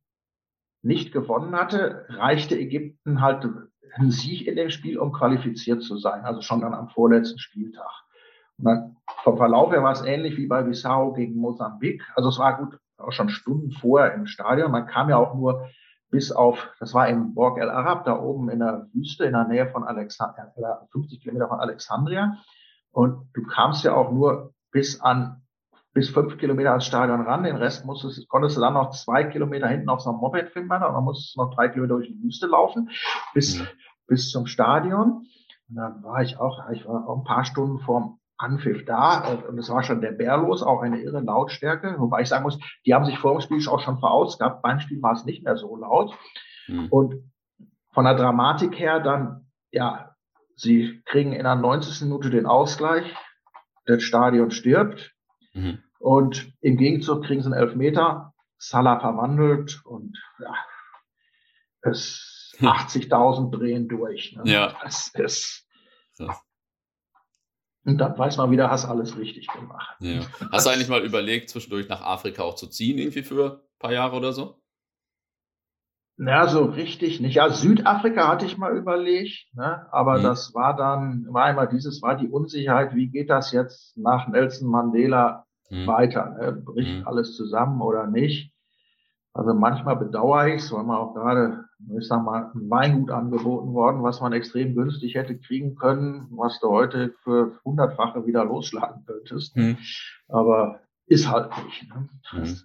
nicht 0.83 1.11
gewonnen 1.11 1.57
hatte, 1.57 2.07
reichte 2.11 2.57
Ägypten 2.57 3.21
halt 3.21 3.45
einen 3.95 4.13
Sieg 4.13 4.47
in 4.47 4.55
dem 4.55 4.71
Spiel, 4.71 5.01
um 5.01 5.11
qualifiziert 5.11 5.83
zu 5.83 5.97
sein. 5.97 6.25
Also 6.25 6.43
schon 6.43 6.61
dann 6.61 6.75
am 6.75 6.91
vorletzten 6.91 7.41
Spieltag. 7.41 7.91
Und 8.57 8.67
dann 8.67 8.97
vom 9.25 9.37
Verlauf 9.37 9.73
her 9.73 9.83
war 9.83 9.91
es 9.91 10.03
ähnlich 10.03 10.37
wie 10.37 10.47
bei 10.47 10.63
Bissau 10.63 11.13
gegen 11.13 11.35
Mosambik. 11.35 12.05
Also 12.15 12.29
es 12.29 12.39
war 12.39 12.57
gut, 12.57 12.79
auch 13.01 13.13
schon 13.13 13.29
Stunden 13.29 13.73
vorher 13.73 14.15
im 14.15 14.27
Stadion. 14.27 14.71
Man 14.71 14.87
kam 14.87 15.09
ja 15.09 15.17
auch 15.17 15.35
nur 15.35 15.69
bis 16.11 16.33
auf, 16.33 16.69
das 16.81 16.93
war 16.93 17.09
in 17.09 17.35
Borg 17.35 17.59
El 17.59 17.71
Arab, 17.71 18.05
da 18.05 18.19
oben 18.19 18.51
in 18.51 18.59
der 18.59 18.89
Wüste, 18.93 19.25
in 19.25 19.33
der 19.33 19.47
Nähe 19.47 19.69
von 19.69 19.85
Alexandria, 19.85 20.87
50 20.93 21.21
Kilometer 21.23 21.49
von 21.49 21.61
Alexandria. 21.61 22.37
Und 22.91 23.31
du 23.35 23.43
kamst 23.45 23.85
ja 23.85 23.95
auch 23.95 24.11
nur 24.11 24.53
bis 24.73 25.01
an, 25.01 25.43
bis 25.93 26.11
fünf 26.11 26.39
Kilometer 26.39 26.71
ans 26.71 26.87
Stadion 26.87 27.21
ran. 27.21 27.45
Den 27.45 27.57
Rest 27.57 27.85
musstest, 27.85 28.29
konntest 28.29 28.57
du 28.57 28.61
dann 28.61 28.75
noch 28.75 28.91
zwei 28.91 29.25
Kilometer 29.25 29.69
hinten 29.69 29.89
auf 29.89 30.01
so 30.01 30.11
einem 30.11 30.19
Moped 30.19 30.51
finden, 30.51 30.73
und 30.73 30.81
dann 30.81 31.05
musstest 31.05 31.37
du 31.37 31.43
noch 31.43 31.55
drei 31.55 31.69
Kilometer 31.69 31.95
durch 31.95 32.09
die 32.09 32.23
Wüste 32.23 32.47
laufen, 32.47 32.91
bis, 33.35 33.59
mhm. 33.59 33.67
bis 34.07 34.31
zum 34.31 34.47
Stadion. 34.47 35.27
Und 35.69 35.77
dann 35.77 36.03
war 36.03 36.23
ich 36.23 36.39
auch, 36.39 36.69
ich 36.71 36.87
war 36.87 37.09
auch 37.09 37.19
ein 37.19 37.25
paar 37.25 37.45
Stunden 37.45 37.79
vorm 37.79 38.20
Anpfiff 38.41 38.85
da 38.87 39.21
und 39.49 39.59
es 39.59 39.69
war 39.69 39.83
schon 39.83 40.01
der 40.01 40.13
Bärlos, 40.13 40.63
auch 40.63 40.81
eine 40.81 41.01
irre 41.01 41.21
Lautstärke, 41.21 41.97
wobei 41.99 42.23
ich 42.23 42.29
sagen 42.29 42.45
muss, 42.45 42.59
die 42.87 42.95
haben 42.95 43.05
sich 43.05 43.19
vor 43.19 43.33
dem 43.33 43.41
Spiel 43.41 43.67
auch 43.69 43.81
schon 43.81 43.99
verausgabt. 43.99 44.63
Beim 44.63 44.81
Spiel 44.81 45.03
war 45.03 45.13
es 45.13 45.27
nicht 45.27 45.45
mehr 45.45 45.57
so 45.57 45.77
laut. 45.77 46.17
Mhm. 46.67 46.89
Und 46.89 47.15
von 47.93 48.05
der 48.05 48.15
Dramatik 48.15 48.79
her 48.79 49.01
dann, 49.01 49.47
ja, 49.71 50.17
sie 50.57 51.03
kriegen 51.05 51.33
in 51.33 51.45
der 51.45 51.57
90. 51.57 52.03
Minute 52.03 52.31
den 52.31 52.47
Ausgleich, 52.47 53.15
das 53.85 54.03
Stadion 54.03 54.51
stirbt 54.51 55.15
mhm. 55.53 55.83
und 55.99 56.53
im 56.61 56.77
Gegenzug 56.77 57.25
kriegen 57.25 57.43
sie 57.43 57.53
einen 57.53 57.61
Elfmeter, 57.61 58.33
Salah 58.57 59.01
verwandelt 59.01 59.81
und 59.85 60.19
ja, 60.39 60.55
es 61.83 62.55
80.000 62.59 63.51
drehen 63.51 63.89
durch. 63.89 64.35
Ne? 64.37 64.51
Ja. 64.51 64.77
Das 64.83 65.09
ist, 65.15 65.67
und 67.85 67.99
dann 67.99 68.19
weiß 68.19 68.37
man 68.37 68.51
wieder, 68.51 68.71
hast 68.71 68.85
alles 68.85 69.17
richtig 69.17 69.47
gemacht. 69.49 69.97
Ja. 70.01 70.21
Hast 70.53 70.67
du 70.67 70.71
eigentlich 70.71 70.89
mal 70.89 71.05
überlegt, 71.05 71.49
zwischendurch 71.49 71.89
nach 71.89 72.03
Afrika 72.03 72.43
auch 72.43 72.55
zu 72.55 72.67
ziehen, 72.67 72.99
irgendwie 72.99 73.23
für 73.23 73.63
ein 73.63 73.79
paar 73.79 73.93
Jahre 73.93 74.17
oder 74.17 74.33
so? 74.33 74.61
Ja, 76.19 76.47
so 76.49 76.65
richtig 76.65 77.21
nicht. 77.21 77.37
Ja, 77.37 77.49
Südafrika 77.49 78.29
hatte 78.29 78.45
ich 78.45 78.59
mal 78.59 78.77
überlegt, 78.77 79.47
ne? 79.55 79.87
aber 79.91 80.19
mhm. 80.19 80.25
das 80.25 80.55
war 80.55 80.77
dann, 80.77 81.27
war 81.31 81.49
immer 81.49 81.67
dieses, 81.67 82.03
war 82.03 82.15
die 82.15 82.29
Unsicherheit, 82.29 82.95
wie 82.95 83.09
geht 83.09 83.31
das 83.31 83.53
jetzt 83.53 83.97
nach 83.97 84.29
Nelson 84.29 84.69
Mandela 84.69 85.47
mhm. 85.71 85.87
weiter? 85.87 86.37
Ne? 86.39 86.53
Bricht 86.53 87.01
mhm. 87.01 87.09
alles 87.09 87.35
zusammen 87.37 87.81
oder 87.81 88.07
nicht? 88.07 88.53
Also 89.33 89.55
manchmal 89.55 89.97
bedauere 89.97 90.49
ich 90.49 90.63
es, 90.63 90.73
weil 90.73 90.85
man 90.85 90.99
auch 90.99 91.15
gerade 91.15 91.65
Ist 91.97 92.11
da 92.11 92.19
mal 92.19 92.51
ein 92.55 92.71
Weingut 92.71 93.11
angeboten 93.11 93.73
worden, 93.73 94.03
was 94.03 94.21
man 94.21 94.33
extrem 94.33 94.75
günstig 94.75 95.15
hätte 95.15 95.39
kriegen 95.39 95.77
können, 95.77 96.29
was 96.31 96.61
du 96.61 96.69
heute 96.69 97.15
für 97.23 97.59
hundertfache 97.65 98.27
wieder 98.27 98.45
losschlagen 98.45 99.05
könntest. 99.07 99.57
Mhm. 99.57 99.79
Aber 100.29 100.81
ist 101.07 101.29
halt 101.29 101.51
nicht. 101.65 101.89
Ne? 101.89 102.09
Mhm. 102.33 102.57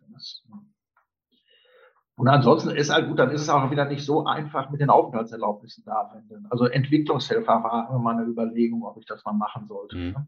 Und 2.17 2.29
ansonsten 2.29 2.69
ist 2.69 2.93
halt 2.93 3.09
gut, 3.09 3.19
dann 3.19 3.31
ist 3.31 3.41
es 3.41 3.49
auch 3.49 3.69
wieder 3.71 3.85
nicht 3.85 4.05
so 4.05 4.25
einfach 4.25 4.69
mit 4.69 4.79
den 4.79 4.89
Aufenthaltserlaubnissen 4.89 5.83
da. 5.85 6.13
Wenn, 6.29 6.45
also 6.49 6.65
Entwicklungshelfer 6.65 7.63
war 7.63 7.89
immer 7.89 7.99
mal 7.99 8.15
eine 8.15 8.23
Überlegung, 8.23 8.83
ob 8.83 8.97
ich 8.97 9.05
das 9.05 9.25
mal 9.25 9.33
machen 9.33 9.67
sollte. 9.67 9.97
Mhm. 9.97 10.11
Ne? 10.11 10.27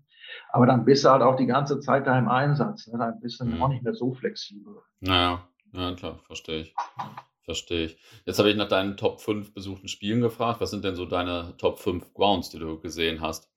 Aber 0.50 0.66
dann 0.66 0.84
bist 0.84 1.06
du 1.06 1.10
halt 1.10 1.22
auch 1.22 1.38
die 1.38 1.46
ganze 1.46 1.80
Zeit 1.80 2.06
da 2.06 2.18
im 2.18 2.28
Einsatz. 2.28 2.88
Ne? 2.88 2.98
Dann 2.98 3.20
bist 3.22 3.40
du 3.40 3.46
mhm. 3.46 3.62
auch 3.62 3.70
nicht 3.70 3.84
mehr 3.84 3.94
so 3.94 4.14
flexibel. 4.14 4.82
Naja, 5.00 5.48
ja 5.72 5.96
klar, 5.96 6.20
verstehe 6.26 6.62
ich. 6.62 6.76
Verstehe 7.48 7.86
ich. 7.86 7.98
Jetzt 8.26 8.40
habe 8.40 8.50
ich 8.50 8.58
nach 8.58 8.68
deinen 8.68 8.98
Top 8.98 9.22
5 9.22 9.54
besuchten 9.54 9.88
Spielen 9.88 10.20
gefragt. 10.20 10.60
Was 10.60 10.70
sind 10.70 10.84
denn 10.84 10.96
so 10.96 11.06
deine 11.06 11.56
Top 11.58 11.80
5 11.80 12.14
Grounds, 12.14 12.50
die 12.50 12.60
du 12.60 12.78
gesehen 12.78 13.22
hast? 13.22 13.50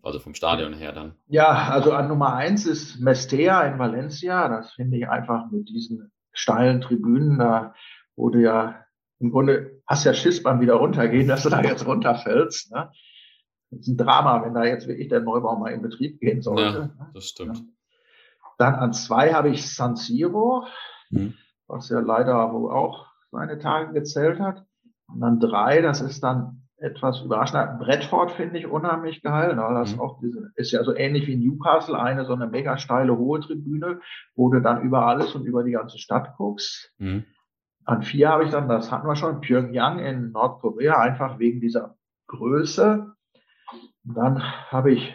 Also 0.00 0.20
vom 0.20 0.34
Stadion 0.34 0.72
her 0.72 0.92
dann. 0.92 1.16
Ja, 1.26 1.68
also 1.68 1.92
an 1.92 2.06
Nummer 2.06 2.34
1 2.34 2.66
ist 2.66 3.00
Mestea 3.00 3.62
in 3.62 3.80
Valencia. 3.80 4.48
Das 4.48 4.72
finde 4.74 4.96
ich 4.96 5.08
einfach 5.08 5.50
mit 5.50 5.68
diesen 5.68 6.12
steilen 6.30 6.80
Tribünen, 6.80 7.40
da 7.40 7.74
wurde 8.14 8.42
ja 8.42 8.86
im 9.18 9.32
Grunde 9.32 9.82
hast 9.88 10.04
ja 10.04 10.14
Schiss 10.14 10.40
beim 10.40 10.60
wieder 10.60 10.74
runtergehen, 10.74 11.26
dass 11.26 11.42
du 11.42 11.48
da 11.48 11.62
jetzt 11.62 11.84
runterfällst. 11.84 12.72
Ne? 12.72 12.92
Das 13.70 13.80
ist 13.80 13.88
ein 13.88 13.96
Drama, 13.96 14.44
wenn 14.44 14.54
da 14.54 14.64
jetzt 14.64 14.86
wirklich 14.86 15.08
der 15.08 15.20
Neubau 15.20 15.56
mal 15.56 15.72
in 15.72 15.82
Betrieb 15.82 16.20
gehen 16.20 16.42
sollte. 16.42 16.62
Ja, 16.62 16.78
ne? 16.78 17.10
das 17.12 17.24
stimmt. 17.24 17.58
Ja. 17.58 17.64
Dann 18.58 18.74
an 18.76 18.92
zwei 18.92 19.32
habe 19.32 19.50
ich 19.50 19.68
San 19.68 19.96
Siro, 19.96 20.66
hm. 21.08 21.34
was 21.66 21.88
ja 21.88 21.98
leider 21.98 22.52
auch 22.52 23.11
seine 23.32 23.58
Tage 23.58 23.92
gezählt 23.92 24.38
hat. 24.38 24.64
Und 25.08 25.20
dann 25.20 25.40
drei, 25.40 25.80
das 25.80 26.00
ist 26.00 26.22
dann 26.22 26.62
etwas 26.76 27.22
überraschend. 27.22 27.78
Bradford 27.78 28.32
finde 28.32 28.58
ich 28.58 28.66
unheimlich 28.66 29.22
geil. 29.22 29.54
Ne? 29.54 29.62
Das 29.74 29.94
mhm. 29.94 30.00
auch 30.00 30.20
diese, 30.20 30.50
ist 30.56 30.72
ja 30.72 30.82
so 30.84 30.94
ähnlich 30.94 31.26
wie 31.26 31.36
Newcastle, 31.36 31.98
eine 31.98 32.24
so 32.24 32.34
eine 32.34 32.48
mega 32.48 32.76
steile 32.76 33.16
hohe 33.16 33.40
Tribüne, 33.40 34.00
wo 34.34 34.50
du 34.50 34.60
dann 34.60 34.82
über 34.82 35.06
alles 35.06 35.34
und 35.34 35.44
über 35.44 35.64
die 35.64 35.72
ganze 35.72 35.98
Stadt 35.98 36.36
guckst. 36.36 36.92
Mhm. 36.98 37.24
An 37.84 38.02
vier 38.02 38.28
habe 38.28 38.44
ich 38.44 38.50
dann, 38.50 38.68
das 38.68 38.92
hatten 38.92 39.06
wir 39.06 39.16
schon, 39.16 39.40
Pyongyang 39.40 39.98
in 39.98 40.32
Nordkorea, 40.32 40.98
einfach 40.98 41.38
wegen 41.38 41.60
dieser 41.60 41.96
Größe. 42.28 43.12
Und 44.04 44.14
dann 44.14 44.42
habe 44.70 44.92
ich, 44.92 45.14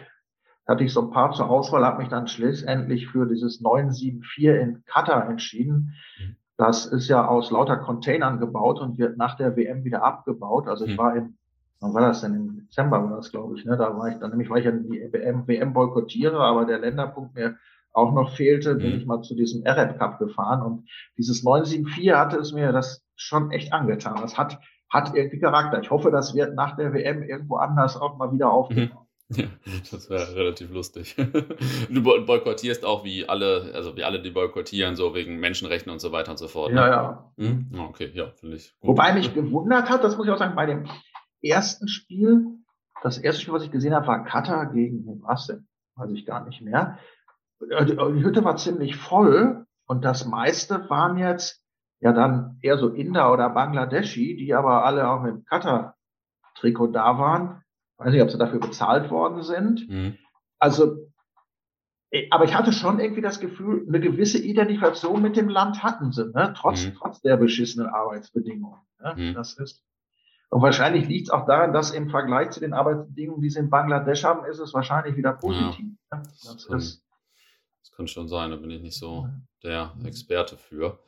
hatte 0.66 0.84
ich 0.84 0.92
so 0.92 1.02
ein 1.02 1.10
paar 1.10 1.32
zur 1.32 1.50
Auswahl, 1.50 1.84
habe 1.84 1.98
mich 1.98 2.08
dann 2.08 2.28
schlussendlich 2.28 3.08
für 3.08 3.26
dieses 3.26 3.60
974 3.60 4.44
in 4.44 4.84
Katar 4.86 5.28
entschieden. 5.28 5.94
Mhm. 6.18 6.36
Das 6.58 6.84
ist 6.84 7.08
ja 7.08 7.26
aus 7.26 7.50
lauter 7.50 7.78
Containern 7.78 8.38
gebaut 8.38 8.80
und 8.80 8.98
wird 8.98 9.16
nach 9.16 9.36
der 9.36 9.56
WM 9.56 9.84
wieder 9.84 10.04
abgebaut. 10.04 10.68
Also 10.68 10.84
ich 10.84 10.92
mhm. 10.92 10.98
war 10.98 11.16
im 11.16 11.38
wann 11.80 11.94
war 11.94 12.02
das 12.02 12.20
denn? 12.20 12.34
Im 12.34 12.56
Dezember 12.56 13.02
war 13.02 13.16
das, 13.16 13.30
glaube 13.30 13.56
ich. 13.56 13.64
Ne? 13.64 13.76
Da 13.76 13.96
war 13.96 14.08
ich 14.08 14.18
dann 14.18 14.30
nämlich, 14.30 14.50
weil 14.50 14.60
ich 14.60 14.64
ja 14.64 14.72
die 14.72 15.12
WM, 15.12 15.46
WM 15.46 15.72
boykottiere, 15.72 16.38
aber 16.40 16.64
der 16.64 16.78
Länderpunkt 16.78 17.34
mir 17.34 17.56
auch 17.92 18.12
noch 18.12 18.36
fehlte, 18.36 18.76
bin 18.76 18.92
mhm. 18.92 18.98
ich 18.98 19.06
mal 19.06 19.22
zu 19.22 19.34
diesem 19.34 19.66
RF 19.66 19.98
Cup 19.98 20.18
gefahren 20.18 20.62
und 20.62 20.88
dieses 21.16 21.42
974 21.42 22.12
hatte 22.12 22.36
es 22.38 22.52
mir 22.52 22.72
das 22.72 23.04
schon 23.16 23.50
echt 23.50 23.72
angetan. 23.72 24.18
Das 24.20 24.36
hat, 24.38 24.58
hat 24.90 25.14
irgendwie 25.14 25.40
Charakter. 25.40 25.80
Ich 25.80 25.90
hoffe, 25.90 26.10
das 26.10 26.34
wird 26.34 26.54
nach 26.54 26.76
der 26.76 26.92
WM 26.92 27.22
irgendwo 27.22 27.56
anders 27.56 27.96
auch 27.96 28.16
mal 28.16 28.32
wieder 28.32 28.50
aufgenommen. 28.50 29.07
Ja, 29.30 29.44
das 29.90 30.08
wäre 30.08 30.34
relativ 30.34 30.70
lustig. 30.70 31.14
Du 31.90 32.02
boykottierst 32.02 32.84
auch 32.84 33.04
wie 33.04 33.28
alle, 33.28 33.72
also 33.74 33.96
wie 33.96 34.04
alle, 34.04 34.22
die 34.22 34.30
boykottieren, 34.30 34.96
so 34.96 35.14
wegen 35.14 35.38
Menschenrechten 35.38 35.92
und 35.92 36.00
so 36.00 36.12
weiter 36.12 36.30
und 36.30 36.38
so 36.38 36.48
fort. 36.48 36.72
Ne? 36.72 36.80
Ja, 36.80 36.88
ja. 36.88 37.32
Hm? 37.36 37.68
Okay, 37.90 38.10
ja, 38.14 38.30
finde 38.30 38.56
ich. 38.56 38.74
Gut. 38.80 38.90
Wobei 38.90 39.12
mich 39.12 39.34
gewundert 39.34 39.90
hat, 39.90 40.02
das 40.02 40.16
muss 40.16 40.26
ich 40.26 40.32
auch 40.32 40.38
sagen, 40.38 40.56
bei 40.56 40.66
dem 40.66 40.86
ersten 41.42 41.88
Spiel, 41.88 42.46
das 43.02 43.18
erste 43.18 43.42
Spiel, 43.42 43.54
was 43.54 43.64
ich 43.64 43.70
gesehen 43.70 43.94
habe, 43.94 44.06
war 44.06 44.24
Katar 44.24 44.72
gegen 44.72 45.04
den 45.04 45.22
was 45.22 45.52
Weiß 45.96 46.10
ich 46.12 46.24
gar 46.24 46.44
nicht 46.46 46.62
mehr. 46.62 46.98
Äh, 47.68 47.84
die 47.84 48.24
Hütte 48.24 48.44
war 48.44 48.56
ziemlich 48.56 48.96
voll 48.96 49.66
und 49.86 50.04
das 50.04 50.26
meiste 50.26 50.88
waren 50.88 51.18
jetzt 51.18 51.62
ja 52.00 52.12
dann 52.12 52.58
eher 52.62 52.78
so 52.78 52.88
Inder 52.88 53.32
oder 53.32 53.50
Bangladeschi, 53.50 54.36
die 54.36 54.54
aber 54.54 54.84
alle 54.84 55.08
auch 55.08 55.24
im 55.24 55.44
Katar-Trikot 55.44 56.88
da 56.88 57.18
waren. 57.18 57.62
Weiß 57.98 58.12
nicht, 58.12 58.22
ob 58.22 58.30
sie 58.30 58.38
dafür 58.38 58.60
bezahlt 58.60 59.10
worden 59.10 59.42
sind. 59.42 59.88
Mhm. 59.88 60.18
Also, 60.58 61.08
äh, 62.10 62.28
aber 62.30 62.44
ich 62.44 62.54
hatte 62.54 62.72
schon 62.72 63.00
irgendwie 63.00 63.22
das 63.22 63.40
Gefühl, 63.40 63.84
eine 63.86 64.00
gewisse 64.00 64.38
Identifikation 64.38 65.20
mit 65.20 65.36
dem 65.36 65.48
Land 65.48 65.82
hatten 65.82 66.12
sie, 66.12 66.30
ne? 66.32 66.54
trotz, 66.56 66.86
mhm. 66.86 66.94
trotz 66.94 67.20
der 67.20 67.36
beschissenen 67.36 67.88
Arbeitsbedingungen. 67.88 68.80
Ne? 69.00 69.14
Mhm. 69.16 69.34
Das 69.34 69.58
ist, 69.58 69.84
und 70.50 70.62
wahrscheinlich 70.62 71.06
liegt 71.08 71.28
es 71.28 71.30
auch 71.30 71.44
daran, 71.44 71.72
dass 71.72 71.90
im 71.90 72.08
Vergleich 72.08 72.50
zu 72.50 72.60
den 72.60 72.72
Arbeitsbedingungen, 72.72 73.42
die 73.42 73.50
sie 73.50 73.58
in 73.58 73.68
Bangladesch 73.68 74.24
haben, 74.24 74.46
ist 74.46 74.60
es 74.60 74.72
wahrscheinlich 74.72 75.16
wieder 75.16 75.34
positiv. 75.34 75.86
Ja, 76.10 76.22
das, 76.22 76.66
kann, 76.66 76.78
das, 76.78 77.02
kann, 77.94 78.08
schon 78.08 78.28
sein, 78.28 78.50
da 78.50 78.56
bin 78.56 78.70
ich 78.70 78.80
nicht 78.80 78.96
so 78.96 79.28
der 79.62 79.92
Experte 80.04 80.56
für. 80.56 80.98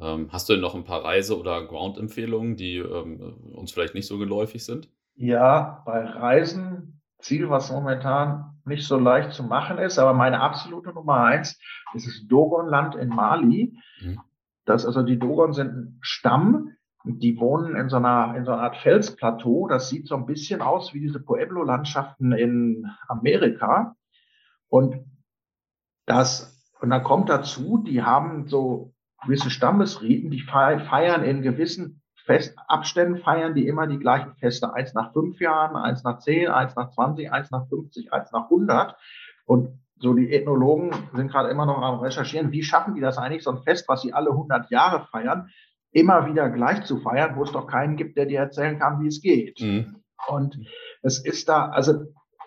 Ähm, 0.00 0.32
hast 0.32 0.48
du 0.48 0.54
denn 0.54 0.62
noch 0.62 0.74
ein 0.74 0.84
paar 0.84 1.04
Reise- 1.04 1.38
oder 1.38 1.64
Ground-Empfehlungen, 1.64 2.56
die 2.56 2.78
ähm, 2.78 3.20
uns 3.52 3.70
vielleicht 3.70 3.94
nicht 3.94 4.06
so 4.06 4.18
geläufig 4.18 4.64
sind? 4.64 4.88
Ja, 5.20 5.82
bei 5.84 6.02
Reisen, 6.02 7.02
Ziel, 7.18 7.50
was 7.50 7.70
momentan 7.70 8.58
nicht 8.64 8.86
so 8.86 8.96
leicht 8.96 9.34
zu 9.34 9.44
machen 9.44 9.76
ist, 9.76 9.98
aber 9.98 10.14
meine 10.14 10.40
absolute 10.40 10.94
Nummer 10.94 11.24
eins 11.24 11.60
ist 11.92 12.06
das 12.06 12.26
Dogonland 12.26 12.94
in 12.94 13.10
Mali. 13.10 13.78
Mhm. 14.00 14.20
Das, 14.64 14.86
also 14.86 15.02
die 15.02 15.18
Dogon 15.18 15.52
sind 15.52 15.72
ein 15.74 15.98
Stamm, 16.00 16.70
die 17.04 17.38
wohnen 17.38 17.76
in 17.76 17.90
so 17.90 17.96
einer, 17.96 18.34
in 18.34 18.46
so 18.46 18.52
einer 18.52 18.62
Art 18.62 18.78
Felsplateau. 18.78 19.68
Das 19.68 19.90
sieht 19.90 20.06
so 20.06 20.16
ein 20.16 20.24
bisschen 20.24 20.62
aus 20.62 20.94
wie 20.94 21.00
diese 21.00 21.20
Pueblo-Landschaften 21.20 22.32
in 22.32 22.86
Amerika. 23.06 23.96
Und 24.70 25.04
das, 26.06 26.66
und 26.80 26.88
dann 26.88 27.02
kommt 27.02 27.28
dazu, 27.28 27.84
die 27.86 28.02
haben 28.02 28.48
so 28.48 28.94
gewisse 29.22 29.50
Stammesriten, 29.50 30.30
die 30.30 30.40
feiern 30.40 31.24
in 31.24 31.42
gewissen 31.42 31.99
Festabständen, 32.26 33.22
feiern 33.22 33.54
die 33.54 33.66
immer 33.66 33.86
die 33.86 33.98
gleichen 33.98 34.34
Feste. 34.36 34.72
Eins 34.72 34.94
nach 34.94 35.12
fünf 35.12 35.40
Jahren, 35.40 35.76
eins 35.76 36.04
nach 36.04 36.18
zehn, 36.18 36.48
eins 36.48 36.76
nach 36.76 36.90
zwanzig, 36.90 37.32
eins 37.32 37.50
nach 37.50 37.68
fünfzig, 37.68 38.12
eins 38.12 38.32
nach 38.32 38.48
hundert. 38.50 38.96
Und 39.44 39.80
so 39.96 40.14
die 40.14 40.32
Ethnologen 40.32 40.92
sind 41.14 41.30
gerade 41.30 41.50
immer 41.50 41.66
noch 41.66 41.82
am 41.82 42.00
Recherchieren, 42.00 42.52
wie 42.52 42.62
schaffen 42.62 42.94
die 42.94 43.00
das 43.00 43.18
eigentlich, 43.18 43.42
so 43.42 43.50
ein 43.50 43.62
Fest, 43.62 43.88
was 43.88 44.02
sie 44.02 44.12
alle 44.12 44.34
hundert 44.34 44.70
Jahre 44.70 45.06
feiern, 45.10 45.50
immer 45.92 46.26
wieder 46.26 46.48
gleich 46.50 46.84
zu 46.84 46.98
feiern, 47.00 47.36
wo 47.36 47.42
es 47.42 47.52
doch 47.52 47.66
keinen 47.66 47.96
gibt, 47.96 48.16
der 48.16 48.26
dir 48.26 48.38
erzählen 48.38 48.78
kann, 48.78 49.02
wie 49.02 49.08
es 49.08 49.20
geht. 49.20 49.60
Mhm. 49.60 49.96
Und 50.28 50.58
es 51.02 51.24
ist 51.24 51.48
da, 51.48 51.68
also 51.68 52.04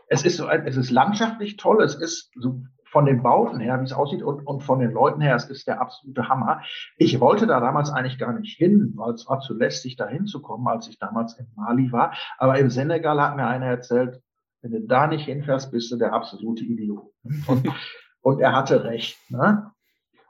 es 0.08 0.24
ist 0.24 0.38
so, 0.38 0.48
es 0.48 0.78
ist 0.78 0.92
landschaftlich 0.92 1.58
toll, 1.58 1.84
es 1.84 1.96
ist 1.96 2.32
so 2.36 2.62
von 2.94 3.06
den 3.08 3.24
Bauten 3.24 3.60
her, 3.60 3.80
wie 3.80 3.86
es 3.86 3.92
aussieht 3.92 4.22
und, 4.22 4.46
und 4.46 4.62
von 4.62 4.80
den 4.80 4.92
Leuten 4.92 5.20
her, 5.20 5.36
es 5.36 5.50
ist 5.50 5.68
der 5.68 5.82
absolute 5.82 6.30
Hammer. 6.30 6.62
Ich 6.98 7.20
wollte 7.20 7.48
da 7.48 7.60
damals 7.60 7.90
eigentlich 7.90 8.20
gar 8.20 8.34
nicht 8.34 8.56
hin, 8.56 8.94
weil 8.96 9.16
es 9.16 9.28
war 9.28 9.40
zu 9.40 9.56
lästig, 9.56 9.96
da 9.96 10.08
hinzukommen, 10.08 10.68
als 10.68 10.88
ich 10.88 11.00
damals 11.00 11.34
in 11.40 11.48
Mali 11.56 11.92
war. 11.92 12.14
Aber 12.38 12.60
im 12.60 12.70
Senegal 12.70 13.20
hat 13.20 13.36
mir 13.36 13.48
einer 13.48 13.66
erzählt, 13.66 14.22
wenn 14.62 14.74
du 14.74 14.82
da 14.82 15.08
nicht 15.08 15.26
hinfährst, 15.26 15.72
bist 15.72 15.92
du 15.92 15.98
der 15.98 16.14
absolute 16.14 16.64
Idiot. 16.64 17.12
Und, 17.48 17.68
und 18.22 18.40
er 18.40 18.56
hatte 18.56 18.84
recht. 18.84 19.18
Ne? 19.32 19.72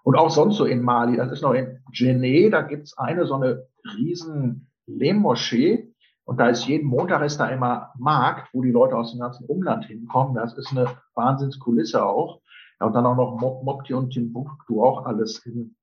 Und 0.03 0.15
auch 0.15 0.29
sonst 0.29 0.55
so 0.55 0.63
in 0.63 0.81
Mali, 0.81 1.17
das 1.17 1.33
ist 1.33 1.41
noch 1.41 1.53
in 1.53 1.79
Djenné, 1.91 2.49
da 2.49 2.61
gibt's 2.61 2.97
eine 2.97 3.25
so 3.25 3.35
eine 3.35 3.67
riesen 3.97 4.71
Lehmmoschee 4.85 5.93
und 6.25 6.39
da 6.39 6.47
ist 6.47 6.65
jeden 6.65 6.87
Montag 6.87 7.21
ist 7.23 7.39
da 7.39 7.49
immer 7.49 7.91
Markt, 7.97 8.53
wo 8.53 8.61
die 8.61 8.71
Leute 8.71 8.95
aus 8.95 9.11
dem 9.11 9.19
ganzen 9.19 9.45
Umland 9.45 9.85
hinkommen. 9.85 10.35
Das 10.35 10.57
ist 10.57 10.71
eine 10.71 10.87
Wahnsinnskulisse 11.15 12.05
auch. 12.05 12.41
Ja, 12.83 12.87
und 12.87 12.93
dann 12.93 13.05
auch 13.05 13.15
noch 13.15 13.39
Mopti 13.63 13.93
und 13.93 14.11
Timbuktu, 14.11 14.83
auch 14.83 15.05
alles 15.05 15.45
in 15.45 15.75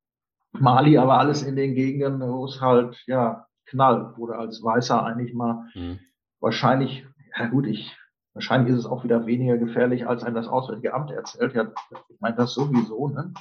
Mali, 0.53 0.99
aber 0.99 1.19
alles 1.19 1.43
in 1.43 1.57
den 1.57 1.75
Gegenden, 1.75 2.21
wo 2.21 2.45
es 2.45 2.61
halt, 2.61 3.03
ja, 3.07 3.47
knallt, 3.65 4.19
wo 4.19 4.27
du 4.27 4.35
als 4.35 4.63
Weißer 4.63 5.03
eigentlich 5.03 5.33
mal 5.33 5.65
mhm. 5.75 5.99
wahrscheinlich, 6.41 7.07
ja 7.39 7.47
gut, 7.47 7.67
ich 7.67 7.97
Wahrscheinlich 8.33 8.73
ist 8.73 8.81
es 8.81 8.87
auch 8.87 9.03
wieder 9.03 9.27
weniger 9.27 9.59
gefährlich, 9.59 10.07
als 10.07 10.23
einem 10.23 10.37
das 10.37 10.47
Auswärtige 10.47 10.95
Amt 10.95 11.11
erzählt. 11.11 11.53
Ja, 11.53 11.73
ich 12.09 12.21
meine 12.21 12.37
das 12.37 12.55
sowieso, 12.55 13.09
ne? 13.09 13.35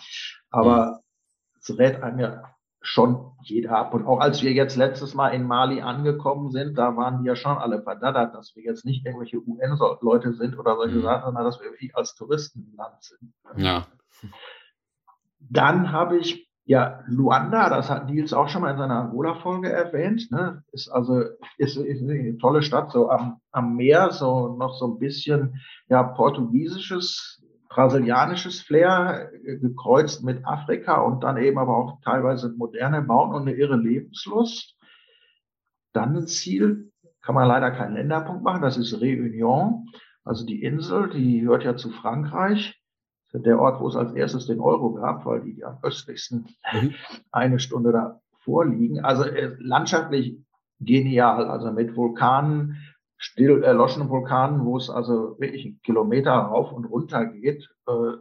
Aber 0.50 1.02
es 1.60 1.78
rät 1.78 2.02
einem 2.02 2.18
ja 2.18 2.44
schon 2.82 3.32
jeder 3.44 3.78
ab. 3.78 3.94
Und 3.94 4.06
auch 4.06 4.20
als 4.20 4.42
wir 4.42 4.52
jetzt 4.52 4.76
letztes 4.76 5.14
Mal 5.14 5.30
in 5.30 5.44
Mali 5.44 5.82
angekommen 5.82 6.52
sind, 6.52 6.78
da 6.78 6.96
waren 6.96 7.22
die 7.22 7.28
ja 7.28 7.36
schon 7.36 7.58
alle 7.58 7.82
verdattert, 7.82 8.34
dass 8.36 8.56
wir 8.56 8.64
jetzt 8.64 8.86
nicht 8.86 9.06
irgendwelche 9.06 9.38
UN-Leute 9.38 10.34
sind 10.34 10.58
oder 10.58 10.76
solche 10.76 10.98
mhm. 10.98 11.02
Sachen, 11.02 11.26
sondern 11.26 11.44
dass 11.44 11.60
wir 11.60 11.72
wirklich 11.72 11.96
als 11.96 12.16
Touristen 12.16 12.68
im 12.72 12.78
Land 12.78 13.04
sind. 13.04 13.34
Ja. 13.58 13.86
Dann 15.40 15.92
habe 15.92 16.18
ich 16.18 16.50
ja, 16.70 17.04
Luanda, 17.08 17.68
das 17.68 17.90
hat 17.90 18.08
Nils 18.08 18.32
auch 18.32 18.48
schon 18.48 18.62
mal 18.62 18.70
in 18.70 18.78
seiner 18.78 19.00
Angola-Folge 19.02 19.72
erwähnt, 19.72 20.30
ne? 20.30 20.64
ist 20.72 20.88
also 20.88 21.24
ist, 21.58 21.78
ist 21.78 22.04
eine 22.04 22.38
tolle 22.38 22.62
Stadt, 22.62 22.92
so 22.92 23.10
am, 23.10 23.42
am 23.52 23.76
Meer, 23.76 24.12
so 24.12 24.56
noch 24.56 24.76
so 24.76 24.86
ein 24.86 25.00
bisschen 25.00 25.60
ja 25.88 26.04
portugiesisches, 26.04 27.39
brasilianisches 27.70 28.62
Flair 28.62 29.32
äh, 29.34 29.58
gekreuzt 29.58 30.24
mit 30.24 30.46
Afrika 30.46 31.02
und 31.02 31.24
dann 31.24 31.38
eben 31.38 31.58
aber 31.58 31.78
auch 31.78 32.02
teilweise 32.02 32.54
moderne 32.58 33.02
Bauen 33.02 33.34
und 33.34 33.44
eine 33.44 33.54
irre 33.54 33.78
Lebenslust. 33.78 34.76
dann 35.94 36.16
ein 36.16 36.28
Ziel, 36.28 36.92
kann 37.22 37.36
man 37.36 37.48
leider 37.48 37.72
keinen 37.72 37.96
Länderpunkt 37.96 38.44
machen, 38.44 38.62
das 38.62 38.78
ist 38.78 38.94
Réunion, 38.94 39.86
also 40.24 40.46
die 40.46 40.64
Insel, 40.64 41.10
die 41.10 41.42
gehört 41.42 41.64
ja 41.64 41.76
zu 41.76 41.90
Frankreich. 41.90 42.76
Der 43.34 43.60
Ort, 43.60 43.80
wo 43.80 43.88
es 43.88 43.96
als 43.96 44.14
erstes 44.14 44.48
den 44.48 44.60
Euro 44.60 44.94
gab, 44.94 45.26
weil 45.26 45.42
die, 45.42 45.54
die 45.54 45.64
am 45.64 45.78
östlichsten 45.84 46.48
mhm. 46.72 46.96
eine 47.32 47.60
Stunde 47.60 47.92
da 47.92 48.22
vorliegen. 48.44 49.04
Also 49.04 49.24
äh, 49.24 49.56
landschaftlich 49.60 50.40
genial, 50.80 51.48
also 51.48 51.72
mit 51.72 51.96
Vulkanen, 51.96 52.78
still 53.20 53.64
erloschenen 53.64 54.10
Vulkanen, 54.10 54.66
wo 54.66 54.78
es 54.78 54.90
also 54.90 55.38
wirklich 55.40 55.66
einen 55.66 55.82
Kilometer 55.84 56.32
rauf 56.32 56.72
und 56.72 56.86
runter 56.86 57.26
geht. 57.26 57.70
Äh, 57.86 58.18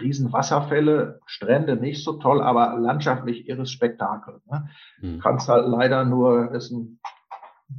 Riesenwasserfälle, 0.00 1.20
Strände 1.26 1.76
nicht 1.76 2.02
so 2.02 2.14
toll, 2.14 2.40
aber 2.40 2.78
landschaftlich 2.78 3.46
irres 3.46 3.70
Spektakel. 3.70 4.40
Ne? 4.50 4.68
Mhm. 5.00 5.20
Kannst 5.20 5.48
halt 5.48 5.68
leider 5.68 6.04
nur, 6.04 6.52
ist 6.52 6.70
ein, 6.70 6.98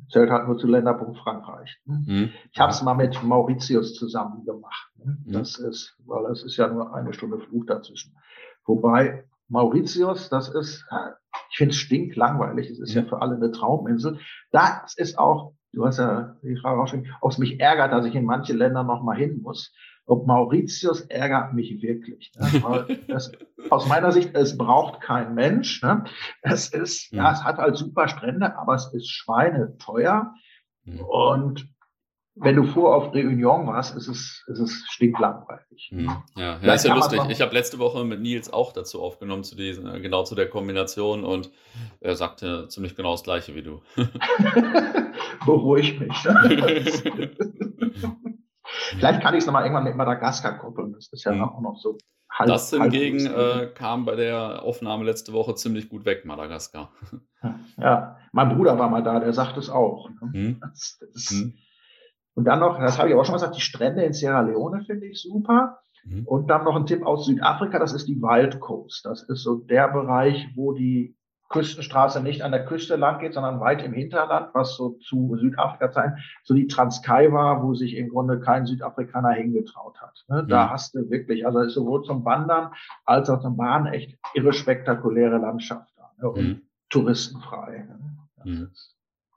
zählt 0.10 0.30
halt 0.30 0.48
nur 0.48 0.58
zu 0.58 0.68
Länderpunkt 0.68 1.18
Frankreich. 1.18 1.82
Ne? 1.86 2.04
Mhm. 2.06 2.30
Ich 2.52 2.60
habe 2.60 2.72
es 2.72 2.82
mal 2.84 2.94
mit 2.94 3.22
Mauritius 3.24 3.96
zusammen 3.96 4.46
gemacht. 4.46 4.92
Ne? 4.96 5.18
Mhm. 5.26 5.32
Das 5.34 5.58
ist, 5.58 5.98
weil 6.06 6.32
es 6.32 6.44
ist 6.44 6.56
ja 6.58 6.68
nur 6.68 6.94
eine 6.94 7.14
Stunde 7.14 7.40
Flug 7.40 7.68
dazwischen. 7.68 8.16
Wobei 8.66 9.26
Mauritius, 9.50 10.30
das 10.30 10.50
ist, 10.50 10.86
ich 11.50 11.58
finde 11.58 11.72
es 11.72 11.78
stinklangweilig. 11.78 12.70
Es 12.70 12.80
ist 12.80 12.94
ja 12.94 13.04
für 13.04 13.22
alle 13.22 13.36
eine 13.36 13.52
Trauminsel. 13.52 14.20
Das 14.52 14.96
ist 14.96 15.18
auch, 15.18 15.56
du 15.74 15.86
hast 15.86 16.00
ja 16.00 16.36
die 16.44 16.58
Frage 16.58 16.82
auch 16.82 16.88
schon, 16.88 17.08
ob 17.22 17.32
es 17.32 17.38
mich 17.38 17.60
ärgert, 17.60 17.92
dass 17.92 18.06
ich 18.06 18.16
in 18.16 18.26
manche 18.26 18.54
Länder 18.54 18.84
noch 18.84 19.04
mal 19.04 19.18
hin 19.18 19.42
muss. 19.42 19.74
Ob 20.06 20.28
Mauritius 20.28 21.02
ärgert 21.02 21.54
mich 21.54 21.82
wirklich. 21.82 22.32
Ne? 22.38 23.00
Das, 23.08 23.32
aus 23.70 23.88
meiner 23.88 24.12
Sicht, 24.12 24.36
es 24.36 24.58
braucht 24.58 25.02
kein 25.02 25.36
Mensch. 25.36 25.82
Ne? 25.84 26.04
Es 26.42 26.70
ist, 26.70 27.12
ja, 27.12 27.30
mhm. 27.30 27.34
es 27.34 27.44
hat 27.44 27.58
halt 27.58 27.78
super 27.78 28.08
Strände, 28.08 28.58
aber 28.58 28.76
es 28.76 28.92
ist 28.94 29.10
schweineteuer. 29.10 30.34
Mhm. 30.84 31.00
Und 31.02 31.70
wenn 32.36 32.56
du 32.56 32.64
vor 32.64 32.96
auf 32.96 33.14
Reunion 33.14 33.68
warst, 33.68 33.96
ist 33.96 34.08
es, 34.08 34.44
ist 34.48 34.60
es 34.60 34.86
stinklangweilig. 34.90 35.90
Hm. 35.90 36.10
Ja, 36.36 36.60
ja 36.62 36.74
ist 36.74 36.86
ja 36.86 36.96
lustig. 36.96 37.20
Ich 37.30 37.42
habe 37.42 37.54
letzte 37.54 37.78
Woche 37.78 38.06
mit 38.06 38.22
Nils 38.22 38.52
auch 38.52 38.72
dazu 38.72 39.02
aufgenommen, 39.02 39.44
zu 39.44 39.56
diesen, 39.56 39.88
äh, 39.88 40.00
genau 40.00 40.24
zu 40.24 40.36
der 40.36 40.50
Kombination 40.50 41.26
und 41.26 41.52
er 42.00 42.16
sagte 42.16 42.68
ziemlich 42.70 42.96
genau 42.96 43.12
das 43.12 43.24
gleiche 43.24 43.54
wie 43.54 43.64
du. 43.64 43.82
Beruhig 45.46 46.00
mich. 46.00 46.24
Ne? 46.24 46.86
Vielleicht 48.64 49.22
kann 49.22 49.34
ich 49.34 49.40
es 49.40 49.46
nochmal 49.46 49.64
irgendwann 49.64 49.84
mit 49.84 49.96
Madagaskar 49.96 50.58
koppeln. 50.58 50.94
Das 50.94 51.10
ist 51.12 51.26
ja 51.26 51.34
hm. 51.34 51.44
auch 51.44 51.60
noch 51.60 51.78
so 51.80 51.98
halb. 52.30 52.48
Das 52.48 52.70
hingegen 52.70 53.28
halb 53.28 53.62
äh, 53.62 53.74
kam 53.74 54.06
bei 54.06 54.16
der 54.16 54.64
Aufnahme 54.64 55.04
letzte 55.04 55.34
Woche 55.34 55.56
ziemlich 55.56 55.90
gut 55.90 56.06
weg, 56.06 56.24
Madagaskar. 56.24 56.94
Ja, 57.78 58.18
mein 58.32 58.56
Bruder 58.56 58.80
war 58.80 58.90
mal 58.90 59.04
da, 59.04 59.20
der 59.20 59.34
sagt 59.34 59.58
es 59.58 59.70
auch. 59.70 60.10
Ne? 60.10 60.30
Hm. 60.32 60.60
Das, 60.62 60.98
das, 61.14 61.32
hm 61.32 61.56
und 62.34 62.46
dann 62.46 62.60
noch, 62.60 62.80
das 62.80 62.98
habe 62.98 63.10
ich 63.10 63.16
auch 63.16 63.26
schon 63.26 63.36
gesagt, 63.36 63.56
die 63.56 63.62
Strände 63.62 64.04
in 64.04 64.14
Sierra 64.14 64.42
Leone 64.42 64.84
finde 64.84 65.08
ich 65.08 65.22
super. 65.22 65.80
Mhm. 66.04 66.26
Und 66.26 66.48
dann 66.48 66.64
noch 66.64 66.76
ein 66.76 66.86
Tipp 66.86 67.06
aus 67.06 67.26
Südafrika, 67.26 67.78
das 67.78 67.94
ist 67.94 68.08
die 68.08 68.22
Wild 68.22 68.60
Coast. 68.60 69.06
Das 69.06 69.24
ist 69.24 69.44
so 69.44 69.56
der 69.56 69.90
Bereich, 69.90 70.48
wo 70.56 70.74
die 70.74 71.16
Küstenstraße 71.50 72.24
nicht 72.24 72.44
an 72.44 72.52
der 72.52 72.66
Küste 72.66 72.96
lang 72.96 73.20
geht, 73.20 73.34
sondern 73.34 73.60
weit 73.60 73.84
im 73.84 73.92
Hinterland, 73.92 74.50
was 74.54 74.78
so 74.78 74.92
zu 75.02 75.36
Südafrika 75.36 75.92
sein, 75.92 76.18
so 76.44 76.54
die 76.54 76.68
Transkei 76.68 77.32
war, 77.32 77.62
wo 77.62 77.74
sich 77.74 77.96
im 77.96 78.10
Grunde 78.10 78.40
kein 78.40 78.66
Südafrikaner 78.66 79.32
hingetraut 79.32 80.00
hat. 80.02 80.24
Ne? 80.30 80.46
Da 80.48 80.66
mhm. 80.66 80.70
hast 80.72 80.96
du 80.96 81.10
wirklich, 81.10 81.46
also 81.46 81.60
ist 81.60 81.74
sowohl 81.74 82.04
zum 82.04 82.24
Wandern 82.24 82.72
als 83.06 83.30
auch 83.30 83.42
zum 83.42 83.58
Bahnen 83.58 83.88
echt 83.88 84.18
irre 84.34 84.54
spektakuläre 84.54 85.38
Landschaft 85.38 85.92
da 85.98 86.12
ne? 86.22 86.30
und 86.30 86.44
mhm. 86.44 86.62
touristenfrei. 86.90 87.86
Ne? 88.46 88.72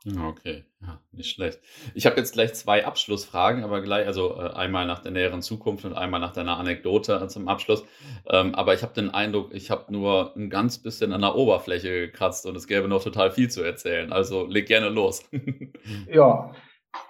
Mhm. 0.05 0.27
Okay, 0.27 0.65
ja, 0.83 1.01
nicht 1.13 1.31
schlecht. 1.31 1.61
Ich 1.95 2.05
habe 2.05 2.17
jetzt 2.17 2.35
gleich 2.35 2.53
zwei 2.53 2.85
Abschlussfragen, 2.85 3.65
aber 3.65 3.81
gleich, 3.81 4.07
also 4.07 4.39
äh, 4.39 4.51
einmal 4.51 4.87
nach 4.87 4.99
der 4.99 5.13
näheren 5.13 5.41
Zukunft 5.41 5.87
und 5.87 5.95
einmal 5.95 6.21
nach 6.21 6.35
deiner 6.35 6.59
Anekdote 6.59 7.27
zum 7.29 7.49
Abschluss. 7.49 7.85
Ähm, 8.29 8.55
aber 8.55 8.75
ich 8.75 8.83
habe 8.83 8.93
den 8.93 9.09
Eindruck, 9.09 9.55
ich 9.55 9.71
habe 9.71 9.91
nur 9.91 10.37
ein 10.37 10.51
ganz 10.51 10.79
bisschen 10.79 11.15
an 11.15 11.23
der 11.23 11.35
Oberfläche 11.35 11.89
gekratzt 11.89 12.45
und 12.45 12.55
es 12.55 12.67
gäbe 12.67 12.87
noch 12.87 13.03
total 13.03 13.31
viel 13.31 13.49
zu 13.49 13.63
erzählen. 13.63 14.13
Also 14.13 14.47
leg 14.47 14.67
gerne 14.67 14.91
los. 14.91 15.25
ja, 16.13 16.53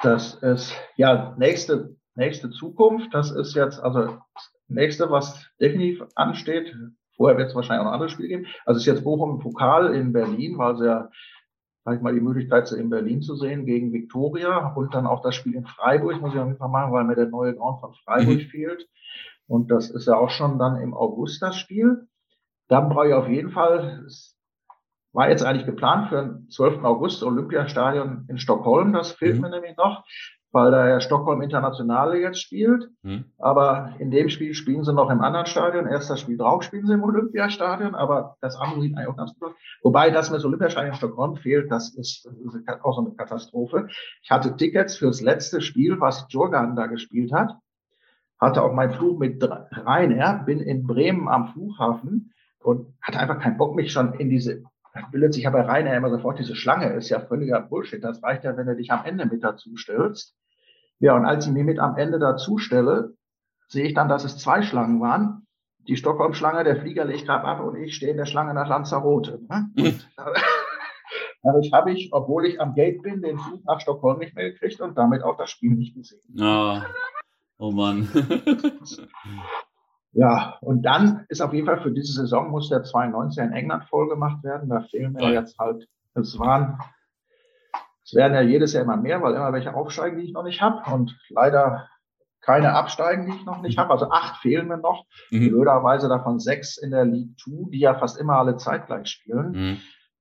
das 0.03 0.34
ist 0.34 0.72
ja 0.97 1.34
nächste, 1.36 1.97
nächste 2.14 2.51
Zukunft. 2.51 3.12
Das 3.12 3.32
ist 3.32 3.57
jetzt 3.57 3.80
also 3.80 4.05
das 4.05 4.53
nächste, 4.68 5.11
was 5.11 5.45
definitiv 5.61 6.05
ansteht. 6.14 6.72
Vorher 7.16 7.38
wird 7.38 7.49
es 7.49 7.55
wahrscheinlich 7.57 7.80
auch 7.80 7.86
noch 7.86 7.92
andere 7.92 8.09
Spiele 8.09 8.28
geben. 8.28 8.47
Also 8.64 8.78
ist 8.78 8.86
jetzt 8.86 9.05
Bochum 9.05 9.40
Pokal 9.40 9.95
in 9.95 10.12
Berlin, 10.12 10.59
weil 10.59 10.76
sie 10.76 10.86
ja 10.86 11.11
sag 11.85 11.97
ich 11.97 12.03
mal, 12.03 12.14
die 12.14 12.20
Möglichkeit, 12.20 12.66
sie 12.66 12.80
in 12.80 12.89
Berlin 12.89 13.20
zu 13.20 13.37
sehen 13.37 13.66
gegen 13.66 13.93
Viktoria 13.93 14.72
und 14.74 14.95
dann 14.95 15.07
auch 15.07 15.22
das 15.22 15.35
Spiel 15.35 15.55
in 15.55 15.66
Freiburg, 15.66 16.20
muss 16.20 16.32
ich 16.32 16.41
auf 16.41 16.47
jeden 16.47 16.59
Fall 16.59 16.70
machen, 16.70 16.93
weil 16.93 17.05
mir 17.05 17.14
der 17.14 17.28
neue 17.28 17.55
Ground 17.55 17.80
von 17.80 17.93
Freiburg 18.05 18.39
mhm. 18.39 18.49
fehlt. 18.49 18.89
Und 19.47 19.70
das 19.70 19.91
ist 19.91 20.07
ja 20.07 20.16
auch 20.16 20.30
schon 20.30 20.59
dann 20.59 20.80
im 20.80 20.95
August 20.95 21.43
das 21.43 21.57
Spiel. 21.57 22.09
Dann 22.68 22.89
brauche 22.89 23.09
ich 23.09 23.14
auf 23.14 23.28
jeden 23.28 23.51
Fall, 23.51 24.03
es 24.07 24.35
war 25.12 25.28
jetzt 25.28 25.45
eigentlich 25.45 25.66
geplant 25.66 26.09
für 26.09 26.22
den 26.22 26.49
12. 26.49 26.82
August 26.85 27.22
Olympiastadion 27.22 28.24
in 28.28 28.39
Stockholm, 28.39 28.95
das 28.95 29.12
fehlt 29.12 29.37
mhm. 29.37 29.43
mir 29.43 29.51
nämlich 29.51 29.76
noch 29.76 30.05
weil 30.55 30.70
da 30.70 30.88
ja 30.88 31.00
Stockholm 31.00 31.42
Internationale 31.42 32.20
jetzt 32.20 32.40
spielt. 32.40 32.88
Hm. 33.02 33.24
Aber 33.38 33.96
in 33.98 34.12
dem 34.12 34.28
Spiel 34.28 34.55
spielen 34.55 34.84
sie 34.84 34.94
noch 34.94 35.11
im 35.11 35.20
anderen 35.20 35.46
Stadion. 35.46 35.88
Erst 35.88 36.11
das 36.11 36.20
Spiel 36.20 36.38
drauf 36.38 36.62
spielen 36.62 36.86
sie 36.86 36.94
im 36.94 37.02
Olympiastadion, 37.02 37.96
aber 37.96 38.36
das 38.40 38.55
andere 38.55 38.80
sieht 38.80 38.96
eigentlich 38.96 39.09
auch 39.09 39.16
ganz 39.16 39.34
gut 39.34 39.48
aus. 39.48 39.55
Wobei 39.82 40.11
das 40.11 40.30
mit 40.30 40.40
dem 40.40 40.46
Olympiastadion 40.46 40.92
in 40.92 40.96
Stockholm 40.96 41.34
fehlt, 41.34 41.72
das 41.72 41.92
ist, 41.96 42.24
das 42.24 42.55
ist 42.55 42.84
auch 42.84 42.94
so 42.94 43.05
eine 43.05 43.16
Katastrophe. 43.16 43.88
Ich 44.22 44.30
hatte 44.30 44.57
Tickets 44.57 44.96
fürs 44.96 45.20
letzte 45.20 45.61
Spiel, 45.61 46.00
was 46.00 46.26
Jorgan 46.28 46.76
da 46.76 46.86
gespielt 46.86 47.32
hat. 47.32 47.57
Hatte 48.38 48.62
auch 48.62 48.72
meinen 48.72 48.92
Flug 48.92 49.18
mit 49.18 49.42
Rainer, 49.72 50.44
bin 50.46 50.61
in 50.61 50.86
Bremen 50.86 51.28
am 51.28 51.48
Flughafen 51.48 52.32
und 52.61 52.94
hatte 53.02 53.18
einfach 53.18 53.40
keinen 53.40 53.57
Bock, 53.57 53.74
mich 53.74 53.90
schon 53.90 54.14
in 54.14 54.30
diese 54.30 54.62
bildet 55.11 55.34
sich 55.34 55.42
ja 55.42 55.50
bei 55.50 55.62
Rainer 55.62 55.96
immer 55.96 56.11
sofort 56.11 56.38
diese 56.38 56.55
Schlange, 56.55 56.92
ist 56.92 57.09
ja 57.09 57.18
völliger 57.18 57.61
Bullshit. 57.61 58.05
Das 58.05 58.22
reicht 58.22 58.44
ja, 58.44 58.57
wenn 58.57 58.68
du 58.68 58.76
dich 58.76 58.92
am 58.92 59.05
Ende 59.05 59.26
mit 59.26 59.42
dazu 59.42 59.76
stellst. 59.76 60.36
Ja, 61.01 61.16
und 61.16 61.24
als 61.24 61.47
ich 61.47 61.53
mir 61.53 61.64
mit 61.64 61.78
am 61.78 61.97
Ende 61.97 62.18
dazu 62.18 62.59
stelle, 62.59 63.14
sehe 63.68 63.86
ich 63.86 63.95
dann, 63.95 64.09
dass 64.09 64.24
es 64.24 64.38
zwei 64.38 64.62
Schlangen 64.62 65.01
waren. 65.01 65.47
Die 65.86 65.97
Stockholm-Schlange, 65.97 66.64
der 66.64 66.80
Flieger 66.80 67.05
legt 67.05 67.26
gerade 67.26 67.45
ab 67.45 67.61
und 67.61 67.76
ich 67.76 67.95
stehe 67.95 68.12
in 68.12 68.16
der 68.16 68.26
Schlange 68.26 68.55
nach 68.55 68.68
Lanzarote. 68.68 69.40
Ne? 69.49 69.70
Mhm. 69.76 70.01
Dadurch 71.42 71.72
habe 71.72 71.92
ich, 71.92 72.09
obwohl 72.11 72.47
ich 72.47 72.59
am 72.59 72.74
Gate 72.74 73.03
bin, 73.03 73.20
den 73.20 73.38
Flug 73.38 73.62
nach 73.66 73.78
Stockholm 73.80 74.18
nicht 74.18 74.34
mehr 74.34 74.51
gekriegt 74.51 74.80
und 74.80 74.97
damit 74.97 75.22
auch 75.22 75.36
das 75.36 75.51
Spiel 75.51 75.72
nicht 75.72 75.95
gesehen. 75.95 76.22
Oh, 76.40 76.80
oh 77.59 77.70
Mann. 77.70 78.09
ja, 80.12 80.57
und 80.62 80.82
dann 80.82 81.26
ist 81.28 81.42
auf 81.42 81.53
jeden 81.53 81.66
Fall 81.66 81.82
für 81.82 81.92
diese 81.92 82.14
Saison 82.14 82.51
muss 82.51 82.70
der 82.70 82.82
92 82.82 83.45
in 83.45 83.53
England 83.53 83.84
vollgemacht 83.90 84.42
werden. 84.42 84.70
Da 84.70 84.80
fehlen 84.80 85.12
mir 85.12 85.32
jetzt 85.34 85.59
halt, 85.59 85.86
es 86.14 86.38
waren 86.38 86.78
es 88.05 88.14
werden 88.14 88.34
ja 88.34 88.42
jedes 88.42 88.72
Jahr 88.72 88.84
immer 88.84 88.96
mehr, 88.96 89.22
weil 89.22 89.34
immer 89.34 89.52
welche 89.52 89.74
aufsteigen, 89.74 90.18
die 90.18 90.24
ich 90.24 90.32
noch 90.32 90.44
nicht 90.44 90.61
habe. 90.61 90.82
Und 90.92 91.18
leider 91.30 91.88
keine 92.42 92.74
absteigen, 92.74 93.26
die 93.26 93.36
ich 93.36 93.46
noch 93.46 93.62
nicht 93.62 93.78
habe. 93.78 93.90
Also 93.90 94.11
acht 94.11 94.36
fehlen 94.42 94.68
mir 94.68 94.76
noch. 94.76 95.07
Mhm. 95.30 95.48
Blöderweise 95.48 96.09
davon 96.09 96.38
sechs 96.38 96.76
in 96.76 96.90
der 96.90 97.07
League 97.07 97.36
Two, 97.38 97.70
die 97.70 97.80
ja 97.80 97.94
fast 97.94 98.20
immer 98.20 98.38
alle 98.38 98.57
zeitgleich 98.57 99.09
spielen. 99.09 99.52
Mhm. 99.52 99.76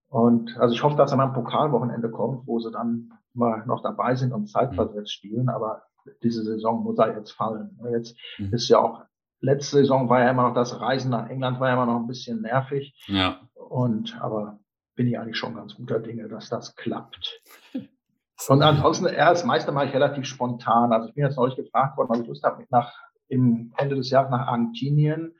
Und 0.07 0.57
also 0.57 0.73
ich 0.73 0.83
hoffe, 0.83 0.95
dass 0.95 1.11
er 1.11 1.17
mal 1.17 1.27
ein 1.27 1.33
Pokalwochenende 1.33 2.09
kommt, 2.09 2.47
wo 2.47 2.59
sie 2.59 2.71
dann 2.71 3.09
mal 3.33 3.65
noch 3.65 3.81
dabei 3.81 4.15
sind 4.15 4.31
und 4.31 4.47
zeitversetzt 4.47 4.95
mhm. 4.95 5.07
spielen. 5.07 5.49
Aber 5.49 5.83
diese 6.21 6.43
Saison 6.43 6.83
muss 6.83 6.97
er 6.97 7.17
jetzt 7.17 7.31
fallen. 7.31 7.77
Jetzt 7.91 8.17
mhm. 8.37 8.53
ist 8.53 8.69
ja 8.69 8.79
auch, 8.79 9.01
letzte 9.41 9.77
Saison 9.77 10.07
war 10.07 10.21
ja 10.21 10.29
immer 10.29 10.43
noch 10.43 10.53
das 10.53 10.79
Reisen 10.79 11.11
nach 11.11 11.29
England 11.29 11.59
war 11.59 11.67
ja 11.67 11.73
immer 11.73 11.85
noch 11.85 11.99
ein 11.99 12.07
bisschen 12.07 12.41
nervig. 12.41 12.95
Ja. 13.07 13.41
Und 13.55 14.17
aber 14.21 14.59
bin 14.95 15.07
ich 15.07 15.17
eigentlich 15.17 15.37
schon 15.37 15.55
ganz 15.55 15.75
guter 15.75 15.99
Dinge, 15.99 16.27
dass 16.27 16.49
das 16.49 16.75
klappt. 16.75 17.41
Und 18.47 18.61
ansonsten, 18.61 19.05
ja, 19.05 19.29
das 19.29 19.45
meiste 19.45 19.71
mache 19.71 19.85
ich 19.85 19.93
relativ 19.93 20.25
spontan. 20.25 20.91
Also 20.91 21.07
ich 21.07 21.15
bin 21.15 21.23
jetzt 21.23 21.37
neulich 21.37 21.55
gefragt 21.55 21.97
worden, 21.97 22.11
ob 22.11 22.21
ich 22.21 22.27
Lust 22.27 22.43
habe, 22.43 22.65
nach 22.69 22.91
im 23.29 23.73
Ende 23.77 23.95
des 23.95 24.09
Jahres 24.09 24.31
nach 24.31 24.47
Argentinien. 24.47 25.35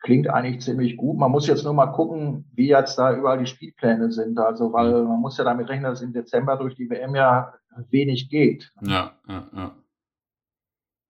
Klingt 0.00 0.28
eigentlich 0.28 0.62
ziemlich 0.62 0.96
gut. 0.96 1.18
Man 1.18 1.30
muss 1.30 1.46
jetzt 1.46 1.64
nur 1.64 1.74
mal 1.74 1.86
gucken, 1.86 2.48
wie 2.54 2.68
jetzt 2.68 2.98
da 2.98 3.16
überall 3.16 3.38
die 3.38 3.46
Spielpläne 3.46 4.12
sind. 4.12 4.38
Also, 4.38 4.72
weil 4.72 5.04
man 5.04 5.20
muss 5.20 5.38
ja 5.38 5.44
damit 5.44 5.68
rechnen, 5.68 5.90
dass 5.90 6.02
im 6.02 6.12
Dezember 6.12 6.56
durch 6.56 6.76
die 6.76 6.88
WM 6.88 7.16
ja 7.16 7.54
wenig 7.90 8.28
geht. 8.28 8.72
Ja, 8.82 9.12
ja, 9.26 9.48
ja. 9.54 9.76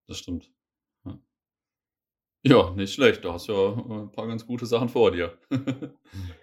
Das 0.06 0.18
stimmt. 0.18 0.50
Ja, 2.42 2.70
nicht 2.70 2.94
schlecht. 2.94 3.24
Du 3.24 3.32
hast 3.32 3.48
ja 3.48 3.54
ein 3.54 4.12
paar 4.12 4.26
ganz 4.26 4.46
gute 4.46 4.66
Sachen 4.66 4.88
vor 4.88 5.10
dir. 5.10 5.36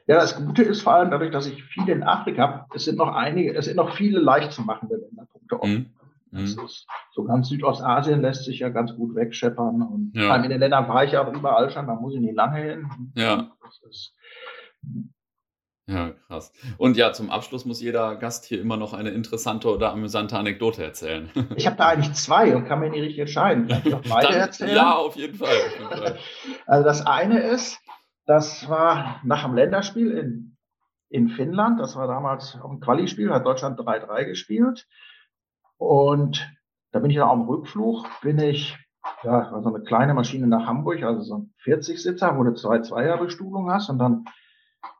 ja, 0.08 0.16
das 0.16 0.36
Gute 0.36 0.64
ist 0.64 0.82
vor 0.82 0.94
allem 0.94 1.12
dadurch, 1.12 1.32
dass 1.32 1.48
ich 1.48 1.64
viel 1.64 1.88
in 1.88 2.04
Afrika 2.04 2.42
habe, 2.42 2.66
es 2.76 2.86
sind 2.86 2.98
noch 2.98 3.14
einige, 3.14 3.56
es 3.56 3.66
sind 3.66 3.78
noch 3.78 3.96
viele 3.96 4.20
leicht 4.20 4.52
zu 4.52 4.62
machende 4.62 4.98
Länderpunkte 4.98 5.62
offen. 5.62 5.96
Mhm. 6.32 6.40
Mhm. 6.40 6.44
ist, 6.44 6.86
so 7.14 7.24
ganz 7.24 7.48
Südostasien 7.48 8.22
lässt 8.22 8.44
sich 8.44 8.60
ja 8.60 8.70
ganz 8.70 8.94
gut 8.96 9.16
wegscheppern. 9.16 9.82
Und 9.82 10.12
ja. 10.16 10.36
in 10.36 10.50
den 10.50 10.60
Ländern 10.60 10.88
war 10.90 11.06
ich 11.06 11.14
ja 11.14 11.26
auch 11.26 11.34
überall 11.34 11.70
schon, 11.70 11.88
da 11.88 11.96
muss 11.96 12.14
ich 12.14 12.22
nicht 12.22 12.36
lange 12.36 12.62
hin. 12.62 12.90
Ja. 13.16 13.52
Ist, 13.90 14.14
Ja, 15.88 16.12
krass. 16.28 16.52
Und 16.80 16.98
ja, 16.98 17.14
zum 17.14 17.30
Abschluss 17.30 17.66
muss 17.66 17.80
jeder 17.80 18.16
Gast 18.16 18.46
hier 18.46 18.60
immer 18.60 18.76
noch 18.76 18.94
eine 18.94 19.12
interessante 19.12 19.70
oder 19.70 19.92
amüsante 19.92 20.38
Anekdote 20.38 20.84
erzählen. 20.84 21.30
Ich 21.56 21.68
habe 21.68 21.78
da 21.78 21.90
eigentlich 21.90 22.14
zwei 22.14 22.56
und 22.56 22.66
kann 22.66 22.80
mir 22.80 22.90
nicht 22.90 23.02
richtig 23.02 23.20
entscheiden. 23.20 23.68
Kann 23.68 23.82
ich 23.84 23.92
noch 23.92 24.02
beide 24.02 24.28
Dann, 24.28 24.40
erzählen? 24.40 24.76
Ja, 24.76 24.96
auf 24.96 25.16
jeden 25.16 25.38
Fall. 25.38 25.48
Auf 25.48 25.80
jeden 25.80 26.04
Fall. 26.04 26.18
Also 26.66 26.84
das 26.84 27.06
eine 27.06 27.40
ist, 27.40 27.80
das 28.26 28.68
war 28.68 29.22
nach 29.24 29.44
dem 29.44 29.54
Länderspiel 29.54 30.12
in, 30.12 30.58
in 31.10 31.30
Finnland. 31.30 31.80
Das 31.80 31.96
war 31.96 32.08
damals 32.08 32.58
auch 32.62 32.72
ein 32.72 32.80
Quali-Spiel, 32.80 33.32
hat 33.32 33.46
Deutschland 33.46 33.80
3-3 33.80 34.26
gespielt. 34.26 34.88
Und 35.78 36.52
da 36.92 37.00
bin 37.00 37.12
ich 37.12 37.18
dann 37.18 37.28
auf 37.28 37.38
dem 37.38 37.48
Rückflug, 37.48 38.08
bin 38.22 38.40
ich, 38.40 38.76
ja, 39.24 39.52
war 39.52 39.62
so 39.62 39.70
eine 39.74 39.84
kleine 39.84 40.16
Maschine 40.16 40.48
nach 40.48 40.66
Hamburg, 40.66 41.04
also 41.04 41.22
so 41.22 41.38
ein 41.38 41.54
40-Sitzer, 41.64 42.36
wo 42.38 42.44
du 42.44 42.54
zwei 42.56 42.80
Zweierbestuhlung 42.80 43.70
hast 43.70 43.90
und 43.90 44.00
dann 44.00 44.26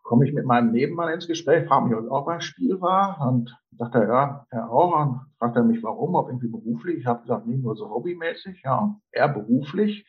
komme 0.06 0.28
ich 0.28 0.34
mit 0.34 0.46
meinem 0.46 0.72
Nebenmann 0.72 1.12
ins 1.12 1.28
Gespräch, 1.28 1.68
frage 1.68 1.88
mich, 1.88 1.98
ob 1.98 2.12
auch 2.12 2.26
beim 2.26 2.40
Spiel 2.40 2.80
war 2.80 3.20
und 3.28 3.58
sagt 3.76 3.96
er, 3.96 4.08
ja, 4.08 4.46
er 4.52 4.72
auch. 4.72 4.96
Und 5.02 5.22
fragt 5.40 5.56
er 5.56 5.64
mich, 5.64 5.82
warum, 5.82 6.14
ob 6.14 6.30
irgendwie 6.30 6.48
beruflich. 6.48 7.00
Ich 7.00 7.06
habe 7.08 7.24
gesagt, 7.24 7.48
nee, 7.48 7.58
nur 7.58 7.76
so 7.76 7.90
hobbymäßig. 7.90 8.62
Ja, 8.64 8.96
er 9.12 9.28
beruflich. 9.30 10.06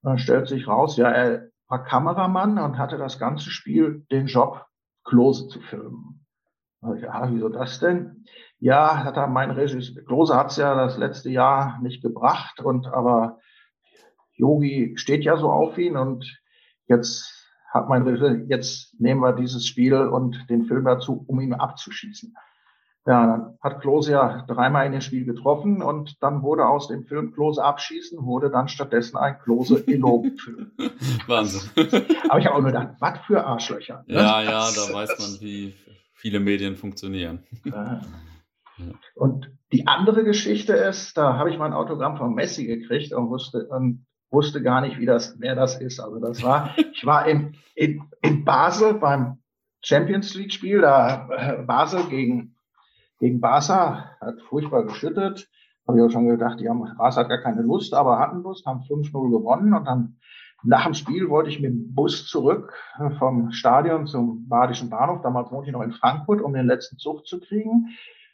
Und 0.00 0.10
dann 0.10 0.18
stellt 0.18 0.48
sich 0.48 0.66
raus, 0.66 0.96
ja, 0.96 1.10
er 1.10 1.50
war 1.68 1.84
Kameramann 1.84 2.58
und 2.58 2.78
hatte 2.78 2.96
das 2.96 3.18
ganze 3.18 3.50
Spiel 3.50 4.06
den 4.10 4.26
Job, 4.26 4.64
Klose 5.04 5.48
zu 5.48 5.60
filmen. 5.60 6.24
Ja, 7.02 7.28
wieso 7.30 7.50
das 7.50 7.78
denn? 7.78 8.24
Ja, 8.58 9.04
hat 9.04 9.18
er 9.18 9.26
mein 9.26 9.50
Regisseur, 9.50 10.02
Klose 10.04 10.34
hat 10.34 10.50
es 10.50 10.56
ja 10.56 10.74
das 10.74 10.96
letzte 10.96 11.28
Jahr 11.30 11.78
nicht 11.82 12.00
gebracht 12.00 12.60
und 12.60 12.86
aber 12.86 13.38
Yogi 14.32 14.94
steht 14.96 15.24
ja 15.24 15.36
so 15.36 15.50
auf 15.50 15.76
ihn 15.76 15.96
und 15.96 16.40
jetzt 16.86 17.35
hat 17.76 17.88
mein 17.88 18.02
Regisseur, 18.02 18.36
jetzt 18.48 18.98
nehmen 19.00 19.20
wir 19.20 19.32
dieses 19.32 19.66
Spiel 19.66 19.94
und 19.94 20.48
den 20.50 20.64
Film 20.64 20.84
dazu, 20.84 21.24
um 21.26 21.40
ihn 21.40 21.54
abzuschießen. 21.54 22.34
Ja, 23.06 23.26
dann 23.26 23.58
hat 23.60 23.80
Klose 23.80 24.12
ja 24.12 24.44
dreimal 24.48 24.84
in 24.84 24.92
dem 24.92 25.00
Spiel 25.00 25.24
getroffen 25.24 25.80
und 25.80 26.20
dann 26.20 26.42
wurde 26.42 26.66
aus 26.66 26.88
dem 26.88 27.04
Film 27.04 27.32
Klose 27.32 27.62
abschießen, 27.62 28.24
wurde 28.24 28.50
dann 28.50 28.66
stattdessen 28.66 29.16
ein 29.16 29.38
Klose 29.38 29.86
Elogen-Film. 29.86 30.72
Wahnsinn. 31.28 31.70
Aber 32.28 32.40
ich 32.40 32.46
habe 32.46 32.56
auch 32.56 32.60
nur 32.60 32.72
gedacht, 32.72 32.96
was 32.98 33.20
für 33.20 33.46
Arschlöcher. 33.46 34.04
Ne? 34.08 34.14
Ja, 34.14 34.42
ja, 34.42 34.68
da 34.74 34.92
weiß 34.92 35.18
man, 35.20 35.40
wie 35.40 35.74
viele 36.14 36.40
Medien 36.40 36.74
funktionieren. 36.74 37.44
Und 39.14 39.52
die 39.72 39.86
andere 39.86 40.24
Geschichte 40.24 40.72
ist, 40.72 41.16
da 41.16 41.38
habe 41.38 41.50
ich 41.50 41.58
mal 41.58 41.66
ein 41.66 41.74
Autogramm 41.74 42.16
von 42.16 42.34
Messi 42.34 42.66
gekriegt 42.66 43.12
und 43.12 43.30
wusste, 43.30 43.68
und 43.68 44.04
wusste 44.30 44.62
gar 44.62 44.80
nicht, 44.80 44.98
wie 44.98 45.06
das, 45.06 45.36
wer 45.38 45.54
das 45.54 45.80
ist. 45.80 46.00
Also 46.00 46.18
das 46.18 46.42
war, 46.42 46.74
ich 46.92 47.04
war 47.06 47.26
in, 47.26 47.56
in, 47.74 48.02
in 48.22 48.44
Basel 48.44 48.94
beim 48.94 49.38
Champions 49.80 50.34
League 50.34 50.52
Spiel, 50.52 50.80
da 50.80 51.28
äh, 51.30 51.62
Basel 51.62 52.04
gegen, 52.08 52.56
gegen 53.20 53.40
Barca, 53.40 54.16
hat 54.20 54.40
furchtbar 54.48 54.84
geschüttet. 54.84 55.48
Habe 55.86 55.98
ich 55.98 56.04
auch 56.04 56.10
schon 56.10 56.26
gedacht, 56.26 56.58
die 56.58 56.68
haben, 56.68 56.80
Barca 56.98 57.20
hat 57.20 57.28
gar 57.28 57.38
keine 57.38 57.62
Lust, 57.62 57.94
aber 57.94 58.18
hatten 58.18 58.42
Lust, 58.42 58.66
haben 58.66 58.80
5-0 58.80 59.12
gewonnen 59.30 59.72
und 59.74 59.84
dann 59.84 60.16
nach 60.64 60.84
dem 60.84 60.94
Spiel 60.94 61.28
wollte 61.28 61.50
ich 61.50 61.60
mit 61.60 61.70
dem 61.70 61.94
Bus 61.94 62.26
zurück 62.26 62.74
äh, 62.98 63.10
vom 63.18 63.52
Stadion 63.52 64.06
zum 64.06 64.48
Badischen 64.48 64.90
Bahnhof. 64.90 65.22
Damals 65.22 65.52
wohnte 65.52 65.68
ich 65.68 65.72
noch 65.72 65.82
in 65.82 65.92
Frankfurt, 65.92 66.40
um 66.40 66.52
den 66.52 66.66
letzten 66.66 66.98
Zug 66.98 67.26
zu 67.26 67.38
kriegen. 67.38 67.90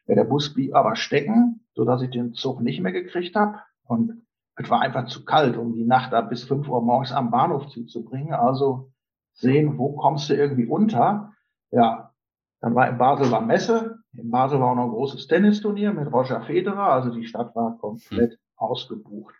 Der 0.08 0.24
Bus 0.24 0.52
blieb 0.52 0.74
aber 0.74 0.96
stecken, 0.96 1.60
so 1.74 1.84
dass 1.84 2.02
ich 2.02 2.10
den 2.10 2.32
Zug 2.32 2.60
nicht 2.60 2.80
mehr 2.80 2.92
gekriegt 2.92 3.36
habe. 3.36 3.58
Und 3.84 4.22
es 4.56 4.70
war 4.70 4.80
einfach 4.80 5.06
zu 5.06 5.24
kalt, 5.24 5.56
um 5.56 5.72
die 5.72 5.84
Nacht 5.84 6.12
da 6.12 6.20
bis 6.20 6.44
fünf 6.44 6.68
Uhr 6.68 6.82
morgens 6.82 7.12
am 7.12 7.30
Bahnhof 7.30 7.68
zuzubringen. 7.68 8.34
Also 8.34 8.92
sehen, 9.32 9.78
wo 9.78 9.94
kommst 9.96 10.28
du 10.28 10.34
irgendwie 10.34 10.66
unter? 10.66 11.32
Ja, 11.70 12.12
dann 12.60 12.74
war 12.74 12.88
in 12.88 12.98
Basel 12.98 13.30
war 13.30 13.40
Messe. 13.40 13.98
In 14.14 14.30
Basel 14.30 14.60
war 14.60 14.72
auch 14.72 14.76
noch 14.76 14.84
ein 14.84 14.90
großes 14.90 15.26
Tennisturnier 15.26 15.92
mit 15.92 16.12
Roger 16.12 16.42
Federer. 16.42 16.92
Also 16.92 17.10
die 17.10 17.24
Stadt 17.24 17.56
war 17.56 17.78
komplett 17.78 18.38
ausgebucht. 18.56 19.34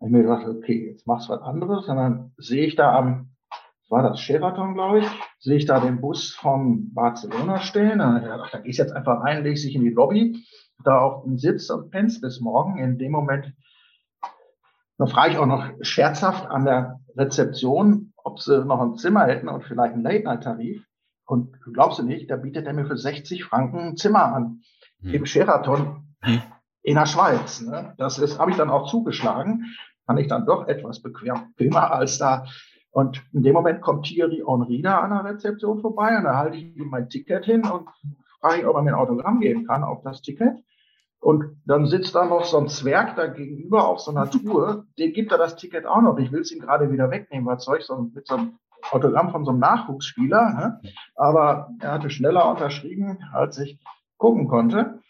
Ich 0.00 0.10
mir 0.10 0.22
gedacht, 0.22 0.46
okay, 0.46 0.90
jetzt 0.90 1.06
machst 1.06 1.28
du 1.28 1.32
was 1.32 1.42
anderes. 1.42 1.88
Und 1.88 1.96
dann 1.96 2.32
sehe 2.36 2.66
ich 2.66 2.76
da 2.76 2.96
am, 2.96 3.30
war 3.88 4.02
das 4.02 4.20
Sheraton, 4.20 4.74
glaube 4.74 5.00
ich, 5.00 5.06
sehe 5.38 5.56
ich 5.56 5.66
da 5.66 5.80
den 5.80 6.00
Bus 6.00 6.32
von 6.32 6.92
Barcelona 6.94 7.58
stehen. 7.58 7.92
Und 7.92 7.98
dann, 7.98 8.22
gedacht, 8.22 8.54
da 8.54 8.58
gehst 8.58 8.78
jetzt 8.78 8.94
einfach 8.94 9.22
rein, 9.22 9.42
legst 9.42 9.64
dich 9.64 9.74
in 9.74 9.82
die 9.82 9.90
Lobby, 9.90 10.44
da 10.84 11.00
auf 11.00 11.24
den 11.24 11.38
Sitz 11.38 11.70
und 11.70 11.90
pennst 11.90 12.20
bis 12.20 12.40
morgen. 12.40 12.78
In 12.78 12.98
dem 12.98 13.12
Moment 13.12 13.52
dann 14.98 15.08
frage 15.08 15.32
ich 15.32 15.38
auch 15.38 15.46
noch 15.46 15.70
scherzhaft 15.80 16.46
an 16.46 16.64
der 16.64 17.00
Rezeption, 17.16 18.12
ob 18.16 18.40
sie 18.40 18.64
noch 18.64 18.80
ein 18.80 18.96
Zimmer 18.96 19.24
hätten 19.26 19.48
und 19.48 19.64
vielleicht 19.64 19.94
einen 19.94 20.02
Late-Night-Tarif. 20.02 20.84
Und 21.26 21.58
glaubst 21.72 21.98
du 21.98 22.02
nicht, 22.02 22.30
da 22.30 22.36
bietet 22.36 22.66
er 22.66 22.74
mir 22.74 22.86
für 22.86 22.96
60 22.96 23.44
Franken 23.44 23.78
ein 23.78 23.96
Zimmer 23.96 24.34
an. 24.34 24.60
Hm. 25.00 25.14
Im 25.14 25.26
Sheraton 25.26 26.14
hm. 26.20 26.42
in 26.82 26.94
der 26.96 27.06
Schweiz. 27.06 27.60
Ne? 27.60 27.94
Das 27.98 28.18
ist, 28.18 28.38
habe 28.38 28.50
ich 28.50 28.56
dann 28.56 28.70
auch 28.70 28.88
zugeschlagen. 28.88 29.64
Fand 30.06 30.20
ich 30.20 30.28
dann 30.28 30.46
doch 30.46 30.68
etwas 30.68 31.00
bequemer 31.00 31.92
als 31.92 32.18
da. 32.18 32.44
Und 32.90 33.24
in 33.32 33.42
dem 33.42 33.54
Moment 33.54 33.80
kommt 33.80 34.06
Thierry 34.06 34.44
Henry 34.46 34.80
da 34.80 35.00
an 35.00 35.10
der 35.10 35.24
Rezeption 35.24 35.80
vorbei 35.80 36.16
und 36.16 36.24
da 36.24 36.36
halte 36.36 36.58
ich 36.58 36.76
ihm 36.76 36.90
mein 36.90 37.08
Ticket 37.08 37.44
hin 37.44 37.62
und 37.62 37.88
frage 38.40 38.60
ich, 38.60 38.66
ob 38.66 38.76
er 38.76 38.82
mir 38.82 38.90
ein 38.90 39.00
Autogramm 39.00 39.40
geben 39.40 39.66
kann 39.66 39.82
auf 39.82 40.02
das 40.02 40.22
Ticket. 40.22 40.62
Und 41.24 41.56
dann 41.64 41.86
sitzt 41.86 42.14
da 42.14 42.26
noch 42.26 42.44
so 42.44 42.58
ein 42.58 42.68
Zwerg 42.68 43.16
da 43.16 43.28
gegenüber 43.28 43.88
auf 43.88 44.00
so 44.00 44.10
einer 44.10 44.30
Tour, 44.30 44.84
dem 44.98 45.14
gibt 45.14 45.32
er 45.32 45.38
das 45.38 45.56
Ticket 45.56 45.86
auch 45.86 46.02
noch. 46.02 46.18
Ich 46.18 46.30
will 46.32 46.42
es 46.42 46.52
ihm 46.52 46.60
gerade 46.60 46.92
wieder 46.92 47.10
wegnehmen, 47.10 47.46
was 47.46 47.64
soll 47.64 47.78
ich 47.78 47.86
so 47.86 47.96
mit 47.96 48.26
so 48.26 48.34
einem 48.34 48.58
Autogramm 48.90 49.30
von 49.30 49.46
so 49.46 49.50
einem 49.50 49.60
Nachwuchsspieler. 49.60 50.52
Ne? 50.52 50.80
Aber 51.16 51.70
er 51.80 51.92
hatte 51.92 52.10
schneller 52.10 52.46
unterschrieben, 52.50 53.24
als 53.32 53.58
ich 53.58 53.80
gucken 54.18 54.48
konnte. 54.48 55.00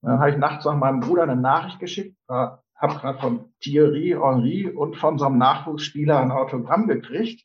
Dann 0.00 0.18
habe 0.18 0.30
ich 0.30 0.38
nachts 0.38 0.66
an 0.66 0.78
meinem 0.78 1.00
Bruder 1.00 1.24
eine 1.24 1.36
Nachricht 1.36 1.80
geschickt, 1.80 2.16
habe 2.28 2.60
gerade 2.78 3.18
von 3.18 3.52
Thierry 3.60 4.16
Henry 4.18 4.70
und 4.70 4.96
von 4.96 5.18
so 5.18 5.26
einem 5.26 5.36
Nachwuchsspieler 5.36 6.18
ein 6.18 6.30
Autogramm 6.30 6.86
gekriegt. 6.86 7.44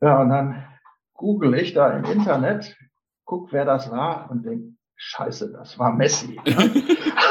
Ja, 0.00 0.20
und 0.20 0.30
dann 0.30 0.64
google 1.14 1.54
ich 1.54 1.74
da 1.74 1.90
im 1.90 2.06
Internet, 2.06 2.76
guck, 3.24 3.52
wer 3.52 3.64
das 3.64 3.88
war 3.92 4.32
und 4.32 4.44
denke, 4.44 4.76
Scheiße, 4.96 5.52
das 5.52 5.78
war 5.78 5.92
Messi. 5.92 6.40
Ne? 6.44 6.72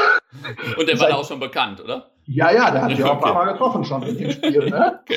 Und 0.78 0.88
der 0.88 0.98
war 0.98 1.08
da 1.08 1.16
auch 1.16 1.26
schon 1.26 1.40
bekannt, 1.40 1.80
oder? 1.80 2.10
Ja, 2.24 2.50
ja, 2.50 2.70
der 2.70 2.82
hat 2.82 2.90
sich 2.90 3.04
auch 3.04 3.14
ein 3.14 3.20
paar 3.20 3.34
Mal 3.34 3.52
getroffen 3.52 3.84
schon 3.84 4.02
in 4.02 4.18
dem 4.18 4.30
Spiel. 4.30 4.70
Ne? 4.70 5.00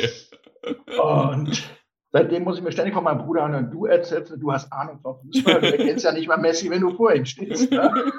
Okay. 0.61 0.99
Und 1.01 1.63
seitdem 2.11 2.43
muss 2.43 2.57
ich 2.57 2.63
mir 2.63 2.73
ständig 2.73 2.93
von 2.93 3.05
meinem 3.05 3.19
Bruder 3.19 3.43
an, 3.43 3.71
du 3.71 3.85
erzählst, 3.85 4.33
du 4.37 4.51
hast 4.51 4.71
Ahnung 4.73 4.99
von 4.99 5.15
Fußball, 5.21 5.61
du 5.61 5.77
kennst 5.77 6.03
ja 6.03 6.11
nicht 6.11 6.27
mal 6.27 6.37
Messi, 6.37 6.69
wenn 6.69 6.81
du 6.81 6.93
vor 6.95 7.13
ihm 7.13 7.25
stehst. 7.25 7.71
Ne? 7.71 8.11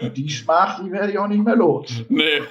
Die 0.16 0.28
Schmach, 0.28 0.82
die 0.82 0.90
werde 0.90 1.12
ich 1.12 1.18
auch 1.18 1.28
nicht 1.28 1.44
mehr 1.44 1.54
los. 1.54 2.04
Nee. 2.08 2.42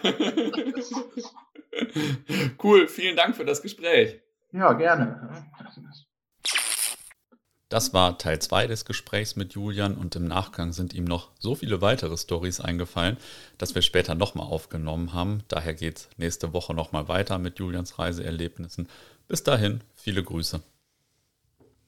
cool, 2.64 2.88
vielen 2.88 3.18
Dank 3.18 3.36
für 3.36 3.44
das 3.44 3.62
Gespräch. 3.62 4.22
Ja, 4.54 4.72
gerne. 4.72 5.44
Das 7.72 7.94
war 7.94 8.18
Teil 8.18 8.38
2 8.38 8.68
des 8.68 8.84
Gesprächs 8.84 9.38
mit 9.38 9.54
Julian 9.54 9.96
und 9.96 10.18
im 10.18 10.28
Nachgang 10.28 10.74
sind 10.74 10.94
ihm 10.94 11.06
noch 11.06 11.30
so 11.40 11.56
viele 11.56 11.80
weitere 11.80 12.18
Stories 12.18 12.60
eingefallen, 12.60 13.16
dass 13.58 13.76
wir 13.76 13.82
später 13.82 14.14
nochmal 14.14 14.48
aufgenommen 14.48 15.14
haben. 15.14 15.44
Daher 15.48 15.74
geht 15.74 15.98
es 16.00 16.10
nächste 16.18 16.52
Woche 16.52 16.74
nochmal 16.74 17.08
weiter 17.08 17.38
mit 17.38 17.60
Julians 17.60 17.98
Reiseerlebnissen. 17.98 18.90
Bis 19.30 19.44
dahin, 19.44 19.80
viele 19.96 20.22
Grüße. 20.22 20.62